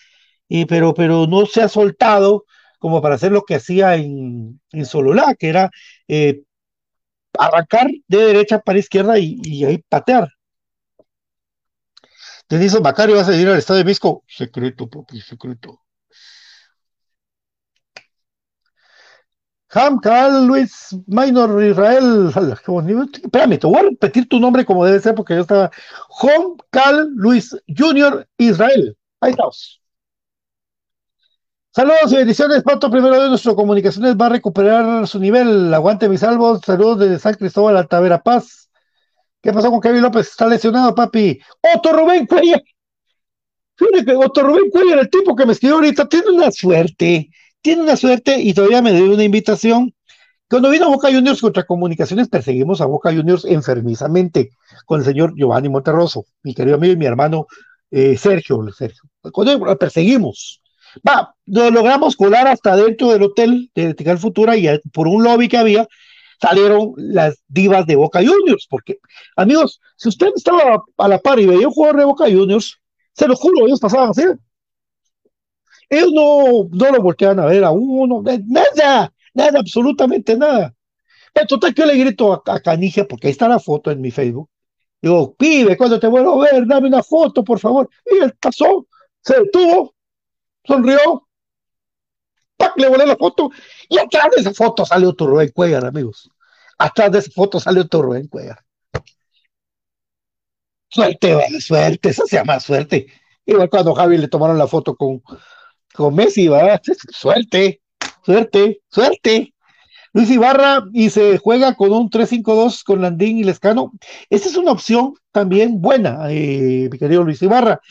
y, 0.47 0.65
pero, 0.65 0.93
pero 0.93 1.27
no 1.27 1.45
se 1.45 1.61
ha 1.61 1.67
soltado 1.67 2.45
como 2.83 3.01
para 3.01 3.15
hacer 3.15 3.31
lo 3.31 3.43
que 3.43 3.55
hacía 3.55 3.95
en, 3.95 4.59
en 4.73 4.85
Sololá, 4.85 5.35
que 5.39 5.47
era 5.47 5.71
eh, 6.09 6.41
arrancar 7.39 7.87
de 8.09 8.17
derecha 8.17 8.59
para 8.59 8.77
izquierda 8.77 9.17
y, 9.17 9.63
ahí 9.63 9.77
patear. 9.87 10.27
Denis 12.49 12.77
Macario 12.81 13.15
vas 13.15 13.29
a 13.29 13.37
ir 13.37 13.47
al 13.47 13.57
estado 13.57 13.77
de 13.77 13.85
Misco. 13.85 14.25
Secreto, 14.27 14.89
papi, 14.89 15.21
secreto. 15.21 15.79
Ham, 19.69 19.99
Cal, 20.01 20.45
Luis, 20.45 20.93
Minor, 21.07 21.63
Israel. 21.63 22.33
Espérame, 23.23 23.57
te 23.59 23.65
voy 23.65 23.77
a 23.77 23.83
repetir 23.83 24.27
tu 24.27 24.41
nombre 24.41 24.65
como 24.65 24.83
debe 24.83 24.99
ser 24.99 25.15
porque 25.15 25.35
yo 25.35 25.41
estaba. 25.43 25.71
Hom, 26.19 26.57
Cal, 26.69 27.11
Luis, 27.15 27.55
Junior, 27.65 28.27
Israel. 28.37 28.97
Ahí 29.21 29.31
estamos. 29.31 29.82
Saludos 31.75 32.11
y 32.11 32.17
bendiciones. 32.17 32.61
Pato, 32.61 32.91
primero 32.91 33.19
de 33.19 33.29
nuestro 33.29 33.55
comunicaciones 33.55 34.15
va 34.15 34.27
a 34.27 34.29
recuperar 34.29 35.07
su 35.07 35.17
nivel. 35.17 35.73
Aguante 35.73 36.07
mis 36.07 36.19
salvos. 36.19 36.61
Saludos 36.63 36.99
desde 36.99 37.17
San 37.17 37.33
Cristóbal, 37.33 37.75
Altavera 37.75 38.21
Paz. 38.21 38.69
¿Qué 39.41 39.51
pasó 39.51 39.71
con 39.71 39.81
Kevin 39.81 40.03
López? 40.03 40.27
Está 40.27 40.45
lesionado, 40.47 40.93
papi. 40.93 41.39
Otto 41.75 41.93
Rubén 41.93 42.27
Cuellar. 42.27 42.61
Fíjate 43.75 44.05
que 44.05 44.15
Otto 44.15 44.43
Rubén 44.43 44.69
Cuellar, 44.69 44.99
el 44.99 45.09
tipo 45.09 45.35
que 45.35 45.47
me 45.47 45.53
escribió 45.53 45.77
ahorita, 45.77 46.07
tiene 46.07 46.29
una 46.29 46.51
suerte. 46.51 47.31
Tiene 47.59 47.81
una 47.81 47.97
suerte 47.97 48.39
y 48.39 48.53
todavía 48.53 48.83
me 48.83 48.93
dio 48.93 49.11
una 49.11 49.23
invitación. 49.23 49.95
Cuando 50.47 50.69
vino 50.69 50.91
Boca 50.91 51.11
Juniors 51.11 51.41
contra 51.41 51.63
Comunicaciones, 51.63 52.29
perseguimos 52.29 52.81
a 52.81 52.85
Boca 52.85 53.11
Juniors 53.11 53.45
enfermizamente 53.45 54.51
con 54.85 54.99
el 54.99 55.05
señor 55.07 55.33
Giovanni 55.35 55.69
Monterroso, 55.69 56.25
mi 56.43 56.53
querido 56.53 56.75
amigo 56.75 56.93
y 56.93 56.97
mi 56.97 57.07
hermano 57.07 57.47
eh, 57.89 58.15
Sergio. 58.15 58.63
Sergio. 58.77 59.09
Él 59.23 59.59
lo 59.59 59.79
perseguimos. 59.79 60.62
Va, 61.07 61.35
lo 61.45 61.71
logramos 61.71 62.15
colar 62.15 62.47
hasta 62.47 62.75
dentro 62.75 63.11
del 63.11 63.23
hotel 63.23 63.71
de 63.73 63.93
Tical 63.93 64.17
Futura 64.17 64.55
y 64.57 64.67
por 64.91 65.07
un 65.07 65.23
lobby 65.23 65.47
que 65.47 65.57
había, 65.57 65.87
salieron 66.39 66.93
las 66.97 67.41
divas 67.47 67.85
de 67.85 67.95
Boca 67.95 68.19
Juniors, 68.19 68.67
porque, 68.69 68.99
amigos, 69.35 69.79
si 69.95 70.09
usted 70.09 70.27
estaba 70.35 70.83
a 70.97 71.07
la 71.07 71.19
par 71.19 71.39
y 71.39 71.45
veía 71.45 71.67
un 71.67 71.73
jugador 71.73 71.99
de 71.99 72.05
Boca 72.05 72.25
Juniors, 72.25 72.79
se 73.13 73.27
lo 73.27 73.35
juro, 73.35 73.65
ellos 73.65 73.79
pasaban 73.79 74.09
así. 74.09 74.23
Ellos 75.89 76.11
no, 76.13 76.67
no 76.71 76.91
lo 76.91 77.01
volteaban 77.01 77.39
a 77.39 77.45
ver 77.45 77.63
a 77.63 77.71
uno, 77.71 78.23
nada, 78.23 79.13
nada, 79.33 79.59
absolutamente 79.59 80.37
nada. 80.37 80.73
En 81.33 81.47
total, 81.47 81.73
que 81.73 81.85
le 81.85 81.97
grito 81.97 82.33
a, 82.33 82.41
a 82.45 82.59
Canigia, 82.59 83.07
porque 83.07 83.27
ahí 83.27 83.31
está 83.31 83.47
la 83.47 83.59
foto 83.59 83.91
en 83.91 84.01
mi 84.01 84.11
Facebook. 84.11 84.49
Digo, 85.01 85.35
pibe, 85.35 85.75
cuando 85.77 85.99
te 85.99 86.07
vuelvo 86.07 86.41
a 86.41 86.51
ver, 86.51 86.65
dame 86.65 86.87
una 86.87 87.03
foto, 87.03 87.43
por 87.43 87.59
favor. 87.59 87.89
Y 88.09 88.23
él 88.23 88.33
pasó, 88.39 88.87
se 89.21 89.39
detuvo, 89.39 89.92
sonrió, 90.65 91.27
¡pac! 92.57 92.73
le 92.77 92.87
volé 92.87 93.05
la 93.05 93.15
foto, 93.15 93.51
y 93.89 93.97
atrás 93.97 94.29
de 94.35 94.41
esa 94.41 94.53
foto 94.53 94.85
sale 94.85 95.05
otro 95.07 95.27
Rubén 95.27 95.51
Cuellar, 95.53 95.85
amigos. 95.85 96.29
Atrás 96.77 97.11
de 97.11 97.19
esa 97.19 97.31
foto 97.31 97.59
sale 97.59 97.81
otro 97.81 98.01
Rubén 98.01 98.27
Cuellar. 98.27 98.59
Suerte, 100.89 101.35
¿verdad? 101.35 101.59
suerte, 101.59 102.09
eso 102.09 102.25
se 102.27 102.35
llama 102.37 102.59
suerte. 102.59 103.07
Igual 103.45 103.69
cuando 103.69 103.95
Javi 103.95 104.17
le 104.17 104.27
tomaron 104.27 104.57
la 104.57 104.67
foto 104.67 104.95
con, 104.95 105.21
con 105.93 106.15
Messi, 106.15 106.47
¿verdad? 106.47 106.81
Suerte, 107.11 107.81
suerte, 108.23 108.81
suerte. 108.89 109.53
Luis 110.13 110.29
Ibarra 110.29 110.85
y 110.93 111.09
se 111.09 111.39
juega 111.39 111.73
con 111.73 111.91
un 111.91 112.09
3-5-2 112.09 112.83
con 112.83 113.01
Landín 113.01 113.39
y 113.39 113.43
Lescano. 113.43 113.91
Esa 114.29 114.49
es 114.49 114.55
una 114.55 114.71
opción 114.71 115.15
también 115.31 115.81
buena, 115.81 116.27
eh, 116.29 116.87
mi 116.91 116.99
querido 116.99 117.23
Luis 117.23 117.41
Ibarra. 117.41 117.81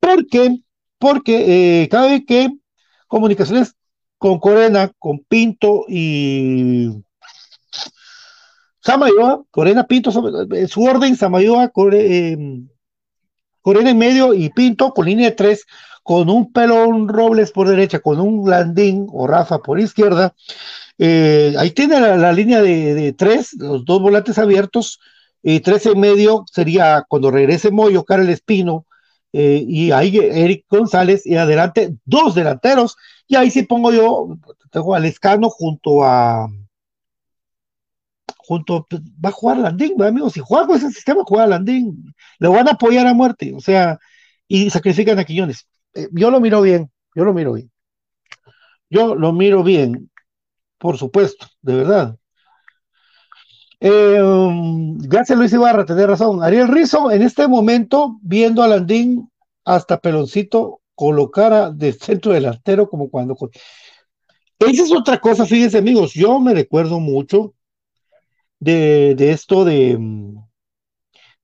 porque 0.00 0.60
Porque 0.98 1.82
eh, 1.82 1.88
cada 1.88 2.08
vez 2.08 2.24
que 2.26 2.50
Comunicaciones 3.06 3.74
con 4.18 4.38
Corena, 4.38 4.92
con 4.98 5.20
Pinto 5.20 5.84
y 5.88 6.90
Samayoa, 8.80 9.42
Corena, 9.50 9.84
Pinto, 9.84 10.10
en 10.50 10.68
su 10.68 10.82
orden, 10.82 11.16
Samayoa, 11.16 11.68
Core, 11.68 12.32
eh, 12.32 12.38
Corena 13.62 13.90
en 13.90 13.98
medio 13.98 14.34
y 14.34 14.50
Pinto 14.50 14.92
con 14.92 15.06
línea 15.06 15.30
de 15.30 15.36
tres, 15.36 15.64
con 16.02 16.30
un 16.30 16.52
pelón 16.52 17.08
Robles 17.08 17.52
por 17.52 17.68
derecha, 17.68 18.00
con 18.00 18.20
un 18.20 18.48
Landín 18.48 19.06
o 19.10 19.26
Rafa 19.26 19.58
por 19.58 19.80
izquierda. 19.80 20.34
Eh, 20.98 21.54
ahí 21.58 21.70
tiene 21.70 22.00
la, 22.00 22.32
línea 22.32 22.60
de, 22.60 23.12
tres, 23.12 23.54
los 23.54 23.84
dos 23.84 24.00
volantes 24.00 24.38
abiertos, 24.38 25.00
y 25.42 25.60
tres 25.60 25.86
en 25.86 26.00
medio 26.00 26.44
sería 26.50 27.04
cuando 27.08 27.30
regrese 27.30 27.70
Moyo, 27.70 28.04
Karel 28.04 28.28
Espino, 28.30 28.86
eh, 29.32 29.64
y 29.66 29.90
ahí 29.90 30.16
Eric 30.18 30.64
González, 30.68 31.26
y 31.26 31.36
adelante 31.36 31.94
dos 32.04 32.34
delanteros, 32.34 32.96
y 33.26 33.36
ahí 33.36 33.50
sí 33.50 33.62
pongo 33.64 33.92
yo, 33.92 34.36
tengo 34.70 34.94
al 34.94 35.04
Escano 35.04 35.50
junto 35.50 36.04
a 36.04 36.48
junto, 38.48 38.86
pues, 38.88 39.02
va 39.22 39.28
a 39.28 39.32
jugar 39.32 39.58
Landín, 39.58 40.02
amigos, 40.02 40.32
si 40.32 40.40
juega 40.40 40.66
con 40.66 40.76
ese 40.76 40.90
sistema, 40.90 41.22
juega 41.26 41.46
Landín, 41.46 42.14
le 42.38 42.48
van 42.48 42.66
a 42.66 42.72
apoyar 42.72 43.06
a 43.06 43.12
muerte, 43.12 43.52
o 43.54 43.60
sea, 43.60 43.98
y 44.48 44.70
sacrifican 44.70 45.18
a 45.18 45.24
Quiñones. 45.24 45.68
Eh, 45.94 46.08
yo 46.12 46.30
lo 46.30 46.40
miro 46.40 46.62
bien, 46.62 46.90
yo 47.14 47.24
lo 47.24 47.34
miro 47.34 47.52
bien. 47.52 47.70
Yo 48.88 49.14
lo 49.14 49.32
miro 49.34 49.62
bien, 49.62 50.10
por 50.78 50.96
supuesto, 50.96 51.46
de 51.60 51.76
verdad. 51.76 52.17
Eh, 53.80 54.20
um, 54.20 54.98
gracias 54.98 55.38
Luis 55.38 55.52
Ibarra, 55.52 55.84
tenés 55.84 56.06
razón. 56.06 56.42
Ariel 56.42 56.68
Rizo, 56.68 57.10
en 57.10 57.22
este 57.22 57.46
momento, 57.46 58.18
viendo 58.22 58.62
a 58.62 58.68
Landín 58.68 59.30
hasta 59.64 60.00
Peloncito 60.00 60.80
colocara 60.94 61.70
de 61.70 61.92
centro 61.92 62.32
delantero 62.32 62.88
como 62.88 63.08
cuando... 63.08 63.36
Esa 64.58 64.82
es 64.82 64.92
otra 64.92 65.20
cosa, 65.20 65.46
fíjense 65.46 65.78
amigos, 65.78 66.12
yo 66.14 66.40
me 66.40 66.52
recuerdo 66.52 66.98
mucho 66.98 67.54
de, 68.58 69.14
de 69.16 69.30
esto 69.30 69.64
de, 69.64 69.96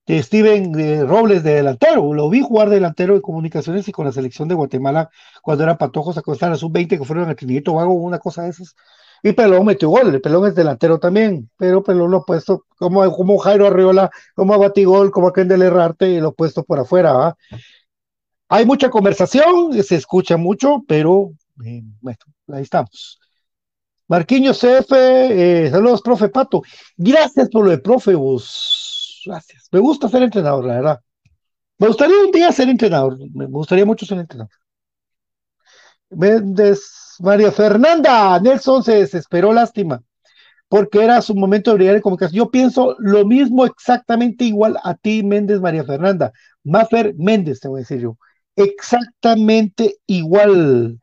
de 0.05 0.21
Steven 0.21 1.07
Robles 1.07 1.41
de 1.43 1.53
delantero, 1.53 2.13
lo 2.13 2.29
vi 2.29 2.41
jugar 2.41 2.69
delantero 2.69 3.13
de 3.13 3.21
comunicaciones 3.21 3.87
y 3.87 3.93
con 3.93 4.05
la 4.05 4.11
selección 4.11 4.49
de 4.49 4.55
Guatemala 4.55 5.09
cuando 5.41 5.63
era 5.63 5.77
Patojos 5.77 6.17
a 6.17 6.21
costar 6.21 6.51
a 6.51 6.57
sub-20 6.57 6.97
que 6.99 7.05
fueron 7.05 7.29
a 7.29 7.35
Trinidad 7.35 7.71
Vago, 7.71 7.93
una 7.93 8.19
cosa 8.19 8.43
de 8.43 8.49
esas. 8.49 8.75
Y 9.25 9.33
Pelón 9.33 9.65
metió 9.65 9.89
gol, 9.89 10.13
el 10.13 10.21
Pelón 10.21 10.45
es 10.45 10.53
delantero 10.53 10.99
también, 10.99 11.49
pero 11.57 11.81
Pelón 11.81 12.11
lo 12.11 12.17
ha 12.17 12.23
puesto 12.23 12.65
como, 12.77 13.11
como 13.11 13.39
Jairo 13.39 13.65
Arriola, 13.65 14.11
como 14.35 14.53
a 14.53 14.57
Batigol, 14.57 15.09
como 15.09 15.29
a 15.29 15.33
Kendall 15.33 15.63
Herrarte, 15.63 16.07
y 16.11 16.19
lo 16.19 16.27
ha 16.27 16.31
puesto 16.31 16.63
por 16.63 16.77
afuera. 16.77 17.35
Hay 18.49 18.67
mucha 18.67 18.91
conversación, 18.91 19.73
se 19.81 19.95
escucha 19.95 20.37
mucho, 20.37 20.83
pero 20.87 21.31
eh, 21.65 21.81
bueno, 22.01 22.19
ahí 22.49 22.61
estamos. 22.61 23.19
Marquiño 24.07 24.53
CF, 24.53 24.91
eh, 24.91 25.69
saludos, 25.71 26.03
profe 26.03 26.29
Pato. 26.29 26.61
Gracias 26.95 27.49
por 27.49 27.65
lo 27.65 27.71
de 27.71 27.79
profe, 27.79 28.13
vos. 28.13 29.23
Gracias. 29.25 29.67
Me 29.71 29.79
gusta 29.79 30.07
ser 30.07 30.21
entrenador, 30.21 30.65
la 30.65 30.75
verdad. 30.75 31.01
Me 31.79 31.87
gustaría 31.87 32.15
un 32.23 32.31
día 32.31 32.51
ser 32.51 32.69
entrenador. 32.69 33.17
Me 33.33 33.47
gustaría 33.47 33.85
mucho 33.87 34.05
ser 34.05 34.19
entrenador. 34.19 34.53
Méndez, 36.11 37.04
María 37.19 37.51
Fernanda, 37.51 38.39
Nelson 38.39 38.83
se 38.83 38.95
desesperó, 38.95 39.53
lástima, 39.53 40.01
porque 40.67 41.03
era 41.03 41.21
su 41.21 41.35
momento 41.35 41.71
de 41.71 41.75
brillar 41.77 41.95
en 41.95 42.01
comunicación. 42.01 42.37
Yo 42.37 42.51
pienso 42.51 42.95
lo 42.99 43.25
mismo 43.25 43.65
exactamente 43.65 44.45
igual 44.45 44.77
a 44.83 44.95
ti, 44.95 45.23
Méndez, 45.23 45.61
María 45.61 45.83
Fernanda. 45.83 46.31
Mafer 46.63 47.13
Méndez, 47.17 47.59
te 47.59 47.67
voy 47.67 47.79
a 47.79 47.81
decir 47.81 47.99
yo. 48.01 48.17
Exactamente 48.55 49.97
igual. 50.07 50.99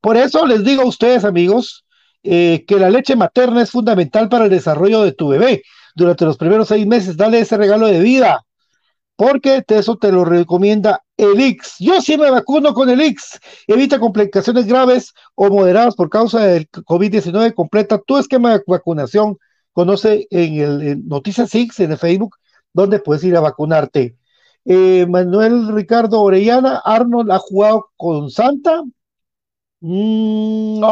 Por 0.00 0.16
eso 0.16 0.46
les 0.46 0.64
digo 0.64 0.82
a 0.82 0.86
ustedes, 0.86 1.24
amigos, 1.24 1.84
eh, 2.22 2.64
que 2.66 2.78
la 2.78 2.90
leche 2.90 3.16
materna 3.16 3.62
es 3.62 3.70
fundamental 3.70 4.28
para 4.28 4.44
el 4.44 4.50
desarrollo 4.50 5.02
de 5.02 5.12
tu 5.12 5.28
bebé. 5.28 5.62
Durante 5.94 6.24
los 6.24 6.36
primeros 6.36 6.68
seis 6.68 6.86
meses, 6.86 7.16
dale 7.16 7.38
ese 7.38 7.56
regalo 7.56 7.86
de 7.86 8.00
vida, 8.00 8.44
porque 9.16 9.62
eso 9.68 9.96
te 9.96 10.10
lo 10.10 10.24
recomienda 10.24 11.03
el 11.16 11.40
Ix. 11.40 11.76
Yo 11.78 12.00
sí 12.00 12.16
me 12.18 12.30
vacuno 12.30 12.74
con 12.74 12.90
el 12.90 13.00
Ix. 13.00 13.38
Evita 13.66 13.98
complicaciones 13.98 14.66
graves 14.66 15.14
o 15.34 15.48
moderadas 15.48 15.94
por 15.94 16.10
causa 16.10 16.46
del 16.46 16.68
COVID-19. 16.70 17.54
Completa 17.54 17.98
tu 17.98 18.18
esquema 18.18 18.52
de 18.52 18.64
vacunación. 18.66 19.38
Conoce 19.72 20.26
en 20.30 20.60
el 20.60 21.08
Noticias 21.08 21.54
X 21.54 21.80
en 21.80 21.92
el 21.92 21.98
Facebook, 21.98 22.36
donde 22.72 23.00
puedes 23.00 23.24
ir 23.24 23.36
a 23.36 23.40
vacunarte. 23.40 24.16
Eh, 24.64 25.06
Manuel 25.08 25.68
Ricardo 25.74 26.22
Orellana, 26.22 26.80
Arnold 26.84 27.30
ha 27.30 27.38
jugado 27.38 27.90
con 27.96 28.30
Santa. 28.30 28.82
Mm, 29.80 30.82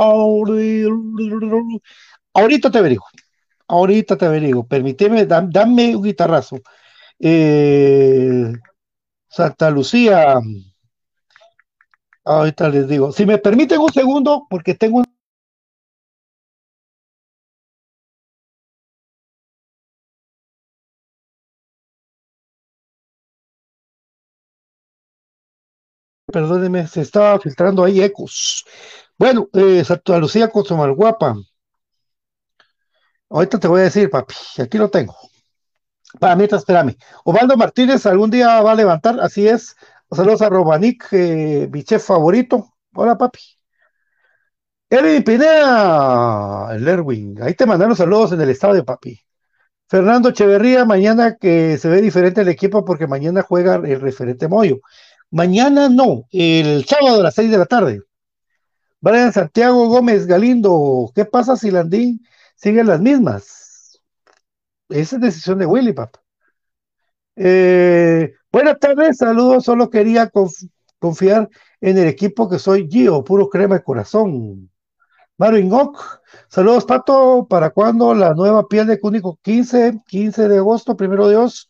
ahorita 2.34 2.70
te 2.70 2.78
averiguo. 2.78 3.06
Ahorita 3.68 4.16
te 4.16 4.26
averiguo. 4.26 4.66
Permíteme, 4.66 5.26
dame 5.26 5.96
un 5.96 6.02
guitarrazo. 6.02 6.58
Eh, 7.18 8.52
Santa 9.32 9.70
Lucía. 9.70 10.38
Ahorita 12.24 12.68
les 12.68 12.88
digo. 12.88 13.12
Si 13.12 13.24
me 13.24 13.38
permiten 13.38 13.78
un 13.80 13.92
segundo, 13.92 14.46
porque 14.50 14.74
tengo 14.74 14.98
un. 14.98 15.04
Perdóneme, 26.32 26.86
se 26.88 27.02
estaba 27.02 27.38
filtrando 27.38 27.84
ahí 27.84 28.02
ecos. 28.02 28.64
Bueno, 29.18 29.48
eh, 29.52 29.84
Santa 29.84 30.18
Lucía 30.18 30.48
con 30.48 30.64
Guapa. 30.96 31.36
Ahorita 33.30 33.58
te 33.58 33.66
voy 33.68 33.80
a 33.80 33.84
decir, 33.84 34.08
papi, 34.10 34.34
aquí 34.58 34.78
lo 34.78 34.88
tengo. 34.90 35.14
Para 36.18 36.36
mientras, 36.36 36.62
espérame. 36.62 36.96
Osvaldo 37.24 37.56
Martínez 37.56 38.04
algún 38.06 38.30
día 38.30 38.60
va 38.60 38.72
a 38.72 38.74
levantar, 38.74 39.20
así 39.20 39.48
es. 39.48 39.76
Saludos 40.10 40.42
a 40.42 40.48
Robanik, 40.48 41.06
eh, 41.12 41.68
mi 41.72 41.82
chef 41.84 42.04
favorito. 42.04 42.74
Hola, 42.94 43.16
papi. 43.16 43.40
Erwin 44.90 45.24
Pineda, 45.24 46.74
el 46.74 46.86
Erwin. 46.86 47.42
Ahí 47.42 47.54
te 47.54 47.64
mandan 47.64 47.88
los 47.88 47.98
saludos 47.98 48.32
en 48.32 48.42
el 48.42 48.50
estadio, 48.50 48.84
papi. 48.84 49.18
Fernando 49.88 50.30
Echeverría, 50.30 50.84
mañana 50.84 51.36
que 51.36 51.78
se 51.78 51.88
ve 51.88 52.02
diferente 52.02 52.42
el 52.42 52.48
equipo 52.48 52.84
porque 52.84 53.06
mañana 53.06 53.42
juega 53.42 53.76
el 53.76 54.00
referente 54.00 54.48
Moyo. 54.48 54.80
Mañana 55.30 55.88
no, 55.88 56.24
el 56.30 56.84
sábado 56.84 57.20
a 57.20 57.22
las 57.22 57.34
seis 57.34 57.50
de 57.50 57.58
la 57.58 57.66
tarde. 57.66 58.00
Brian 59.00 59.32
Santiago 59.32 59.88
Gómez 59.88 60.26
Galindo, 60.26 61.10
¿qué 61.14 61.24
pasa 61.24 61.56
si 61.56 61.70
Landín 61.70 62.20
sigue 62.54 62.84
las 62.84 63.00
mismas? 63.00 63.61
Esa 64.92 65.16
es 65.16 65.22
decisión 65.22 65.58
de 65.58 65.66
Willy, 65.66 65.92
papá. 65.92 66.22
Eh, 67.36 68.32
buenas 68.52 68.78
tardes, 68.78 69.16
saludos, 69.18 69.64
solo 69.64 69.88
quería 69.88 70.28
conf 70.28 70.52
confiar 70.98 71.48
en 71.80 71.98
el 71.98 72.06
equipo 72.06 72.48
que 72.48 72.58
soy 72.58 72.88
Gio, 72.88 73.24
puro 73.24 73.48
crema 73.48 73.76
de 73.76 73.82
corazón. 73.82 74.70
Marvin 75.38 75.72
Ock, 75.72 76.20
saludos 76.48 76.84
Pato, 76.84 77.46
¿para 77.48 77.70
cuándo 77.70 78.14
la 78.14 78.34
nueva 78.34 78.68
piel 78.68 78.86
de 78.86 79.00
Cúnico? 79.00 79.38
15, 79.42 80.00
15 80.06 80.48
de 80.48 80.58
agosto, 80.58 80.96
primero 80.96 81.28
Dios, 81.28 81.68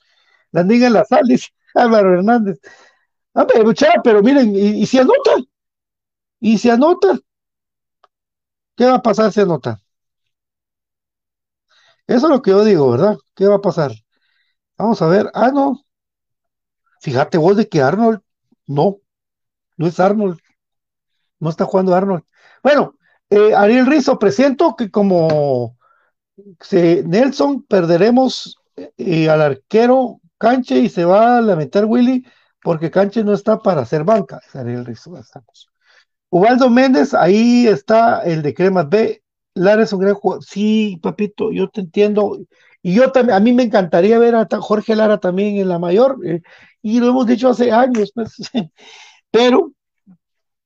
Landín 0.51 0.83
en 0.83 0.95
la 0.95 1.05
sal, 1.05 1.23
Álvaro 1.75 2.15
Hernández. 2.15 2.61
Ah, 3.35 3.47
pero, 3.47 3.73
pero 4.05 4.23
miren, 4.23 4.55
y, 4.55 4.83
y 4.83 4.87
si 4.87 4.99
anota, 4.99 5.33
y 6.41 6.59
se 6.59 6.71
anota, 6.71 7.19
¿qué 8.77 8.85
va 8.85 8.97
a 8.97 9.03
pasar 9.03 9.33
si 9.33 9.41
anota? 9.41 9.81
Eso 12.07 12.27
es 12.27 12.31
lo 12.31 12.43
que 12.43 12.51
yo 12.51 12.65
digo, 12.65 12.91
¿verdad? 12.91 13.17
¿Qué 13.35 13.47
va 13.47 13.57
a 13.57 13.61
pasar? 13.61 13.93
Vamos 14.77 15.01
a 15.03 15.07
ver. 15.07 15.31
Ah, 15.35 15.51
no. 15.53 15.81
Fíjate 17.01 17.39
vos 17.39 17.57
de 17.57 17.69
que 17.69 17.83
Arnold, 17.83 18.21
no, 18.67 18.99
no 19.77 19.87
es 19.87 19.99
Arnold. 20.01 20.39
No 21.41 21.51
está 21.51 21.65
jugando 21.65 21.95
Arnold. 21.95 22.25
Bueno, 22.63 22.95
eh, 23.31 23.55
Ariel 23.55 23.87
Rizzo, 23.87 24.19
presiento 24.19 24.77
que 24.77 24.91
como 24.91 25.77
Nelson 26.71 27.63
perderemos 27.63 28.57
eh, 28.77 29.29
al 29.29 29.43
arquero 29.43 30.21
Canche 30.39 30.79
y 30.79 30.89
se 30.89 31.05
va 31.05 31.39
a 31.39 31.41
lamentar 31.41 31.85
Willy 31.85 32.25
porque 32.63 32.91
Canche 32.91 33.25
no 33.25 33.33
está 33.33 33.59
para 33.59 33.83
hacer 33.83 34.05
banca. 34.05 34.41
Es 34.47 34.55
Ariel 34.55 34.85
Rizzo, 34.85 35.17
estamos. 35.19 35.69
Ubaldo 36.31 36.71
Méndez, 36.71 37.15
ahí 37.15 37.67
está 37.67 38.23
el 38.23 38.43
de 38.43 38.55
Cremas 38.55 38.89
B. 38.89 39.22
Lara 39.55 39.83
es 39.83 39.93
un 39.93 40.01
gran 40.01 40.15
jugador. 40.15 40.45
Sí, 40.45 40.99
papito, 41.03 41.53
yo 41.53 41.69
te 41.69 41.83
entiendo. 41.83 42.39
Y 42.83 42.95
yo 42.95 43.13
también, 43.13 43.37
a 43.37 43.41
mí 43.41 43.53
me 43.53 43.65
encantaría 43.65 44.19
ver 44.19 44.35
a 44.35 44.47
Jorge 44.61 44.97
Lara 44.97 45.19
también 45.19 45.57
en 45.57 45.69
la 45.69 45.79
mayor, 45.79 46.19
eh, 46.25 46.43
y 46.83 46.99
lo 46.99 47.09
hemos 47.09 47.27
dicho 47.27 47.49
hace 47.49 47.71
años, 47.71 48.11
pues, 48.15 48.35
pero 49.31 49.73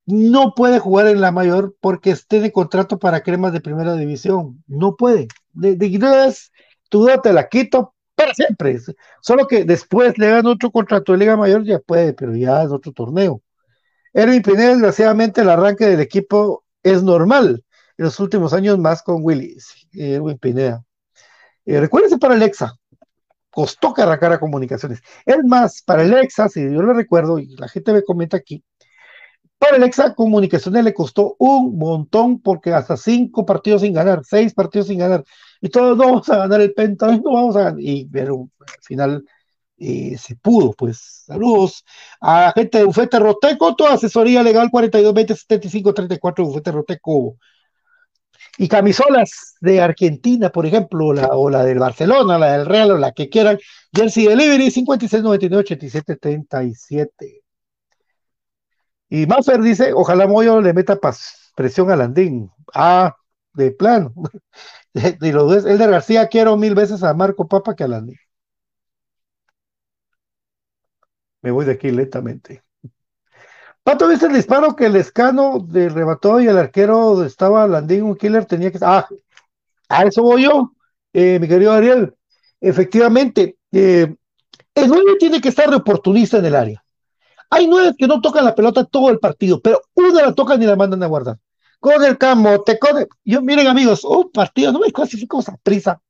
no 0.07 0.55
puede 0.55 0.79
jugar 0.79 1.09
en 1.09 1.21
la 1.21 1.33
mayor 1.33 1.75
porque 1.81 2.11
esté 2.11 2.41
de 2.41 2.53
contrato 2.53 2.99
para 2.99 3.23
cremas 3.23 3.53
de 3.53 3.61
primera 3.61 3.95
división. 3.97 4.63
No 4.67 4.97
puede. 4.97 5.29
De, 5.53 5.77
de, 5.77 6.35
tu 6.89 7.01
duda 7.01 7.21
te 7.21 7.33
la 7.33 7.49
quito 7.49 7.95
para 8.15 8.33
siempre. 8.33 8.79
Solo 9.21 9.47
que 9.47 9.65
después 9.65 10.17
le 10.19 10.29
dan 10.29 10.47
otro 10.47 10.71
contrato 10.71 11.13
de 11.13 11.19
Liga 11.19 11.37
Mayor, 11.37 11.65
ya 11.65 11.81
puede, 11.81 12.13
pero 12.15 12.35
ya 12.35 12.63
es 12.63 12.71
otro 12.71 12.93
torneo. 12.93 13.43
Erwin 14.13 14.43
Pineda, 14.43 14.71
desgraciadamente, 14.71 15.43
el 15.43 15.51
arranque 15.51 15.87
del 15.87 16.01
equipo 16.01 16.65
es 16.83 17.03
normal. 17.03 17.65
En 17.99 18.05
los 18.05 18.21
últimos 18.21 18.53
años, 18.53 18.79
más 18.79 19.03
con 19.03 19.23
Willis, 19.23 19.89
Erwin 19.93 20.39
Pineda. 20.39 20.85
Eh, 21.65 21.81
recuérdense 21.81 22.19
para 22.19 22.35
Alexa, 22.35 22.75
costó 23.51 23.95
arrancar 23.97 24.33
a 24.33 24.41
comunicaciones. 24.41 25.01
Es 25.25 25.39
más, 25.45 25.83
para 25.83 26.03
Alexa, 26.03 26.49
si 26.49 26.63
yo 26.63 26.83
lo 26.83 26.93
recuerdo, 26.93 27.39
y 27.39 27.57
la 27.57 27.69
gente 27.69 27.93
me 27.93 28.03
comenta 28.05 28.37
aquí, 28.37 28.63
para 29.59 29.77
Alexa 29.77 30.15
Comunicaciones 30.15 30.85
le 30.85 30.95
costó 30.95 31.37
un 31.39 31.79
montón 31.79 32.41
porque 32.41 32.73
hasta 32.73 32.97
cinco 32.97 33.47
partidos 33.47 33.83
sin 33.83 33.95
ganar, 33.95 34.23
seis 34.25 34.53
partidos 34.55 34.89
sin 34.89 34.99
ganar, 34.99 35.25
y 35.61 35.69
todos 35.71 35.97
no 35.97 36.05
vamos 36.05 36.29
a 36.29 36.37
ganar 36.39 36.61
el 36.61 36.75
Penta, 36.75 37.07
no 37.17 37.33
vamos 37.33 37.57
a 37.57 37.65
ganar, 37.65 37.81
y 37.81 38.07
pero 38.07 38.49
al 38.61 38.83
final 38.83 39.25
eh, 39.79 40.17
se 40.19 40.37
pudo, 40.37 40.73
pues. 40.73 41.25
Saludos 41.27 41.85
a 42.21 42.43
la 42.43 42.53
gente 42.53 42.79
de 42.79 42.85
Bufete 42.85 43.19
Roteco, 43.19 43.75
toda 43.77 43.95
asesoría 43.95 44.43
legal 44.43 44.71
42 44.71 45.15
20 45.15 45.35
75 45.35 45.95
34 45.95 46.45
Bufete 46.45 46.73
Roteco. 46.73 47.37
Y 48.59 48.69
camisolas 48.69 49.57
de 49.61 49.81
Argentina, 49.81 50.51
por 50.51 50.67
ejemplo, 50.67 51.13
la, 51.13 51.29
o 51.29 51.51
la 51.51 51.65
del 51.65 51.79
Barcelona, 51.79 52.39
la 52.39 52.53
del 52.57 52.67
Real, 52.67 52.93
o 52.93 52.99
la 52.99 53.13
que 53.13 53.29
quieran. 53.29 53.59
Jersey 53.93 54.27
Delivery 54.27 54.71
56 54.71 55.23
99 55.23 55.61
87 55.61 56.17
37. 56.17 57.43
Y 59.09 59.27
Maffer 59.27 59.61
dice: 59.61 59.93
Ojalá 59.95 60.27
Moyo 60.27 60.61
le 60.61 60.73
meta 60.75 60.99
presión 61.55 61.91
a 61.91 61.97
Landín. 61.97 62.51
Ah, 62.75 63.15
de 63.55 63.71
plano. 63.73 64.13
y 64.95 65.33
los 65.33 65.51
dos, 65.51 65.67
el 65.67 65.79
de 65.79 65.87
García 65.87 66.29
quiero 66.29 66.57
mil 66.57 66.75
veces 66.75 67.03
a 67.03 67.15
Marco 67.15 67.49
Papa 67.49 67.75
que 67.77 67.85
a 67.85 67.89
Landín. 67.89 68.17
Me 71.43 71.51
voy 71.51 71.65
de 71.65 71.73
aquí 71.73 71.91
lentamente. 71.91 72.63
Pato, 73.87 74.09
¿viste 74.09 74.27
el 74.27 74.33
disparo 74.33 74.75
que 74.75 74.87
el 74.87 74.97
escano 74.97 75.61
de 75.65 75.89
rebató 75.89 76.41
y 76.41 76.49
el 76.49 76.59
arquero 76.59 77.25
estaba 77.25 77.69
Landín, 77.69 78.03
un 78.03 78.17
killer, 78.17 78.45
tenía 78.45 78.73
que... 78.73 78.81
Ah, 78.83 79.07
a 79.89 80.03
eso 80.03 80.25
voy 80.25 80.43
yo, 80.43 80.73
eh, 81.13 81.39
mi 81.39 81.47
querido 81.47 81.71
Ariel. 81.71 82.13
Efectivamente, 82.61 83.59
eh, 83.71 84.13
el 84.75 84.89
nueve 84.89 85.13
tiene 85.21 85.41
que 85.41 85.51
estar 85.51 85.71
de 85.71 85.77
oportunista 85.77 86.39
en 86.39 86.47
el 86.47 86.57
área. 86.57 86.85
Hay 87.49 87.69
nueve 87.69 87.95
que 87.97 88.09
no 88.09 88.21
tocan 88.21 88.45
la 88.45 88.57
pelota 88.57 88.85
todo 88.85 89.09
el 89.09 89.21
partido, 89.21 89.61
pero 89.61 89.81
una 89.95 90.21
la 90.21 90.35
tocan 90.35 90.61
y 90.61 90.67
la 90.67 90.75
mandan 90.75 91.05
a 91.05 91.07
guardar. 91.07 91.39
Con 91.79 92.03
el 92.03 92.19
camote, 92.19 92.81
con 92.81 92.99
el... 92.99 93.07
Yo, 93.23 93.41
miren 93.41 93.69
amigos, 93.69 94.03
un 94.03 94.33
partido, 94.33 94.73
no 94.73 94.81
me 94.81 94.91
clasifico 94.91 95.39
esa 95.39 95.57
prisa, 95.63 96.03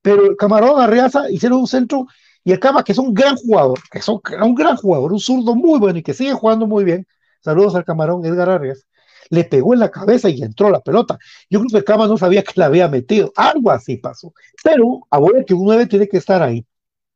pero 0.00 0.24
el 0.24 0.34
Camarón 0.34 0.80
Arriaza 0.80 1.30
hicieron 1.30 1.58
un 1.58 1.66
centro 1.66 2.06
y 2.44 2.52
el 2.52 2.60
Cama, 2.60 2.82
que 2.84 2.92
es 2.92 2.98
un 2.98 3.12
gran 3.12 3.36
jugador, 3.36 3.78
que 3.90 3.98
es 3.98 4.08
un, 4.08 4.20
gran 4.54 4.76
jugador, 4.76 5.12
un 5.12 5.20
zurdo 5.20 5.54
muy 5.54 5.78
bueno 5.78 5.98
y 5.98 6.02
que 6.02 6.14
sigue 6.14 6.32
jugando 6.32 6.66
muy 6.66 6.84
bien. 6.84 7.06
Saludos 7.42 7.74
al 7.74 7.84
camarón 7.84 8.24
Edgar 8.24 8.48
Arias. 8.48 8.86
Le 9.28 9.44
pegó 9.44 9.74
en 9.74 9.80
la 9.80 9.90
cabeza 9.90 10.28
y 10.28 10.42
entró 10.42 10.70
la 10.70 10.80
pelota. 10.80 11.18
Yo 11.48 11.60
creo 11.60 11.70
que 11.70 11.76
el 11.78 11.84
Cama 11.84 12.06
no 12.06 12.16
sabía 12.16 12.42
que 12.42 12.52
la 12.56 12.66
había 12.66 12.88
metido. 12.88 13.32
Algo 13.36 13.70
así 13.70 13.96
pasó. 13.98 14.32
Pero, 14.64 15.06
abuelo, 15.10 15.44
que 15.46 15.54
un 15.54 15.64
9 15.66 15.86
tiene 15.86 16.08
que 16.08 16.16
estar 16.16 16.42
ahí. 16.42 16.66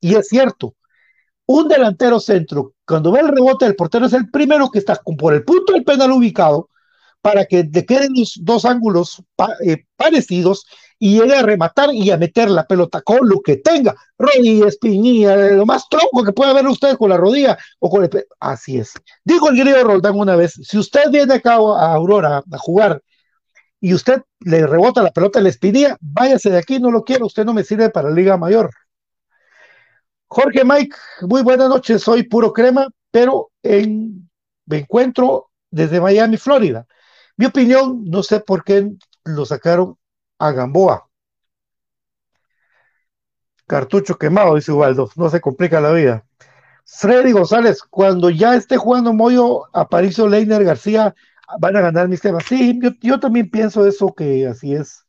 Y 0.00 0.14
es 0.14 0.28
cierto, 0.28 0.74
un 1.46 1.68
delantero 1.68 2.20
centro, 2.20 2.74
cuando 2.86 3.12
ve 3.12 3.20
el 3.20 3.28
rebote 3.28 3.64
del 3.64 3.76
portero, 3.76 4.06
es 4.06 4.12
el 4.12 4.30
primero 4.30 4.70
que 4.70 4.78
está 4.78 5.00
por 5.18 5.34
el 5.34 5.44
punto 5.44 5.72
del 5.72 5.84
penal 5.84 6.12
ubicado 6.12 6.70
para 7.20 7.46
que 7.46 7.64
le 7.64 7.86
queden 7.86 8.12
los 8.14 8.38
dos 8.42 8.66
ángulos 8.66 9.22
eh, 9.66 9.84
parecidos 9.96 10.66
y 10.98 11.18
llegue 11.18 11.36
a 11.36 11.42
rematar 11.42 11.92
y 11.92 12.10
a 12.10 12.16
meter 12.16 12.50
la 12.50 12.66
pelota 12.66 13.02
con 13.02 13.28
lo 13.28 13.40
que 13.40 13.56
tenga, 13.56 13.94
rodilla, 14.18 14.68
espinilla, 14.68 15.36
lo 15.50 15.66
más 15.66 15.88
tronco 15.88 16.24
que 16.24 16.32
pueda 16.32 16.52
ver 16.52 16.66
usted 16.66 16.96
con 16.96 17.10
la 17.10 17.16
rodilla 17.16 17.58
o 17.80 17.90
con 17.90 18.04
el... 18.04 18.26
Así 18.40 18.78
es. 18.78 18.94
Dijo 19.24 19.48
el 19.50 19.58
griego 19.58 19.84
Roldán 19.84 20.16
una 20.16 20.36
vez, 20.36 20.52
si 20.62 20.78
usted 20.78 21.10
viene 21.10 21.34
acá 21.34 21.54
a 21.54 21.92
Aurora 21.94 22.42
a 22.50 22.58
jugar 22.58 23.02
y 23.80 23.92
usted 23.92 24.22
le 24.40 24.66
rebota 24.66 25.02
la 25.02 25.10
pelota 25.10 25.40
en 25.40 25.44
la 25.44 25.50
espinilla, 25.50 25.96
váyase 26.00 26.50
de 26.50 26.58
aquí, 26.58 26.78
no 26.78 26.90
lo 26.90 27.04
quiero, 27.04 27.26
usted 27.26 27.44
no 27.44 27.52
me 27.52 27.64
sirve 27.64 27.90
para 27.90 28.08
la 28.08 28.14
Liga 28.14 28.36
Mayor. 28.36 28.70
Jorge 30.26 30.64
Mike, 30.64 30.96
muy 31.22 31.42
buenas 31.42 31.68
noches, 31.68 32.02
soy 32.02 32.22
puro 32.24 32.52
crema, 32.52 32.88
pero 33.10 33.50
en, 33.62 34.28
me 34.66 34.78
encuentro 34.78 35.50
desde 35.70 36.00
Miami, 36.00 36.36
Florida. 36.36 36.86
Mi 37.36 37.46
opinión, 37.46 38.04
no 38.04 38.22
sé 38.22 38.40
por 38.40 38.64
qué 38.64 38.90
lo 39.24 39.44
sacaron 39.44 39.96
a 40.46 40.52
Gamboa. 40.52 41.08
Cartucho 43.66 44.18
quemado, 44.18 44.54
dice 44.56 44.72
Ubaldo, 44.72 45.10
no 45.16 45.30
se 45.30 45.40
complica 45.40 45.80
la 45.80 45.92
vida. 45.92 46.24
Freddy 46.84 47.32
González, 47.32 47.82
cuando 47.82 48.28
ya 48.28 48.54
esté 48.56 48.76
jugando 48.76 49.14
Moyo, 49.14 49.62
Aparicio 49.72 50.28
Leiner 50.28 50.64
García, 50.64 51.14
van 51.58 51.76
a 51.76 51.80
ganar 51.80 52.08
mis 52.08 52.20
temas. 52.20 52.44
Sí, 52.44 52.78
yo, 53.00 53.18
también 53.18 53.50
pienso 53.50 53.86
eso, 53.86 54.14
que 54.14 54.46
así 54.46 54.74
es. 54.74 55.06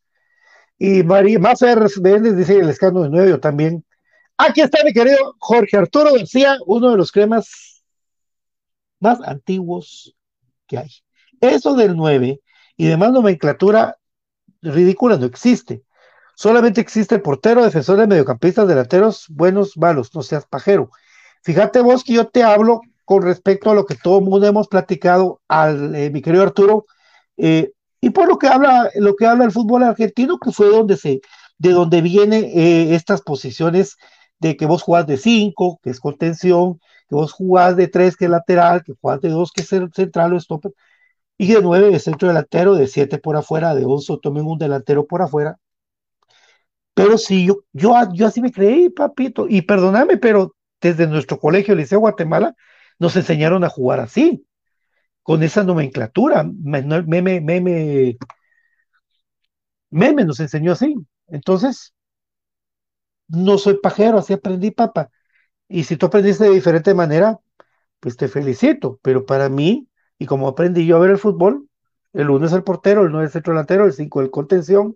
Y 0.78 1.04
María 1.04 1.40
Mafer 1.40 1.80
Méndez 2.02 2.38
dice 2.38 2.60
el 2.60 2.70
escándalo 2.70 3.04
de 3.06 3.10
nueve, 3.10 3.30
yo 3.30 3.40
también. 3.40 3.86
Aquí 4.38 4.62
está 4.62 4.84
mi 4.84 4.94
querido 4.94 5.36
Jorge 5.40 5.78
Arturo 5.78 6.14
García, 6.14 6.58
uno 6.66 6.92
de 6.92 6.98
los 6.98 7.12
cremas 7.12 7.84
más 9.00 9.22
antiguos 9.22 10.16
que 10.68 10.78
hay. 10.78 10.90
Eso 11.40 11.76
del 11.76 11.96
9 11.96 12.42
y 12.78 12.88
demás 12.88 13.12
nomenclatura 13.12 13.98
ridícula 14.72 15.18
no 15.18 15.26
existe. 15.26 15.84
Solamente 16.36 16.82
existe 16.82 17.16
el 17.16 17.22
portero, 17.22 17.64
defensores, 17.64 18.08
mediocampistas, 18.08 18.68
delanteros, 18.68 19.26
buenos, 19.30 19.78
malos, 19.78 20.14
no 20.14 20.22
seas 20.22 20.46
pajero. 20.46 20.92
Fíjate 21.44 21.80
vos 21.80 22.04
que 22.04 22.14
yo 22.14 22.28
te 22.28 22.44
hablo 22.44 22.82
con 23.06 23.22
respecto 23.22 23.70
a 23.70 23.76
lo 23.76 23.86
que 23.86 23.96
todo 23.96 24.20
el 24.20 24.26
mundo 24.26 24.46
hemos 24.48 24.68
platicado 24.68 25.40
al 25.48 25.96
eh, 25.96 26.10
mi 26.10 26.22
querido 26.22 26.44
Arturo, 26.44 26.86
eh, 27.38 27.72
y 28.02 28.10
por 28.10 28.28
lo 28.28 28.38
que 28.38 28.48
habla, 28.48 28.90
lo 28.96 29.16
que 29.16 29.26
habla 29.26 29.46
el 29.46 29.52
fútbol 29.52 29.84
argentino, 29.84 30.38
que 30.40 30.52
fue 30.52 30.68
donde 30.70 30.98
se, 30.98 31.22
de 31.58 31.72
donde 31.72 32.02
vienen 32.02 32.44
eh, 32.46 32.96
estas 32.96 33.22
posiciones 33.22 33.98
de 34.40 34.58
que 34.58 34.66
vos 34.66 34.82
jugás 34.84 35.08
de 35.08 35.18
5, 35.18 35.80
que 35.82 35.90
es 35.90 36.00
contención, 36.00 36.80
que 37.08 37.16
vos 37.16 37.32
jugás 37.32 37.76
de 37.76 37.88
3, 37.88 38.18
que 38.18 38.26
es 38.26 38.32
lateral, 38.32 38.84
que 38.84 38.94
jugás 39.00 39.22
de 39.22 39.30
2, 39.30 39.52
que 39.52 39.62
es 39.62 39.70
central 39.70 40.34
o 40.34 40.40
stopper, 40.40 40.74
y 41.38 41.54
de 41.54 41.62
9 41.62 41.92
de 41.92 42.00
centro 42.00 42.28
delantero, 42.28 42.76
de 42.76 42.88
7 42.88 43.18
por 43.18 43.36
afuera, 43.36 43.76
de 43.76 43.86
11 43.86 44.18
tomen 44.22 44.46
un 44.46 44.58
delantero 44.58 45.06
por 45.06 45.22
afuera. 45.22 45.58
Pero 46.94 47.18
sí, 47.18 47.46
yo, 47.46 47.64
yo, 47.74 48.26
así 48.26 48.42
me 48.42 48.52
creí, 48.52 48.90
papito, 48.90 49.48
y 49.50 49.64
perdóname, 49.64 50.18
pero 50.18 50.56
desde 50.82 51.08
nuestro 51.08 51.40
colegio 51.40 51.76
Liceo 51.76 52.00
Guatemala 52.00 52.56
nos 53.00 53.16
enseñaron 53.18 53.64
a 53.64 53.70
jugar 53.70 54.00
así, 54.00 54.46
con 55.24 55.44
esa 55.44 55.64
nomenclatura. 55.64 56.44
Meme, 56.44 57.42
meme, 57.42 58.18
meme 59.90 60.26
nos 60.26 60.40
enseñó 60.40 60.74
así. 60.74 60.96
Entonces, 61.28 61.94
no 63.28 63.58
soy 63.58 63.80
pajero, 63.82 64.18
así 64.20 64.34
aprendí, 64.34 64.72
papá. 64.72 65.10
Y 65.68 65.86
si 65.86 65.98
tú 65.98 66.08
aprendiste 66.08 66.46
de 66.46 66.52
diferente 66.52 66.94
manera, 66.94 67.40
pues 68.00 68.18
te 68.18 68.28
felicito. 68.28 69.00
Pero 69.04 69.26
para 69.26 69.50
mí, 69.50 69.88
y 70.18 70.26
como 70.26 70.48
aprendí 70.48 70.86
yo 70.86 70.98
a 70.98 71.00
ver 71.00 71.12
el 71.12 71.18
fútbol, 71.18 71.68
el 72.14 72.30
uno 72.30 72.46
es 72.46 72.54
el 72.54 72.64
portero, 72.64 73.04
el 73.04 73.12
9 73.12 73.26
es 73.26 73.30
el 73.30 73.34
centro 73.34 73.54
delantero, 73.54 73.86
el 73.86 73.94
5 73.94 74.22
el 74.22 74.32
contención. 74.32 74.96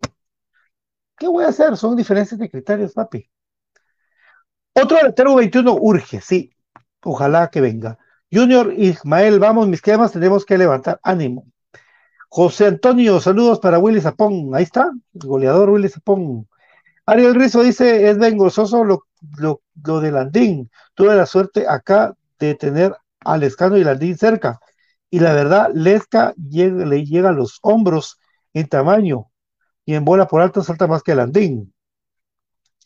¿Qué 1.18 1.28
voy 1.28 1.44
a 1.44 1.50
hacer? 1.50 1.76
Son 1.76 1.96
diferencias 1.96 2.40
de 2.40 2.50
criterios, 2.50 2.94
papi. 2.94 3.30
Otro 4.74 4.98
delantero 4.98 5.36
21 5.36 5.78
urge, 5.80 6.22
sí. 6.22 6.54
Ojalá 7.04 7.50
que 7.50 7.60
venga. 7.60 7.98
Junior 8.32 8.74
Ismael, 8.74 9.40
vamos, 9.40 9.68
mis 9.68 9.82
quemas, 9.82 10.14
tenemos 10.14 10.46
que 10.46 10.58
levantar 10.58 11.00
ánimo. 11.04 11.46
José 12.30 12.68
Antonio, 12.68 13.20
saludos 13.20 13.60
para 13.60 13.80
Willy 13.80 14.02
Zapón. 14.02 14.52
Ahí 14.54 14.64
está, 14.64 14.92
el 15.14 15.28
goleador 15.28 15.72
Willy 15.72 15.90
Zapón. 15.90 16.48
Ariel 17.06 17.36
Rizo 17.36 17.64
dice, 17.64 18.10
es 18.10 18.18
vengozoso 18.20 18.84
lo, 18.84 19.08
lo, 19.40 19.62
lo 19.84 20.00
de 20.00 20.12
Landín. 20.12 20.70
Tuve 20.94 21.16
la 21.16 21.26
suerte 21.26 21.68
acá 21.68 22.14
de 22.40 22.56
tener 22.56 22.96
a 23.22 23.38
Lescano 23.38 23.78
y 23.78 23.84
Landín 23.84 24.16
cerca. 24.18 24.60
Y 25.10 25.20
la 25.20 25.34
verdad, 25.34 25.70
Lesca 25.74 26.34
le 26.38 27.06
llega 27.06 27.30
a 27.30 27.34
los 27.34 27.60
hombros 27.62 28.18
en 28.54 28.68
tamaño 28.68 29.32
y 29.86 29.96
en 29.96 30.06
bola 30.06 30.28
por 30.28 30.42
alto 30.42 30.64
salta 30.64 30.88
más 30.88 31.04
que 31.04 31.16
Landín. 31.16 31.74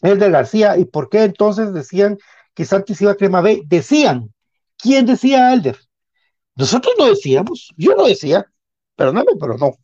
El 0.02 0.20
de 0.20 0.30
García, 0.30 0.78
¿y 0.78 0.86
por 0.86 1.10
qué 1.10 1.24
entonces 1.24 1.74
decían 1.74 2.18
que 2.54 2.66
Santis 2.66 3.02
iba 3.02 3.12
a 3.12 3.16
crema 3.16 3.42
B? 3.42 3.64
Decían. 3.66 4.34
¿Quién 4.78 5.06
decía 5.06 5.54
Elder? 5.54 5.78
Nosotros 6.56 6.94
no 7.00 7.06
decíamos, 7.06 7.74
yo 7.78 7.96
no 7.96 8.06
decía, 8.06 8.46
perdóname, 8.96 9.32
pero 9.40 9.58
no. 9.58 9.78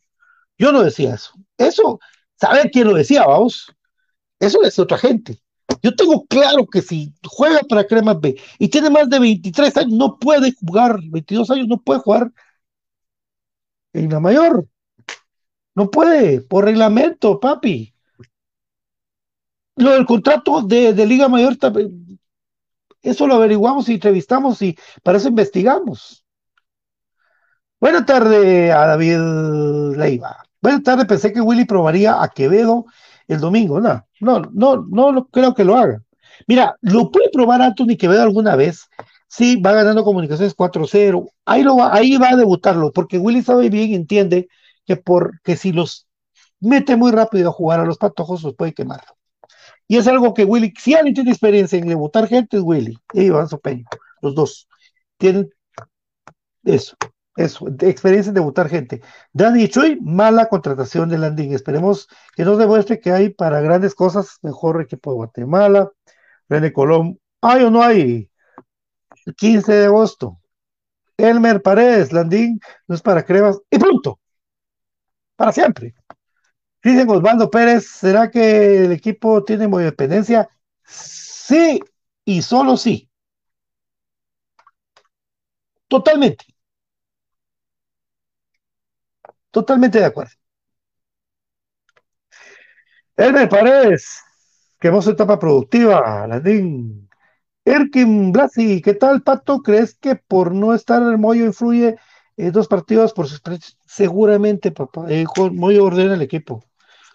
Yo 0.58 0.72
no 0.72 0.82
decía 0.82 1.14
eso. 1.14 1.32
Eso, 1.56 1.98
saber 2.36 2.70
quién 2.70 2.86
lo 2.88 2.94
decía, 2.94 3.24
vamos. 3.26 3.74
Eso 4.38 4.62
es 4.62 4.78
otra 4.78 4.98
gente. 4.98 5.40
Yo 5.82 5.94
tengo 5.94 6.26
claro 6.26 6.66
que 6.66 6.82
si 6.82 7.12
juega 7.24 7.60
para 7.68 7.86
Crema 7.86 8.14
B 8.14 8.36
y 8.58 8.68
tiene 8.68 8.90
más 8.90 9.08
de 9.08 9.18
23 9.18 9.76
años, 9.78 9.92
no 9.92 10.18
puede 10.18 10.52
jugar, 10.52 11.00
22 11.02 11.50
años, 11.50 11.68
no 11.68 11.78
puede 11.78 12.00
jugar 12.00 12.32
en 13.92 14.10
la 14.10 14.20
mayor. 14.20 14.66
No 15.74 15.90
puede, 15.90 16.40
por 16.42 16.64
reglamento, 16.64 17.40
papi. 17.40 17.94
Lo 19.76 19.92
del 19.92 20.04
contrato 20.04 20.62
de, 20.62 20.92
de 20.92 21.06
Liga 21.06 21.28
Mayor, 21.28 21.56
eso 23.02 23.26
lo 23.26 23.34
averiguamos 23.34 23.88
y 23.88 23.94
entrevistamos 23.94 24.60
y 24.60 24.76
para 25.02 25.18
eso 25.18 25.28
investigamos. 25.28 26.24
Buenas 27.80 28.04
tardes 28.04 28.74
a 28.74 28.86
David 28.86 29.96
Leiva. 29.96 30.44
Buenas 30.60 30.82
tardes, 30.82 31.06
pensé 31.06 31.32
que 31.32 31.40
Willy 31.40 31.64
probaría 31.64 32.22
a 32.22 32.28
Quevedo 32.28 32.84
el 33.30 33.40
domingo. 33.40 33.80
No, 33.80 34.04
no, 34.20 34.42
no, 34.52 35.12
no, 35.12 35.26
creo 35.28 35.54
que 35.54 35.64
lo 35.64 35.76
haga. 35.76 36.02
Mira, 36.46 36.76
lo 36.80 37.10
puede 37.10 37.30
probar 37.30 37.62
Anthony 37.62 37.96
Quevedo 37.98 38.22
alguna 38.22 38.56
vez. 38.56 38.88
Sí, 39.28 39.56
va 39.60 39.72
ganando 39.72 40.04
comunicaciones 40.04 40.54
4-0. 40.54 41.30
Ahí, 41.44 41.62
lo 41.62 41.76
va, 41.76 41.94
ahí 41.94 42.16
va 42.16 42.30
a 42.30 42.36
debutarlo, 42.36 42.92
porque 42.92 43.18
Willy 43.18 43.42
sabe 43.42 43.70
bien, 43.70 43.94
entiende 43.94 44.48
que, 44.84 44.96
porque 44.96 45.56
si 45.56 45.72
los 45.72 46.08
mete 46.58 46.96
muy 46.96 47.12
rápido 47.12 47.50
a 47.50 47.52
jugar 47.52 47.80
a 47.80 47.84
los 47.84 47.98
patojos, 47.98 48.42
los 48.42 48.54
puede 48.54 48.74
quemar. 48.74 49.02
Y 49.86 49.98
es 49.98 50.06
algo 50.08 50.34
que 50.34 50.44
Willy, 50.44 50.72
si 50.78 50.94
alguien 50.94 51.14
tiene 51.14 51.30
experiencia 51.30 51.78
en 51.78 51.88
debutar 51.88 52.26
gente, 52.28 52.56
es 52.56 52.62
Willy 52.64 52.96
y 53.12 53.22
Iván 53.22 53.48
Sopeño, 53.48 53.84
los 54.20 54.34
dos. 54.34 54.68
Tienen 55.18 55.50
eso. 56.64 56.96
Eso, 57.36 57.68
experiencia 57.80 58.30
en 58.30 58.34
debutar 58.34 58.68
gente. 58.68 59.02
Dani 59.32 59.68
Chuy, 59.68 59.98
mala 60.00 60.48
contratación 60.48 61.08
de 61.08 61.18
Landing. 61.18 61.52
Esperemos 61.52 62.08
que 62.34 62.44
nos 62.44 62.58
demuestre 62.58 63.00
que 63.00 63.12
hay 63.12 63.30
para 63.30 63.60
grandes 63.60 63.94
cosas 63.94 64.38
mejor 64.42 64.80
equipo 64.82 65.10
de 65.12 65.16
Guatemala. 65.16 65.90
René 66.48 66.72
Colón, 66.72 67.20
¿hay 67.40 67.62
o 67.62 67.70
no 67.70 67.82
hay? 67.82 68.30
El 69.26 69.34
15 69.34 69.72
de 69.72 69.84
agosto. 69.86 70.40
Elmer 71.16 71.62
Paredes, 71.62 72.12
Landín, 72.12 72.60
no 72.88 72.94
es 72.94 73.02
para 73.02 73.24
crevas. 73.24 73.60
Y 73.70 73.78
punto. 73.78 74.18
Para 75.36 75.52
siempre. 75.52 75.94
Dicen 76.82 77.08
Osvaldo 77.10 77.50
Pérez, 77.50 77.86
¿será 77.86 78.30
que 78.30 78.84
el 78.84 78.92
equipo 78.92 79.44
tiene 79.44 79.68
muy 79.68 79.84
dependencia? 79.84 80.48
Sí, 80.84 81.80
y 82.24 82.42
solo 82.42 82.76
sí. 82.76 83.10
Totalmente. 85.88 86.44
Totalmente 89.50 89.98
de 89.98 90.04
acuerdo. 90.04 90.32
Elmer 93.16 93.48
Paredes, 93.48 94.20
que 94.78 94.90
vos 94.90 95.06
etapa 95.06 95.38
productiva, 95.38 96.26
Landín. 96.26 97.08
Erkin 97.64 98.32
Blasi, 98.32 98.80
¿qué 98.80 98.94
tal, 98.94 99.22
Pato? 99.22 99.60
¿Crees 99.62 99.94
que 99.94 100.16
por 100.16 100.54
no 100.54 100.72
estar 100.74 101.02
el 101.02 101.18
Moyo 101.18 101.44
influye 101.44 101.96
en 102.36 102.52
dos 102.52 102.68
partidos 102.68 103.12
por 103.12 103.26
Seguramente, 103.86 104.72
papá. 104.72 105.04
Eh, 105.08 105.26
Moyo 105.52 105.84
ordena 105.84 106.14
el 106.14 106.22
equipo. 106.22 106.64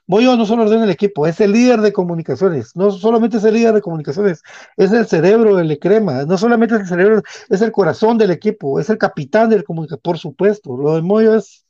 Moyo 0.08 0.36
no 0.38 0.46
solo 0.46 0.64
ordena 0.64 0.84
el 0.84 0.92
equipo, 0.92 1.26
es 1.26 1.42
el 1.42 1.52
líder 1.52 1.82
de 1.82 1.92
comunicaciones. 1.92 2.76
No 2.76 2.92
solamente 2.92 3.38
es 3.38 3.44
el 3.44 3.56
líder 3.56 3.74
de 3.74 3.82
comunicaciones, 3.82 4.44
es 4.78 4.92
el 4.92 5.08
cerebro 5.08 5.56
del 5.56 5.80
crema. 5.80 6.26
No 6.26 6.38
solamente 6.38 6.76
es 6.76 6.82
el 6.82 6.88
cerebro, 6.88 7.24
es 7.50 7.62
el 7.62 7.72
corazón 7.72 8.20
del 8.20 8.30
equipo, 8.30 8.80
es 8.80 8.90
el 8.92 9.00
capitán 9.00 9.50
del 9.50 9.64
comunicador, 9.64 10.02
por 10.04 10.20
supuesto. 10.20 10.78
Lo 10.78 10.96
de 10.96 11.02
Moyo 11.02 11.36
es 11.36 11.65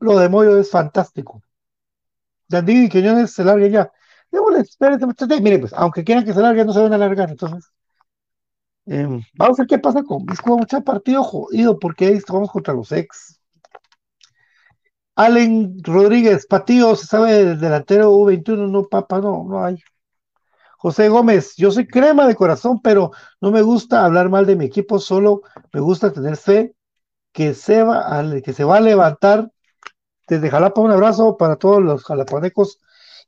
lo 0.00 0.18
de 0.18 0.28
Moyo 0.28 0.58
es 0.58 0.70
fantástico. 0.70 1.42
Dandini 2.48 2.86
y 2.86 2.88
Quiñones 2.88 3.32
se 3.32 3.44
larguen 3.44 3.72
ya. 3.72 3.92
espérense, 4.58 5.06
mire, 5.40 5.58
pues, 5.58 5.72
aunque 5.72 6.04
quieran 6.04 6.24
que 6.24 6.32
se 6.32 6.40
larguen, 6.40 6.66
no 6.66 6.72
se 6.72 6.80
van 6.80 6.92
a 6.92 6.98
largar. 6.98 7.30
Entonces, 7.30 7.70
em, 8.86 9.22
vamos 9.34 9.58
a 9.58 9.62
ver 9.62 9.68
qué 9.68 9.78
pasa 9.78 10.02
con 10.02 10.24
Visco. 10.26 10.56
Mucho 10.58 10.82
partido 10.82 11.22
jodido 11.24 11.78
porque 11.78 12.06
ahí 12.06 12.14
estamos 12.14 12.50
contra 12.50 12.74
los 12.74 12.92
ex. 12.92 13.40
Allen 15.16 15.82
Rodríguez, 15.82 16.46
Patío, 16.46 16.94
se 16.94 17.06
sabe 17.06 17.32
del 17.44 17.58
delantero 17.60 18.12
U21, 18.12 18.68
no, 18.70 18.84
papá, 18.84 19.20
no, 19.20 19.44
no 19.48 19.64
hay. 19.64 19.78
José 20.78 21.08
Gómez, 21.08 21.54
yo 21.56 21.70
soy 21.70 21.86
crema 21.86 22.26
de 22.26 22.34
corazón, 22.34 22.80
pero 22.82 23.12
no 23.40 23.50
me 23.50 23.62
gusta 23.62 24.04
hablar 24.04 24.28
mal 24.28 24.44
de 24.46 24.56
mi 24.56 24.66
equipo, 24.66 24.98
solo 24.98 25.40
me 25.72 25.80
gusta 25.80 26.12
tener 26.12 26.36
fe 26.36 26.74
que 27.32 27.54
se 27.54 27.82
va, 27.82 28.22
que 28.44 28.52
se 28.52 28.64
va 28.64 28.76
a 28.76 28.80
levantar 28.80 29.50
desde 30.26 30.50
Jalapa, 30.50 30.80
un 30.80 30.90
abrazo 30.90 31.36
para 31.36 31.56
todos 31.56 31.82
los 31.82 32.04
jalapanecos 32.04 32.80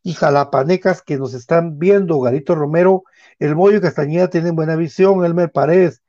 y 0.02 0.14
jalapanecas 0.14 1.02
que 1.02 1.18
nos 1.18 1.34
están 1.34 1.78
viendo. 1.78 2.20
Garito 2.20 2.54
Romero, 2.54 3.04
El 3.38 3.56
Moyo 3.56 3.78
y 3.78 3.80
Castañeda 3.80 4.30
tienen 4.30 4.56
buena 4.56 4.76
visión. 4.76 5.24
Elmer 5.24 5.50
Paredes, 5.52 6.02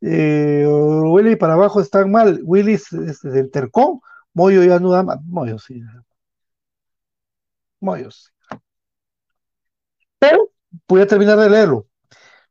eh, 0.00 0.66
Willy 0.66 1.36
para 1.36 1.54
abajo 1.54 1.80
están 1.80 2.10
mal. 2.10 2.40
Willy 2.44 2.78
se 2.78 3.38
entercó. 3.38 4.02
Moyo 4.34 4.62
ya 4.64 4.78
no 4.78 4.90
da 4.90 5.02
más. 5.02 5.22
Moyo 5.24 5.58
sí. 5.58 5.82
Moyo 7.80 8.10
sí. 8.10 8.28
Pero 10.18 10.50
voy 10.88 11.02
a 11.02 11.06
terminar 11.06 11.38
de 11.38 11.50
leerlo. 11.50 11.86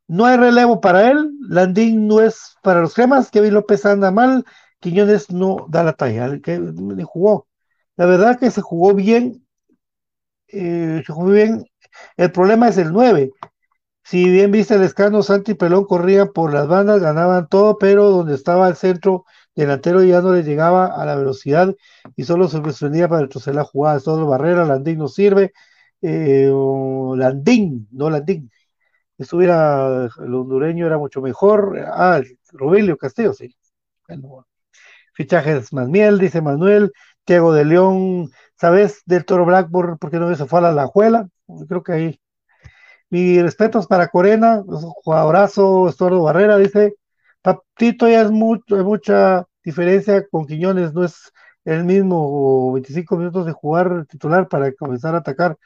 No 0.07 0.25
hay 0.25 0.37
relevo 0.37 0.81
para 0.81 1.11
él. 1.11 1.31
Landín 1.49 2.07
no 2.07 2.21
es 2.21 2.55
para 2.63 2.81
los 2.81 2.93
cremas. 2.93 3.31
Kevin 3.31 3.53
López 3.53 3.85
anda 3.85 4.11
mal. 4.11 4.45
Quiñones 4.79 5.31
no 5.31 5.65
da 5.69 5.83
la 5.83 5.93
talla. 5.93 6.39
Que 6.39 6.59
jugó. 7.03 7.47
La 7.97 8.05
verdad 8.05 8.37
que 8.39 8.51
se 8.51 8.61
jugó 8.61 8.93
bien, 8.93 9.47
eh, 10.47 11.03
se 11.05 11.13
jugó 11.13 11.31
bien. 11.31 11.65
El 12.17 12.31
problema 12.31 12.67
es 12.69 12.77
el 12.77 12.91
9. 12.91 13.31
Si 14.03 14.29
bien 14.29 14.51
viste 14.51 14.75
el 14.75 14.83
escano, 14.83 15.23
Santi 15.23 15.53
y 15.53 15.55
Pelón 15.55 15.85
corrían 15.85 16.29
por 16.33 16.53
las 16.53 16.67
bandas, 16.67 17.01
ganaban 17.01 17.47
todo, 17.49 17.77
pero 17.79 18.09
donde 18.11 18.35
estaba 18.35 18.67
el 18.69 18.75
centro 18.75 19.25
delantero 19.55 20.03
ya 20.03 20.21
no 20.21 20.33
le 20.33 20.43
llegaba 20.43 20.87
a 20.87 21.05
la 21.05 21.15
velocidad 21.15 21.75
y 22.15 22.23
solo 22.25 22.47
se 22.49 22.57
sorprendía 22.57 23.07
para 23.09 23.23
retroceder 23.23 23.55
la 23.57 23.65
jugada. 23.65 23.99
Todo 24.01 24.27
barrera, 24.27 24.65
Landín 24.65 24.99
no 24.99 25.07
sirve. 25.09 25.53
Eh, 26.01 26.49
Landín, 27.17 27.87
no 27.91 28.09
Landín. 28.09 28.51
Estuviera 29.17 30.05
el 30.19 30.33
hondureño 30.35 30.85
era 30.87 30.97
mucho 30.97 31.21
mejor. 31.21 31.79
Ah, 31.87 32.21
Rogelio 32.53 32.97
Castillo, 32.97 33.33
sí. 33.33 33.55
Bueno, 34.07 34.47
fichajes 35.13 35.73
más 35.73 35.87
miel, 35.89 36.19
dice 36.19 36.41
Manuel. 36.41 36.91
Diego 37.26 37.53
de 37.53 37.65
León, 37.65 38.32
¿sabes? 38.59 39.01
Del 39.05 39.26
Toro 39.26 39.45
Blackburn, 39.45 39.97
porque 39.97 40.17
no 40.19 40.34
se 40.36 40.45
fue 40.45 40.59
a 40.59 40.63
la 40.63 40.71
Lajuela. 40.71 41.28
Creo 41.67 41.84
que 41.84 41.93
ahí. 41.93 42.19
Mis 43.09 43.41
respetos 43.41 43.88
para 43.88 44.07
Corena, 44.09 44.63
jugadorazo, 45.03 45.88
Estuardo 45.89 46.24
Barrera, 46.24 46.57
dice, 46.57 46.95
Papito 47.41 48.07
ya 48.07 48.21
es 48.24 48.32
mucho, 48.32 48.76
hay 48.76 48.84
mucha 48.84 49.45
diferencia 49.63 50.28
con 50.30 50.45
Quiñones, 50.47 50.93
no 50.93 51.03
es 51.05 51.32
el 51.65 51.84
mismo 51.86 52.74
25 52.74 53.17
minutos 53.17 53.45
de 53.45 53.51
jugar 53.53 54.05
titular 54.07 54.47
para 54.47 54.74
comenzar 54.74 55.15
a 55.15 55.19
atacar. 55.19 55.57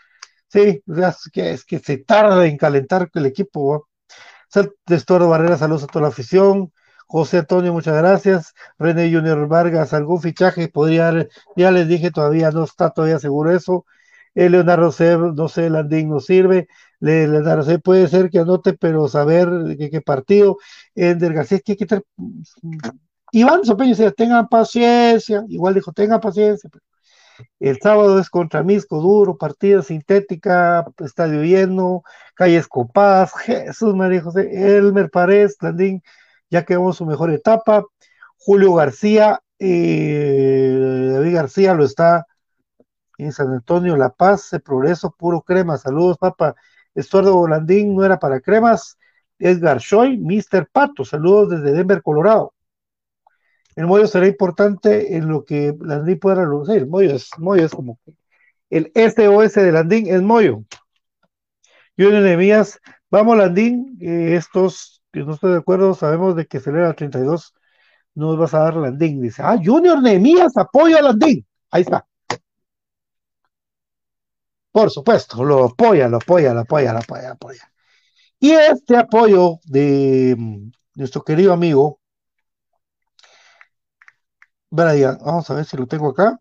Sí, 0.49 0.83
es 0.87 1.29
que, 1.33 1.51
es 1.53 1.65
que 1.65 1.79
se 1.79 1.99
tarda 1.99 2.45
en 2.47 2.57
calentar 2.57 3.09
el 3.13 3.25
equipo. 3.27 3.87
Estuardo 4.87 5.29
Barrera, 5.29 5.57
saludos 5.57 5.83
a 5.83 5.87
toda 5.87 6.03
la 6.03 6.09
afición. 6.09 6.71
José 7.07 7.39
Antonio, 7.39 7.73
muchas 7.73 7.95
gracias. 7.97 8.53
René 8.77 9.11
Junior 9.11 9.47
Vargas, 9.47 9.93
algún 9.93 10.21
fichaje 10.21 10.67
podría, 10.67 11.27
ya 11.55 11.71
les 11.71 11.87
dije, 11.87 12.11
todavía 12.11 12.51
no 12.51 12.65
está 12.65 12.89
todavía 12.89 13.19
seguro 13.19 13.51
eso. 13.51 13.85
Eh, 14.35 14.49
Leonardo 14.49 14.91
C, 14.91 15.17
no 15.17 15.47
sé, 15.47 15.69
Landín 15.69 16.09
no 16.09 16.19
sirve. 16.19 16.67
Leonardo 16.99 17.63
C 17.63 17.79
puede 17.79 18.07
ser 18.07 18.29
que 18.29 18.39
anote, 18.39 18.73
pero 18.73 19.07
saber 19.07 19.49
de 19.49 19.89
qué 19.89 20.01
partido. 20.01 20.57
Ender 20.95 21.33
García, 21.33 21.59
que 21.59 21.77
que 21.77 22.01
Iván 23.31 23.63
Sopeño 23.65 23.95
tengan 24.11 24.47
paciencia. 24.47 25.43
Igual 25.47 25.75
dijo, 25.75 25.91
tengan 25.93 26.19
paciencia. 26.19 26.69
El 27.59 27.79
sábado 27.81 28.19
es 28.19 28.29
contra 28.29 28.63
Misco, 28.63 28.99
duro, 28.99 29.37
partida 29.37 29.81
sintética, 29.81 30.85
estadio 30.99 31.43
lleno, 31.43 32.03
calles 32.35 32.67
copadas. 32.67 33.31
Jesús 33.45 33.95
María 33.95 34.21
José, 34.21 34.49
Elmer 34.77 35.09
Paredes, 35.09 35.57
Landín 35.61 36.01
ya 36.49 36.65
quedamos 36.65 36.97
su 36.97 37.05
mejor 37.05 37.31
etapa. 37.31 37.85
Julio 38.37 38.73
García, 38.73 39.41
eh, 39.59 41.09
David 41.13 41.33
García 41.33 41.73
lo 41.73 41.83
está 41.85 42.25
en 43.17 43.31
San 43.31 43.51
Antonio, 43.51 43.97
La 43.97 44.09
Paz, 44.09 44.49
de 44.51 44.59
progreso, 44.59 45.11
puro 45.11 45.41
crema. 45.41 45.77
Saludos, 45.77 46.17
papá. 46.17 46.55
Estuardo 46.95 47.35
Volandín 47.35 47.95
no 47.95 48.03
era 48.05 48.19
para 48.19 48.39
cremas. 48.41 48.97
Edgar 49.39 49.79
Shoy, 49.79 50.17
Mr. 50.17 50.67
Pato, 50.71 51.05
saludos 51.05 51.49
desde 51.49 51.75
Denver, 51.75 52.01
Colorado. 52.01 52.53
El 53.75 53.85
Moyo 53.85 54.07
será 54.07 54.27
importante 54.27 55.15
en 55.15 55.27
lo 55.27 55.45
que 55.45 55.75
Landín 55.79 56.19
pueda 56.19 56.37
relucir. 56.37 56.77
El 56.77 56.87
Moyo 56.87 57.13
es, 57.13 57.29
Moyo 57.37 57.63
es 57.63 57.71
como 57.71 57.99
el 58.69 58.91
SOS 58.95 59.53
de 59.53 59.71
Landín 59.71 60.07
es 60.07 60.21
Moyo. 60.21 60.63
Yo 61.95 62.09
en 62.09 62.65
vamos 63.09 63.37
Landín, 63.37 63.97
eh, 64.01 64.35
estos 64.35 64.96
no 65.25 65.33
estoy 65.33 65.51
de 65.53 65.57
acuerdo, 65.59 65.93
sabemos 65.93 66.35
de 66.35 66.45
que 66.47 66.59
celebra 66.59 66.89
el 66.89 66.95
32, 66.95 67.53
no 68.15 68.35
vas 68.37 68.53
a 68.53 68.59
dar 68.59 68.75
Landín. 68.75 69.21
Dice, 69.21 69.41
ah, 69.43 69.57
Junior 69.63 70.01
Nehemías 70.01 70.57
apoya 70.57 70.97
a 70.99 71.01
Landín. 71.01 71.45
Ahí 71.71 71.83
está. 71.83 72.05
Por 74.71 74.91
supuesto, 74.91 75.43
lo 75.43 75.65
apoya, 75.65 76.07
lo 76.07 76.17
apoya, 76.17 76.53
lo 76.53 76.61
apoya, 76.61 76.93
lo 76.93 76.99
apoya, 76.99 77.27
lo 77.29 77.33
apoya. 77.33 77.71
Y 78.39 78.51
este 78.51 78.97
apoyo 78.97 79.59
de 79.65 80.35
mm, 80.37 80.71
nuestro 80.95 81.23
querido 81.23 81.53
amigo, 81.53 81.99
vamos 84.69 85.49
a 85.49 85.53
ver 85.55 85.65
si 85.65 85.77
lo 85.77 85.87
tengo 85.87 86.09
acá. 86.09 86.39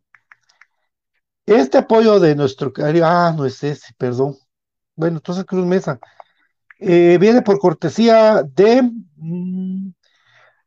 Este 1.47 1.79
apoyo 1.79 2.19
de 2.21 2.35
nuestro 2.35 2.73
querido, 2.73 3.07
ah, 3.07 3.33
no 3.37 3.47
es 3.47 3.63
ese, 3.65 3.95
perdón. 3.97 4.37
Bueno, 4.97 5.19
entonces 5.19 5.45
Cruz 5.45 5.65
Mesa. 5.67 5.99
Eh, 6.79 7.17
viene 7.21 7.43
por 7.43 7.59
cortesía 7.59 8.43
de, 8.43 8.83
mm, 9.17 9.89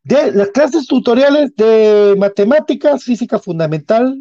de 0.04 0.32
las 0.32 0.50
clases 0.50 0.88
tutoriales 0.88 1.56
de 1.56 2.16
matemáticas, 2.18 3.04
física 3.04 3.40
fundamental 3.40 4.18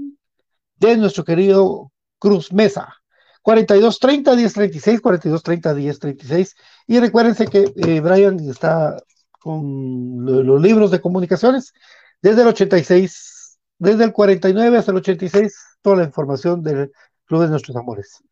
de 0.76 0.97
nuestro 0.97 1.24
querido 1.24 1.93
Cruz 2.18 2.53
Mesa. 2.53 2.95
4230 3.43 4.36
1036, 4.36 5.01
4230 5.01 5.74
1036. 5.74 6.57
Y 6.86 7.01
recuérdense 7.01 7.47
que 7.47 7.72
eh, 7.76 8.01
Brian 8.01 8.39
está 8.49 8.97
con 9.41 10.24
los 10.24 10.61
libros 10.61 10.91
de 10.91 11.01
comunicaciones 11.01 11.72
desde 12.20 12.43
el 12.43 12.49
86, 12.49 13.59
desde 13.78 14.05
el 14.05 14.12
49 14.12 14.76
hasta 14.76 14.91
el 14.91 14.99
86, 14.99 15.55
toda 15.80 15.97
la 15.97 16.05
información 16.05 16.62
del 16.62 16.91
Club 17.24 17.43
de 17.43 17.49
Nuestros 17.49 17.76
Amores. 17.76 18.22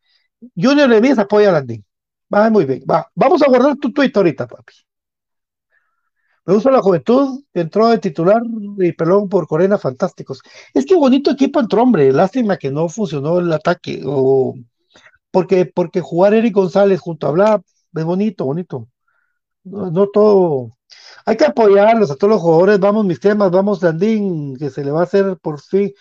Junior 0.55 0.89
Levis 0.89 1.17
apoya 1.17 1.49
a 1.49 1.53
Landing. 1.53 1.83
Va 2.33 2.49
muy 2.49 2.65
bien, 2.65 2.83
va. 2.89 3.09
Vamos 3.15 3.41
a 3.41 3.47
guardar 3.47 3.77
tu 3.77 3.91
tweet 3.93 4.11
ahorita, 4.15 4.47
papi. 4.47 4.73
Me 6.45 6.53
gusta 6.53 6.71
la 6.71 6.81
juventud, 6.81 7.43
entró 7.53 7.89
de 7.89 7.97
titular 7.97 8.41
y 8.77 8.93
pelón 8.93 9.27
por 9.27 9.47
Corena, 9.47 9.77
fantásticos. 9.77 10.41
Es 10.73 10.85
que 10.85 10.95
bonito 10.95 11.31
equipo 11.31 11.59
entró, 11.59 11.83
hombre. 11.83 12.11
Lástima 12.13 12.57
que 12.57 12.71
no 12.71 12.87
funcionó 12.87 13.39
el 13.39 13.51
ataque. 13.51 14.01
O 14.05 14.55
porque, 15.31 15.65
porque 15.65 16.01
jugar 16.01 16.33
Eric 16.33 16.55
González 16.55 17.01
junto 17.01 17.27
a 17.27 17.31
Bla 17.31 17.61
es 17.93 18.05
bonito, 18.05 18.45
bonito. 18.45 18.87
No, 19.63 20.07
todo. 20.07 20.71
Hay 21.25 21.37
que 21.37 21.45
apoyarlos 21.45 22.11
a 22.11 22.15
todos 22.15 22.31
los 22.31 22.41
jugadores. 22.41 22.79
Vamos, 22.79 23.05
mis 23.05 23.19
temas, 23.19 23.51
vamos, 23.51 23.81
Dandín, 23.81 24.55
que 24.57 24.69
se 24.69 24.83
le 24.85 24.91
va 24.91 25.01
a 25.01 25.03
hacer 25.03 25.37
por 25.41 25.59
fin, 25.61 25.91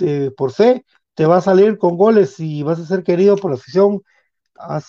eh, 0.00 0.30
por 0.36 0.52
fe, 0.52 0.84
te 1.14 1.26
va 1.26 1.38
a 1.38 1.40
salir 1.40 1.78
con 1.78 1.96
goles 1.96 2.38
y 2.40 2.62
vas 2.62 2.78
a 2.80 2.86
ser 2.86 3.02
querido 3.02 3.36
por 3.36 3.50
la 3.50 3.56
afición 3.56 4.02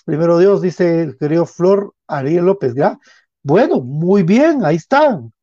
primero 0.06 0.40
Dios, 0.40 0.62
dice 0.62 1.02
el 1.02 1.18
querido 1.18 1.46
Flor 1.46 1.94
Ariel 2.08 2.46
López, 2.46 2.74
¿ya? 2.76 3.00
Bueno, 3.44 3.82
muy 3.82 4.24
bien, 4.24 4.66
ahí 4.66 4.76
están. 4.78 5.34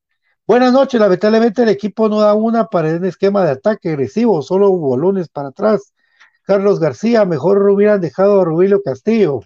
Buenas 0.46 0.72
noches, 0.72 1.00
lamentablemente 1.00 1.62
el 1.62 1.70
equipo 1.70 2.08
no 2.08 2.20
da 2.20 2.34
una 2.34 2.66
para 2.66 2.88
un 2.90 3.04
esquema 3.06 3.44
de 3.44 3.52
ataque 3.52 3.90
agresivo, 3.90 4.42
solo 4.42 4.70
bolones 4.72 5.28
para 5.28 5.48
atrás. 5.48 5.94
Carlos 6.42 6.80
García, 6.80 7.24
mejor 7.24 7.68
hubieran 7.70 8.00
dejado 8.00 8.40
a 8.42 8.44
Rubilio 8.44 8.82
Castillo. 8.82 9.40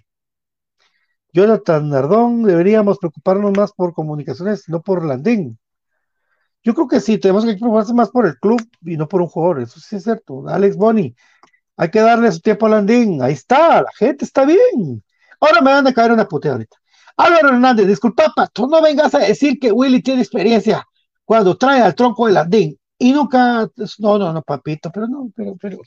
Jonathan 1.32 1.88
Nardón, 1.88 2.42
deberíamos 2.42 2.98
preocuparnos 2.98 3.52
más 3.56 3.72
por 3.72 3.92
comunicaciones, 3.92 4.68
no 4.68 4.82
por 4.82 5.04
Landín. 5.04 5.58
Yo 6.64 6.74
creo 6.74 6.88
que 6.88 7.00
sí, 7.00 7.18
tenemos 7.18 7.44
que 7.44 7.54
preocuparse 7.54 7.94
más 7.94 8.10
por 8.10 8.26
el 8.26 8.36
club 8.38 8.60
y 8.82 8.96
no 8.96 9.06
por 9.08 9.22
un 9.22 9.28
jugador, 9.28 9.60
eso 9.60 9.78
sí 9.80 9.96
es 9.96 10.02
cierto. 10.04 10.48
Alex 10.48 10.76
Boni, 10.76 11.14
hay 11.78 11.90
que 11.90 12.00
darle 12.00 12.30
su 12.32 12.40
tiempo 12.40 12.66
a 12.66 12.70
Landín. 12.70 13.22
Ahí 13.22 13.34
está, 13.34 13.82
la 13.82 13.92
gente 13.96 14.24
está 14.24 14.44
bien. 14.44 15.02
Ahora 15.40 15.60
me 15.62 15.70
van 15.72 15.86
a 15.86 15.94
caer 15.94 16.12
una 16.12 16.26
puteada 16.26 16.56
ahorita. 16.56 16.76
Álvaro 17.16 17.48
Hernández, 17.50 17.86
disculpa, 17.86 18.32
tú 18.52 18.66
no 18.66 18.82
vengas 18.82 19.14
a 19.14 19.20
decir 19.20 19.58
que 19.60 19.72
Willy 19.72 20.02
tiene 20.02 20.22
experiencia 20.22 20.84
cuando 21.24 21.56
trae 21.56 21.80
al 21.80 21.94
tronco 21.94 22.26
de 22.26 22.32
Landín. 22.32 22.78
Y 22.98 23.12
nunca, 23.12 23.68
no, 23.98 24.18
no, 24.18 24.32
no, 24.32 24.42
papito, 24.42 24.90
pero 24.90 25.06
no, 25.06 25.30
pero, 25.34 25.56
pero. 25.56 25.78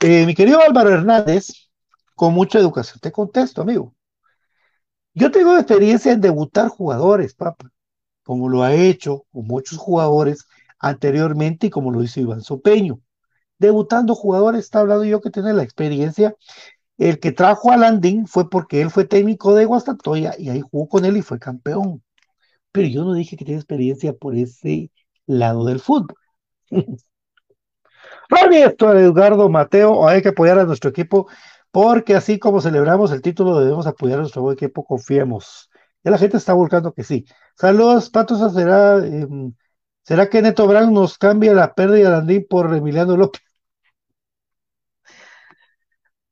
Eh, 0.00 0.24
mi 0.24 0.34
querido 0.34 0.60
Álvaro 0.62 0.90
Hernández, 0.90 1.68
con 2.14 2.32
mucha 2.32 2.58
educación, 2.58 2.98
te 3.00 3.12
contesto, 3.12 3.60
amigo. 3.60 3.94
Yo 5.12 5.30
tengo 5.30 5.54
experiencia 5.56 6.12
en 6.12 6.22
debutar 6.22 6.68
jugadores, 6.68 7.34
papá, 7.34 7.70
como 8.22 8.48
lo 8.48 8.62
ha 8.62 8.72
hecho 8.72 9.26
muchos 9.32 9.76
jugadores 9.76 10.46
anteriormente 10.80 11.68
y 11.68 11.70
como 11.70 11.92
lo 11.92 12.02
hizo 12.02 12.20
Iván 12.20 12.42
Sopeño. 12.42 13.00
Debutando 13.58 14.14
jugadores, 14.14 14.64
está 14.64 14.80
hablando 14.80 15.04
yo 15.04 15.20
que 15.20 15.30
tiene 15.30 15.52
la 15.52 15.62
experiencia. 15.62 16.34
El 16.98 17.20
que 17.20 17.32
trajo 17.32 17.72
a 17.72 17.76
Landín 17.76 18.26
fue 18.26 18.50
porque 18.50 18.82
él 18.82 18.90
fue 18.90 19.04
técnico 19.06 19.54
de 19.54 19.66
Guastatoya 19.66 20.34
y 20.38 20.50
ahí 20.50 20.60
jugó 20.62 20.88
con 20.88 21.04
él 21.04 21.16
y 21.16 21.22
fue 21.22 21.38
campeón. 21.38 22.02
Pero 22.72 22.88
yo 22.88 23.04
no 23.04 23.14
dije 23.14 23.36
que 23.36 23.44
tiene 23.44 23.60
experiencia 23.60 24.12
por 24.14 24.36
ese 24.36 24.90
lado 25.26 25.64
del 25.64 25.80
fútbol. 25.80 26.16
Ronnie, 28.30 28.64
esto 28.64 28.92
Edgardo 28.94 29.48
Mateo, 29.48 30.06
hay 30.06 30.22
que 30.22 30.28
apoyar 30.30 30.58
a 30.58 30.64
nuestro 30.64 30.90
equipo 30.90 31.28
porque 31.70 32.16
así 32.16 32.38
como 32.38 32.60
celebramos 32.60 33.12
el 33.12 33.22
título 33.22 33.60
debemos 33.60 33.86
apoyar 33.86 34.18
a 34.18 34.22
nuestro 34.22 34.50
equipo, 34.52 34.84
confiemos. 34.84 35.70
Ya 36.02 36.10
la 36.10 36.18
gente 36.18 36.36
está 36.36 36.52
volcando 36.54 36.92
que 36.92 37.04
sí. 37.04 37.24
Saludos, 37.56 38.10
Patos, 38.10 38.52
será 38.54 38.98
em, 39.04 39.52
¿Será 40.10 40.28
que 40.28 40.42
Neto 40.42 40.66
Brown 40.66 40.92
nos 40.92 41.16
cambia 41.18 41.54
la 41.54 41.72
pérdida 41.72 42.10
de 42.10 42.16
Andín 42.16 42.46
por 42.50 42.74
Emiliano 42.74 43.16
López? 43.16 43.42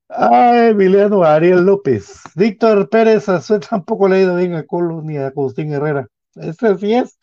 Ay, 0.09 0.71
Emiliano 0.71 1.23
Ariel 1.23 1.65
López. 1.65 2.23
Víctor 2.35 2.91
Pérez, 2.91 3.27
tampoco 3.71 4.09
le 4.09 4.17
ha 4.17 4.21
ido 4.23 4.35
bien 4.35 4.57
a 4.57 4.65
Colo 4.65 5.01
ni 5.01 5.17
a 5.17 5.29
Agustín 5.29 5.73
Herrera. 5.73 6.09
Este 6.35 6.77
sí 6.77 6.93
es. 6.93 7.17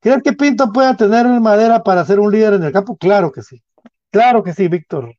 ¿Crees 0.00 0.22
que 0.22 0.32
Pinto 0.32 0.72
pueda 0.72 0.96
tener 0.96 1.26
madera 1.42 1.82
para 1.82 2.06
ser 2.06 2.20
un 2.20 2.32
líder 2.32 2.54
en 2.54 2.64
el 2.64 2.72
campo? 2.72 2.96
Claro 2.96 3.30
que 3.30 3.42
sí. 3.42 3.62
Claro 4.10 4.42
que 4.42 4.54
sí, 4.54 4.68
Víctor. 4.68 5.14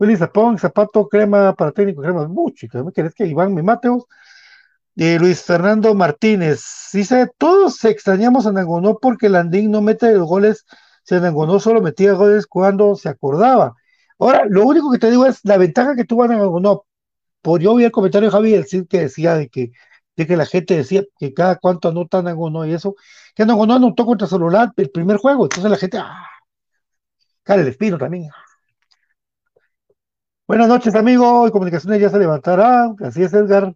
Willy 0.00 0.16
Zapón, 0.16 0.58
zapato, 0.58 1.06
crema 1.06 1.54
para 1.54 1.70
técnico, 1.70 2.02
crema. 2.02 2.26
Mucho, 2.26 2.66
¿me 2.84 2.90
querés 2.90 3.14
que 3.14 3.24
Iván 3.24 3.54
me 3.54 3.62
mateos? 4.96 5.20
Luis 5.20 5.42
Fernando 5.42 5.94
Martínez 5.94 6.62
dice: 6.92 7.28
Todos 7.38 7.84
extrañamos 7.84 8.46
a 8.46 8.52
Nangonó 8.52 8.98
porque 8.98 9.28
Landín 9.28 9.70
no 9.70 9.82
mete 9.82 10.12
los 10.14 10.28
goles. 10.28 10.64
Se 11.04 11.20
Nangonó 11.20 11.60
solo 11.60 11.82
metía 11.82 12.12
goles 12.12 12.46
cuando 12.46 12.96
se 12.96 13.08
acordaba. 13.08 13.74
Ahora, 14.18 14.44
lo 14.48 14.64
único 14.64 14.90
que 14.92 14.98
te 14.98 15.10
digo 15.10 15.26
es 15.26 15.40
la 15.44 15.58
ventaja 15.58 15.96
que 15.96 16.04
tuvo 16.04 16.26
Nangonó. 16.26 16.84
Por 17.42 17.60
yo 17.60 17.74
vi 17.76 17.84
el 17.84 17.92
comentario 17.92 18.28
de 18.28 18.32
Javi 18.32 18.52
decir 18.52 18.86
que 18.88 19.00
decía 19.00 19.34
de 19.34 19.48
que 19.48 19.72
de 20.16 20.26
que 20.26 20.36
la 20.36 20.46
gente 20.46 20.76
decía 20.76 21.04
que 21.18 21.32
cada 21.34 21.56
cuánto 21.56 21.88
anotan 21.88 22.28
Angonó 22.28 22.66
y 22.66 22.74
eso, 22.74 22.94
que 23.34 23.44
Angonó 23.44 23.74
anotó 23.74 24.04
contra 24.06 24.26
Celular 24.28 24.72
el 24.76 24.90
primer 24.90 25.16
juego, 25.16 25.44
entonces 25.46 25.70
la 25.70 25.78
gente, 25.78 25.98
ah, 25.98 26.26
Cara 27.44 27.62
el 27.62 27.68
Espino 27.68 27.98
también. 27.98 28.30
Buenas 30.46 30.68
noches, 30.68 30.94
amigo. 30.94 31.50
Comunicaciones 31.50 32.00
ya 32.00 32.08
se 32.08 32.18
levantará. 32.18 32.94
Así 33.00 33.22
es, 33.22 33.32
Edgar. 33.32 33.74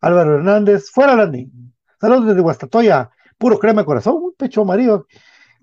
Álvaro 0.00 0.36
Hernández. 0.36 0.90
Fuera, 0.90 1.16
Landín. 1.16 1.74
Saludos 2.00 2.26
desde 2.28 2.40
Guastatoya. 2.40 3.10
Puro 3.38 3.58
crema 3.58 3.82
de 3.82 3.86
corazón. 3.86 4.16
Un 4.16 4.34
pecho 4.34 4.62
amarillo. 4.62 5.06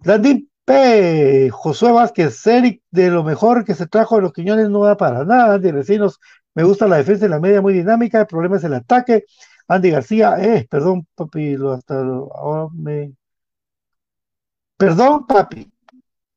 Landín 0.04 0.50
P. 0.66 1.50
Josué 1.52 1.92
Vázquez. 1.92 2.46
Eric, 2.48 2.82
de 2.92 3.10
lo 3.10 3.24
mejor 3.24 3.66
que 3.66 3.76
se 3.76 3.88
trajo 3.88 4.16
de 4.18 4.24
los 4.24 4.34
Quiñones, 4.34 4.70
no 4.70 4.84
da 4.84 4.98
para 4.98 5.26
nada. 5.26 5.56
Andy 5.56 5.72
Recinos. 5.72 6.20
Me 6.54 6.64
gusta 6.64 6.88
la 6.88 6.98
defensa 6.98 7.26
y 7.26 7.30
la 7.30 7.40
media 7.40 7.62
muy 7.62 7.74
dinámica. 7.74 8.22
El 8.22 8.28
problema 8.28 8.58
es 8.58 8.64
el 8.64 8.74
ataque. 8.74 9.26
Andy 9.68 9.92
García. 9.92 10.36
Eh, 10.40 10.68
perdón, 10.70 11.08
papi. 11.16 11.58
Lo 11.58 11.74
hasta 11.74 11.96
ahora 12.00 12.68
me. 12.74 13.14
Perdón, 14.78 15.26
papi. 15.28 15.72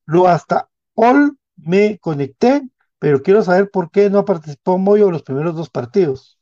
Lo 0.06 0.26
hasta 0.26 0.68
all 0.94 1.36
me 1.56 1.98
conecté, 1.98 2.62
pero 2.98 3.22
quiero 3.22 3.42
saber 3.42 3.70
por 3.70 3.90
qué 3.90 4.10
no 4.10 4.24
participó 4.24 4.78
Moyo 4.78 5.06
en 5.06 5.12
los 5.12 5.22
primeros 5.22 5.54
dos 5.54 5.70
partidos. 5.70 6.39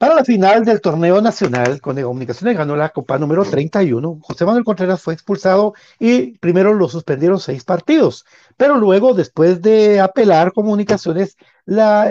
Para 0.00 0.14
la 0.14 0.24
final 0.24 0.64
del 0.64 0.80
torneo 0.80 1.20
nacional, 1.20 1.78
con 1.82 2.00
Comunicaciones 2.00 2.56
ganó 2.56 2.74
la 2.74 2.88
Copa 2.88 3.18
número 3.18 3.44
31. 3.44 4.20
José 4.22 4.46
Manuel 4.46 4.64
Contreras 4.64 5.02
fue 5.02 5.12
expulsado 5.12 5.74
y 5.98 6.38
primero 6.38 6.72
lo 6.72 6.88
suspendieron 6.88 7.38
seis 7.38 7.64
partidos, 7.64 8.24
pero 8.56 8.78
luego, 8.78 9.12
después 9.12 9.60
de 9.60 10.00
apelar 10.00 10.54
Comunicaciones, 10.54 11.36
la, 11.66 12.10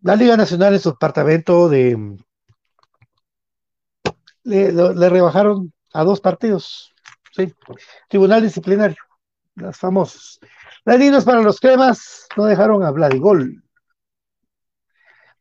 la 0.00 0.14
Liga 0.14 0.36
Nacional 0.36 0.74
en 0.74 0.78
su 0.78 0.90
departamento 0.90 1.68
de 1.68 2.18
le, 4.44 5.08
rebajaron 5.08 5.72
a 5.92 6.04
dos 6.04 6.20
partidos. 6.20 6.94
Sí. 7.32 7.52
Tribunal 8.08 8.42
disciplinario, 8.42 9.02
las 9.56 9.76
famosas. 9.76 10.38
Ladinos 10.84 11.24
para 11.24 11.42
los 11.42 11.58
cremas, 11.58 12.28
no 12.36 12.44
dejaron 12.44 12.84
a 12.84 12.92
Vladigol. 12.92 13.63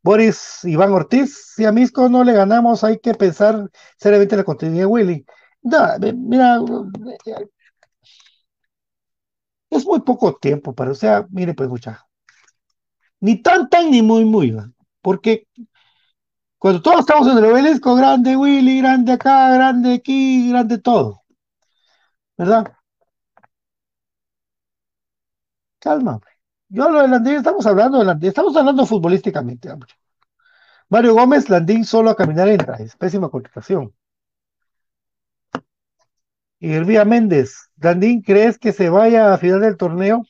Boris 0.03 0.59
Iván 0.65 0.91
Ortiz, 0.91 1.53
si 1.55 1.65
a 1.65 1.71
Misco 1.71 2.09
no 2.09 2.23
le 2.23 2.33
ganamos, 2.33 2.83
hay 2.83 2.99
que 2.99 3.13
pensar 3.13 3.69
seriamente 3.97 4.35
la 4.35 4.43
continuidad 4.43 4.81
de 4.83 4.85
Willy. 4.87 5.25
No, 5.61 5.79
mira, 6.15 6.59
es 9.69 9.85
muy 9.85 9.99
poco 10.01 10.35
tiempo 10.35 10.73
para, 10.73 10.91
o 10.91 10.95
sea, 10.95 11.25
mire 11.29 11.53
pues 11.53 11.67
mucha, 11.69 12.05
ni 13.21 13.41
tan 13.41 13.69
tan 13.69 13.89
ni 13.91 14.01
muy 14.01 14.25
muy, 14.25 14.55
porque 15.01 15.47
cuando 16.57 16.81
todos 16.81 17.01
estamos 17.01 17.27
en 17.27 17.37
el 17.37 17.45
obelisco, 17.45 17.93
grande 17.93 18.35
Willy, 18.35 18.79
grande 18.79 19.11
acá, 19.11 19.53
grande 19.53 19.93
aquí, 19.93 20.49
grande 20.49 20.79
todo. 20.79 21.21
¿Verdad? 22.37 22.73
Calma, 25.79 26.19
Yo 26.73 26.89
lo 26.89 27.03
de 27.03 27.07
Landín, 27.07 27.35
estamos 27.35 27.67
hablando 27.67 27.99
de 27.99 28.05
Landín, 28.05 28.29
estamos 28.29 28.57
hablando 28.57 28.83
futbolísticamente. 28.87 29.69
Mario 30.89 31.13
Gómez, 31.13 31.47
Landín 31.47 31.85
solo 31.85 32.09
a 32.09 32.15
caminar 32.15 32.47
entra, 32.49 32.77
es 32.77 32.95
pésima 32.95 33.29
contratación. 33.29 33.93
Y 36.57 36.73
Elvía 36.73 37.05
Méndez, 37.05 37.69
Landín, 37.79 38.23
¿crees 38.23 38.57
que 38.57 38.71
se 38.71 38.89
vaya 38.89 39.35
a 39.35 39.37
final 39.37 39.61
del 39.61 39.77
torneo? 39.77 40.23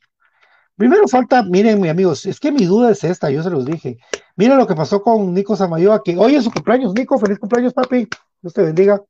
Primero 0.76 1.08
falta, 1.08 1.44
miren, 1.44 1.80
mi 1.80 1.88
amigos, 1.88 2.26
es 2.26 2.42
que 2.42 2.52
mi 2.52 2.66
duda 2.66 2.92
es 2.92 3.06
esta, 3.06 3.30
yo 3.32 3.42
se 3.42 3.50
los 3.50 3.66
dije. 3.66 3.98
Miren 4.36 4.58
lo 4.58 4.68
que 4.68 4.76
pasó 4.76 5.02
con 5.02 5.34
Nico 5.34 5.56
Samayoa, 5.56 6.04
que 6.04 6.18
hoy 6.18 6.36
es 6.36 6.44
su 6.44 6.52
cumpleaños. 6.52 6.94
Nico, 6.94 7.18
feliz 7.20 7.40
cumpleaños, 7.40 7.74
papi. 7.74 8.10
Dios 8.42 8.54
te 8.54 8.64
bendiga. 8.64 9.02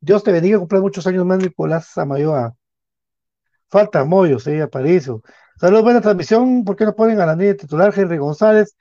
Dios 0.00 0.24
te 0.24 0.32
bendiga, 0.32 0.58
cumpleaños 0.58 0.82
muchos 0.82 1.06
años 1.06 1.24
más, 1.24 1.38
Nicolás 1.38 1.86
Samayoa. 1.94 2.56
Falta 3.68 4.04
Moyo, 4.04 4.40
sí, 4.40 4.58
Aparicio. 4.60 5.22
Saludos, 5.58 5.84
buena 5.84 6.00
transmisión. 6.00 6.64
¿Por 6.64 6.76
qué 6.76 6.84
no 6.84 6.94
ponen 6.94 7.20
a 7.20 7.26
la 7.26 7.34
niña 7.36 7.54
titular, 7.54 7.92
Henry 7.96 8.18
González? 8.18 8.76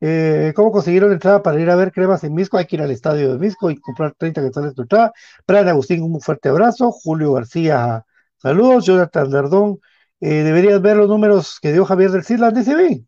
Eh, 0.00 0.52
¿Cómo 0.56 0.70
consiguieron 0.72 1.12
entrada 1.12 1.42
para 1.42 1.60
ir 1.60 1.68
a 1.70 1.76
ver 1.76 1.92
cremas 1.92 2.22
en 2.24 2.34
Misco? 2.34 2.56
Hay 2.56 2.66
que 2.66 2.76
ir 2.76 2.82
al 2.82 2.90
estadio 2.90 3.32
de 3.32 3.38
Misco 3.38 3.70
y 3.70 3.76
comprar 3.80 4.14
30 4.16 4.42
quetzales 4.42 4.74
de 4.74 4.82
entrada. 4.82 5.12
Brian 5.46 5.68
Agustín, 5.68 6.02
un 6.02 6.20
fuerte 6.20 6.48
abrazo. 6.48 6.92
Julio 6.92 7.32
García, 7.32 8.04
saludos. 8.36 8.86
Jonathan 8.86 9.30
Dardón, 9.30 9.80
eh, 10.20 10.42
deberías 10.44 10.80
ver 10.80 10.96
los 10.96 11.08
números 11.08 11.58
que 11.60 11.72
dio 11.72 11.84
Javier 11.84 12.10
del 12.12 12.24
Cisla 12.24 12.50
DCB. 12.52 13.04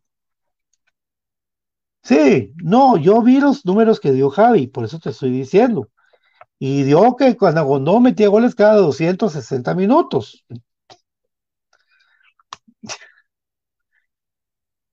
Sí, 2.03 2.53
no, 2.63 2.97
yo 2.97 3.21
vi 3.21 3.39
los 3.39 3.65
números 3.65 3.99
que 3.99 4.11
dio 4.11 4.29
Javi, 4.29 4.67
por 4.67 4.83
eso 4.83 4.99
te 4.99 5.09
estoy 5.11 5.31
diciendo. 5.31 5.89
Y 6.59 6.83
dio 6.83 7.15
que 7.17 7.37
cuando 7.37 7.65
Gondó 7.65 7.99
metía 8.01 8.29
goles 8.29 8.55
cada 8.55 8.75
260 8.77 9.75
minutos. 9.75 10.45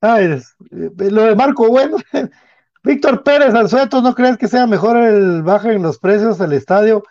Ay, 0.00 0.24
eh, 0.32 0.90
lo 1.10 1.24
de 1.24 1.34
Marco, 1.34 1.68
bueno, 1.68 1.96
Víctor 2.82 3.22
Pérez 3.22 3.54
Alzueto, 3.54 4.00
¿no 4.00 4.14
crees 4.14 4.38
que 4.38 4.48
sea 4.48 4.66
mejor 4.66 4.96
el 4.96 5.42
baje 5.42 5.72
en 5.72 5.82
los 5.82 5.98
precios 5.98 6.38
del 6.38 6.52
estadio? 6.54 7.02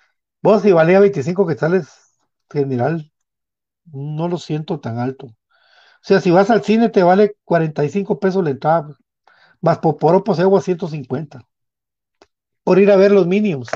Vos 0.41 0.61
si 0.63 0.71
valía 0.71 0.99
25 0.99 1.45
quetzales 1.45 1.87
general, 2.49 3.11
no 3.85 4.27
lo 4.27 4.37
siento 4.37 4.79
tan 4.79 4.99
alto. 4.99 5.27
O 5.27 5.35
sea, 6.01 6.21
si 6.21 6.31
vas 6.31 6.49
al 6.49 6.63
cine 6.63 6.89
te 6.89 7.03
vale 7.03 7.35
45 7.43 8.19
pesos 8.19 8.43
la 8.43 8.51
entrada, 8.51 8.95
más 9.61 9.79
por 9.79 10.35
se 10.35 10.41
agua 10.43 10.61
150 10.61 11.41
por 12.69 12.77
ir 12.77 12.91
a 12.91 12.95
ver 12.97 13.11
los 13.11 13.25
Minions. 13.25 13.67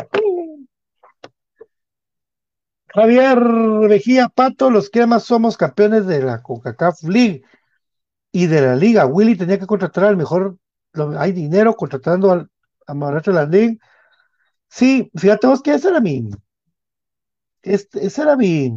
Javier 2.93 3.39
Vejía 3.89 4.30
Pato, 4.30 4.70
los 4.70 4.91
que 4.91 5.07
más 5.07 5.24
somos 5.24 5.57
campeones 5.57 6.05
de 6.05 6.22
la 6.22 6.43
CONCACAF 6.43 7.01
League 7.03 7.41
y 8.34 8.47
de 8.47 8.61
la 8.61 8.75
liga. 8.75 9.05
Willy 9.05 9.38
tenía 9.38 9.59
que 9.59 9.67
contratar 9.67 10.05
al 10.05 10.17
mejor, 10.17 10.57
hay 11.17 11.31
dinero 11.31 11.75
contratando 11.75 12.31
al, 12.31 12.49
a 12.88 12.93
Maracho 12.93 13.31
Landín. 13.31 13.79
Sí, 14.69 15.11
fíjate 15.15 15.47
vos 15.47 15.61
que 15.61 15.73
ese 15.75 15.89
era 15.89 16.01
mi, 16.01 16.29
este, 17.61 18.05
ese 18.05 18.21
era 18.23 18.36
mi, 18.36 18.71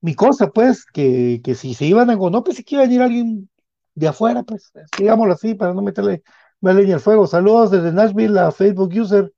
mi 0.00 0.14
cosa, 0.14 0.48
pues, 0.50 0.84
que, 0.86 1.40
que 1.42 1.54
si 1.54 1.74
se 1.74 1.86
iban 1.86 2.10
a 2.10 2.16
no 2.16 2.44
pensé 2.44 2.64
que 2.64 2.76
iba 2.76 2.84
a 2.84 2.86
venir 2.86 3.02
alguien 3.02 3.50
de 3.94 4.08
afuera, 4.08 4.42
pues, 4.42 4.70
digámoslo 4.98 5.34
así, 5.34 5.54
para 5.54 5.74
no 5.74 5.82
meterle 5.82 6.22
más 6.60 6.74
leña 6.74 6.94
al 6.96 7.00
fuego. 7.00 7.26
Saludos 7.26 7.70
desde 7.70 7.92
Nashville 7.92 8.38
a 8.38 8.52
Facebook 8.52 8.92
User 8.94 9.32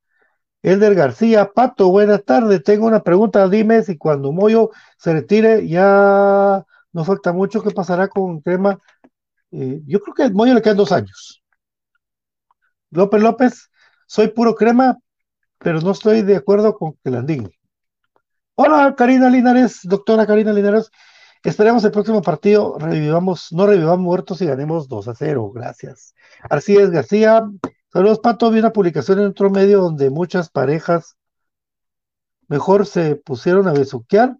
Elder 0.63 0.95
García. 0.95 1.51
Pato, 1.53 1.89
buenas 1.89 2.23
tardes. 2.25 2.63
Tengo 2.63 2.87
una 2.87 3.03
pregunta. 3.03 3.47
Dime 3.49 3.83
si 3.83 3.97
cuando 3.97 4.31
Moyo 4.31 4.71
se 4.97 5.13
retire 5.13 5.67
ya 5.67 6.65
no 6.93 7.05
falta 7.05 7.31
mucho. 7.33 7.61
¿Qué 7.63 7.71
pasará 7.71 8.07
con 8.07 8.41
Crema? 8.41 8.79
Eh, 9.51 9.81
yo 9.85 9.99
creo 9.99 10.13
que 10.13 10.23
a 10.23 10.29
Moyo 10.29 10.53
le 10.53 10.61
quedan 10.61 10.77
dos 10.77 10.91
años. 10.91 11.43
López 12.91 13.21
López, 13.21 13.69
soy 14.05 14.29
puro 14.29 14.55
crema, 14.55 14.97
pero 15.57 15.79
no 15.81 15.91
estoy 15.91 16.21
de 16.21 16.35
acuerdo 16.35 16.75
con 16.77 16.93
que 17.03 17.09
la 17.09 17.25
Hola, 18.55 18.95
Karina 18.97 19.29
Linares, 19.29 19.79
doctora 19.83 20.27
Karina 20.27 20.51
Linares. 20.51 20.91
Esperemos 21.43 21.83
el 21.83 21.91
próximo 21.91 22.21
partido, 22.21 22.77
revivamos, 22.77 23.51
no 23.51 23.65
revivamos 23.65 23.99
muertos 23.99 24.41
y 24.41 24.45
ganemos 24.45 24.87
2 24.87 25.07
a 25.07 25.15
0. 25.15 25.51
Gracias. 25.55 26.13
es, 26.67 26.91
García. 26.91 27.49
Saludos, 27.91 28.19
Pato. 28.19 28.51
Vi 28.51 28.59
una 28.59 28.73
publicación 28.73 29.19
en 29.19 29.27
otro 29.27 29.49
medio 29.49 29.81
donde 29.81 30.09
muchas 30.09 30.49
parejas 30.49 31.17
mejor 32.47 32.85
se 32.85 33.15
pusieron 33.15 33.67
a 33.67 33.73
besuquear 33.73 34.37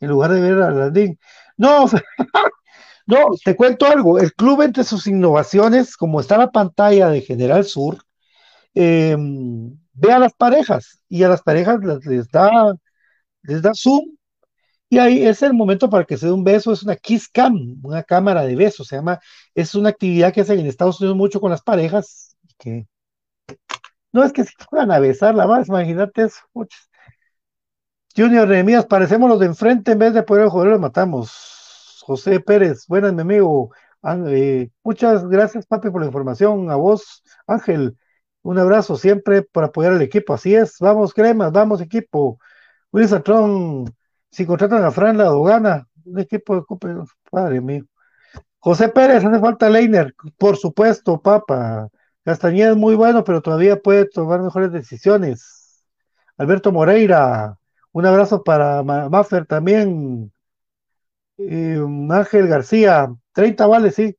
en 0.00 0.08
lugar 0.10 0.32
de 0.32 0.40
ver 0.40 0.62
a 0.62 0.70
Landín. 0.70 1.18
No, 1.58 1.86
no, 3.06 3.28
te 3.44 3.56
cuento 3.56 3.86
algo. 3.86 4.18
El 4.18 4.32
club, 4.34 4.62
entre 4.62 4.84
sus 4.84 5.06
innovaciones, 5.06 5.96
como 5.96 6.20
está 6.20 6.38
la 6.38 6.50
pantalla 6.50 7.08
de 7.10 7.22
General 7.22 7.64
Sur, 7.64 7.98
em, 8.74 9.78
ve 9.94 10.12
a 10.12 10.18
las 10.18 10.34
parejas 10.34 11.00
y 11.08 11.22
a 11.24 11.28
las 11.28 11.42
parejas 11.42 11.80
les 12.06 12.28
da 12.30 12.74
les 13.42 13.62
da 13.62 13.72
zoom 13.74 14.16
y 14.90 14.98
ahí 14.98 15.24
es 15.26 15.42
el 15.42 15.54
momento 15.54 15.90
para 15.90 16.04
que 16.04 16.16
se 16.16 16.26
dé 16.26 16.32
un 16.32 16.44
beso, 16.44 16.72
es 16.72 16.82
una 16.82 16.96
kiss 16.96 17.28
cam, 17.28 17.78
una 17.84 18.02
cámara 18.04 18.44
de 18.44 18.56
besos, 18.56 18.88
se 18.88 18.96
llama, 18.96 19.20
es 19.54 19.74
una 19.74 19.90
actividad 19.90 20.32
que 20.32 20.42
hacen 20.42 20.60
en 20.60 20.66
Estados 20.66 21.00
Unidos 21.00 21.16
mucho 21.16 21.40
con 21.40 21.50
las 21.50 21.62
parejas, 21.62 22.36
que 22.58 22.86
no 24.12 24.24
es 24.24 24.32
que 24.32 24.44
se 24.44 24.52
puedan 24.70 24.90
a 24.90 24.98
besar 24.98 25.34
la 25.34 25.46
más, 25.46 25.68
imagínate 25.68 26.22
eso. 26.24 26.40
Junior 28.18 28.48
Nehemías, 28.48 28.84
parecemos 28.84 29.30
los 29.30 29.38
de 29.38 29.46
enfrente, 29.46 29.92
en 29.92 30.00
vez 30.00 30.12
de 30.12 30.24
poder 30.24 30.48
jugar 30.48 30.66
los 30.70 30.80
matamos. 30.80 32.02
José 32.04 32.40
Pérez, 32.40 32.84
buenas, 32.88 33.14
mi 33.14 33.20
amigo. 33.20 33.72
Eh, 34.26 34.70
muchas 34.82 35.24
gracias, 35.28 35.66
papi, 35.66 35.88
por 35.90 36.00
la 36.00 36.08
información. 36.08 36.68
A 36.68 36.74
vos, 36.74 37.22
Ángel, 37.46 37.96
un 38.42 38.58
abrazo 38.58 38.96
siempre 38.96 39.42
por 39.42 39.62
apoyar 39.62 39.92
al 39.92 40.02
equipo. 40.02 40.34
Así 40.34 40.52
es, 40.52 40.78
vamos, 40.80 41.14
cremas, 41.14 41.52
vamos, 41.52 41.80
equipo. 41.80 42.40
Willy 42.90 43.06
Satrón, 43.06 43.94
si 44.32 44.44
contratan 44.44 44.82
a 44.84 44.90
Fran 44.90 45.16
la 45.16 45.26
Dogana, 45.26 45.86
un 46.04 46.18
equipo 46.18 46.56
de 46.56 47.04
padre 47.30 47.60
mío. 47.60 47.84
José 48.58 48.88
Pérez, 48.88 49.24
hace 49.24 49.38
falta 49.38 49.70
Leiner, 49.70 50.12
por 50.38 50.56
supuesto, 50.56 51.22
papa. 51.22 51.88
Castañeda 52.24 52.70
es 52.70 52.76
muy 52.76 52.96
bueno, 52.96 53.22
pero 53.22 53.42
todavía 53.42 53.80
puede 53.80 54.06
tomar 54.08 54.42
mejores 54.42 54.72
decisiones. 54.72 55.84
Alberto 56.36 56.72
Moreira, 56.72 57.56
un 57.98 58.06
abrazo 58.06 58.44
para 58.44 58.84
Maffer 58.84 59.44
también. 59.44 60.32
Ángel 61.36 62.46
García, 62.46 63.12
30 63.32 63.66
vale, 63.66 63.90
sí. 63.90 64.16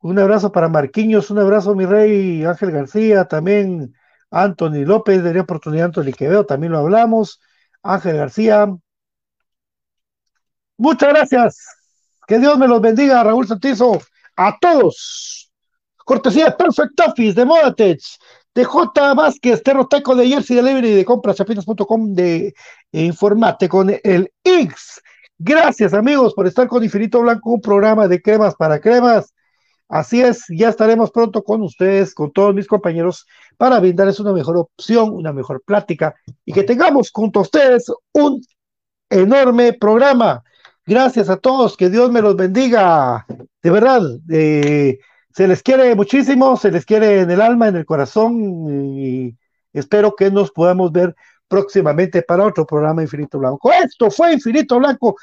Un 0.00 0.20
abrazo 0.20 0.52
para 0.52 0.68
Marquiños, 0.68 1.28
un 1.32 1.40
abrazo, 1.40 1.74
mi 1.74 1.84
rey 1.84 2.44
Ángel 2.44 2.70
García, 2.70 3.24
también 3.24 3.92
Anthony 4.30 4.84
López, 4.84 5.24
de 5.24 5.40
oportunidad 5.40 5.86
Anthony 5.86 6.12
Quevedo, 6.16 6.46
también 6.46 6.72
lo 6.72 6.78
hablamos. 6.78 7.40
Ángel 7.82 8.18
García. 8.18 8.68
Muchas 10.76 11.08
gracias. 11.08 11.58
Que 12.28 12.38
Dios 12.38 12.56
me 12.56 12.68
los 12.68 12.80
bendiga, 12.80 13.24
Raúl 13.24 13.48
Santizo. 13.48 14.00
A 14.36 14.56
todos. 14.60 15.50
Cortesía 16.04 16.44
de 16.44 16.52
Perfect 16.52 17.00
Office, 17.00 17.34
de 17.34 17.44
Modatech, 17.44 18.00
de 18.56 18.64
J. 18.64 19.12
Vázquez, 19.12 19.62
Terroteco 19.62 20.16
de 20.16 20.28
Jersey 20.28 20.56
Delivery, 20.56 20.94
de 20.94 21.04
compraschapinas.com, 21.04 22.14
de 22.14 22.54
Informate 22.90 23.68
con 23.68 23.94
el 24.02 24.32
X. 24.42 25.02
Gracias, 25.38 25.92
amigos, 25.92 26.32
por 26.32 26.46
estar 26.46 26.66
con 26.66 26.82
Infinito 26.82 27.20
Blanco, 27.20 27.50
un 27.50 27.60
programa 27.60 28.08
de 28.08 28.22
cremas 28.22 28.54
para 28.54 28.80
cremas. 28.80 29.34
Así 29.90 30.22
es, 30.22 30.46
ya 30.48 30.70
estaremos 30.70 31.10
pronto 31.10 31.44
con 31.44 31.60
ustedes, 31.60 32.14
con 32.14 32.32
todos 32.32 32.54
mis 32.54 32.66
compañeros, 32.66 33.26
para 33.58 33.78
brindarles 33.78 34.20
una 34.20 34.32
mejor 34.32 34.56
opción, 34.56 35.10
una 35.10 35.34
mejor 35.34 35.62
plática 35.62 36.14
y 36.46 36.54
que 36.54 36.62
tengamos 36.62 37.10
junto 37.12 37.40
a 37.40 37.42
ustedes 37.42 37.92
un 38.14 38.40
enorme 39.10 39.74
programa. 39.74 40.42
Gracias 40.86 41.28
a 41.28 41.36
todos, 41.36 41.76
que 41.76 41.90
Dios 41.90 42.10
me 42.10 42.22
los 42.22 42.34
bendiga. 42.34 43.26
De 43.62 43.70
verdad, 43.70 44.00
eh, 44.30 44.98
se 45.36 45.46
les 45.46 45.62
quiere 45.62 45.94
muchísimo, 45.94 46.56
se 46.56 46.70
les 46.70 46.86
quiere 46.86 47.20
en 47.20 47.30
el 47.30 47.42
alma, 47.42 47.68
en 47.68 47.76
el 47.76 47.84
corazón 47.84 48.66
y 48.98 49.36
espero 49.74 50.16
que 50.16 50.30
nos 50.30 50.50
podamos 50.50 50.90
ver 50.92 51.14
próximamente 51.46 52.22
para 52.22 52.46
otro 52.46 52.64
programa 52.64 53.02
Infinito 53.02 53.38
Blanco. 53.38 53.70
Esto 53.70 54.10
fue 54.10 54.32
Infinito 54.32 54.78
Blanco 54.78 55.14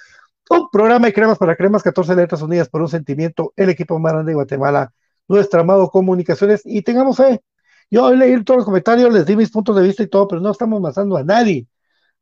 un 0.51 0.69
programa 0.69 1.07
de 1.07 1.13
cremas 1.13 1.39
para 1.39 1.55
cremas, 1.55 1.81
14 1.81 2.15
letras 2.15 2.43
unidas 2.43 2.69
por 2.69 2.83
un 2.83 2.89
sentimiento, 2.89 3.53
el 3.55 3.69
equipo 3.69 3.97
más 3.97 4.13
grande 4.13 4.33
de 4.33 4.35
Guatemala, 4.35 4.93
nuestro 5.27 5.61
amado 5.61 5.89
Comunicaciones, 5.89 6.61
y 6.63 6.83
tengamos 6.83 7.17
fe. 7.17 7.41
Yo 7.89 8.13
leí 8.13 8.43
todos 8.43 8.59
los 8.59 8.65
comentarios, 8.65 9.11
les 9.11 9.25
di 9.25 9.35
mis 9.35 9.49
puntos 9.49 9.75
de 9.75 9.81
vista 9.81 10.03
y 10.03 10.07
todo, 10.07 10.27
pero 10.27 10.41
no 10.41 10.51
estamos 10.51 10.79
matando 10.79 11.17
a 11.17 11.23
nadie. 11.23 11.65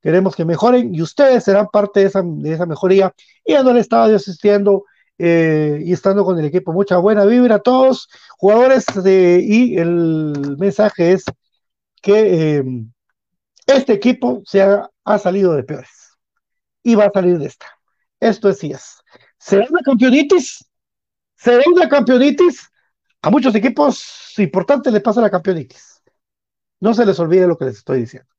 Queremos 0.01 0.33
que 0.33 0.45
mejoren 0.45 0.95
y 0.95 1.01
ustedes 1.01 1.43
serán 1.43 1.67
parte 1.67 1.99
de 1.99 2.05
esa, 2.05 2.21
de 2.23 2.53
esa 2.53 2.65
mejoría. 2.65 3.13
Y 3.43 3.51
en 3.51 3.67
el 3.67 3.75
estadio 3.75 4.15
asistiendo 4.15 4.85
eh, 5.24 5.84
y 5.86 5.93
estando 5.93 6.26
con 6.26 6.39
el 6.39 6.45
equipo. 6.45 6.74
Mucha 6.74 6.97
buena 6.97 7.26
vibra 7.26 7.55
a 7.55 7.59
todos, 7.59 8.09
jugadores, 8.38 8.86
y 9.05 9.78
el 9.78 10.57
mensaje 10.57 11.11
es 11.11 11.26
que 12.01 12.57
eh, 12.57 12.63
este 13.67 13.93
equipo 13.93 14.41
se 14.45 14.63
ha, 14.63 14.89
salido 15.19 15.53
de 15.53 15.63
peores 15.63 16.17
y 16.82 16.95
va 16.95 17.05
a 17.05 17.11
salir 17.11 17.38
de 17.38 17.45
esta. 17.45 17.67
Esto 18.19 18.49
es 18.49 18.63
es. 18.63 18.97
¿Será 19.38 19.67
una 19.69 19.82
campeonitis? 19.84 20.65
¿Será 21.36 21.63
una 21.67 21.88
campeonitis? 21.88 22.67
A 23.22 23.30
muchos 23.30 23.53
equipos 23.53 24.34
importantes 24.38 24.91
les 24.91 25.03
pasa 25.03 25.22
la 25.22 25.30
campeonitis. 25.30 26.01
No 26.80 26.95
se 26.95 27.05
les 27.05 27.19
olvide 27.19 27.45
lo 27.45 27.57
que 27.57 27.65
les 27.65 27.78
estoy 27.78 28.01
diciendo. 28.01 28.30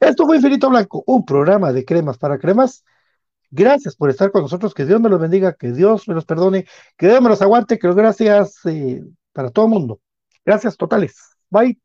Esto 0.00 0.26
fue 0.26 0.36
Infinito 0.36 0.68
Blanco, 0.68 1.04
un 1.06 1.24
programa 1.24 1.72
de 1.72 1.84
cremas 1.84 2.18
para 2.18 2.38
cremas. 2.38 2.84
Gracias 3.54 3.94
por 3.94 4.10
estar 4.10 4.32
con 4.32 4.42
nosotros. 4.42 4.74
Que 4.74 4.84
Dios 4.84 5.00
me 5.00 5.08
los 5.08 5.20
bendiga, 5.20 5.52
que 5.54 5.70
Dios 5.70 6.08
me 6.08 6.14
los 6.14 6.24
perdone, 6.24 6.66
que 6.98 7.06
Dios 7.06 7.22
me 7.22 7.28
los 7.28 7.40
aguante. 7.40 7.78
Que 7.78 7.92
gracias 7.92 8.58
eh, 8.66 9.00
para 9.32 9.50
todo 9.50 9.66
el 9.66 9.70
mundo. 9.70 10.00
Gracias 10.44 10.76
totales. 10.76 11.14
Bye. 11.50 11.78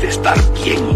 de 0.00 0.08
estar 0.08 0.36
bien 0.62 0.95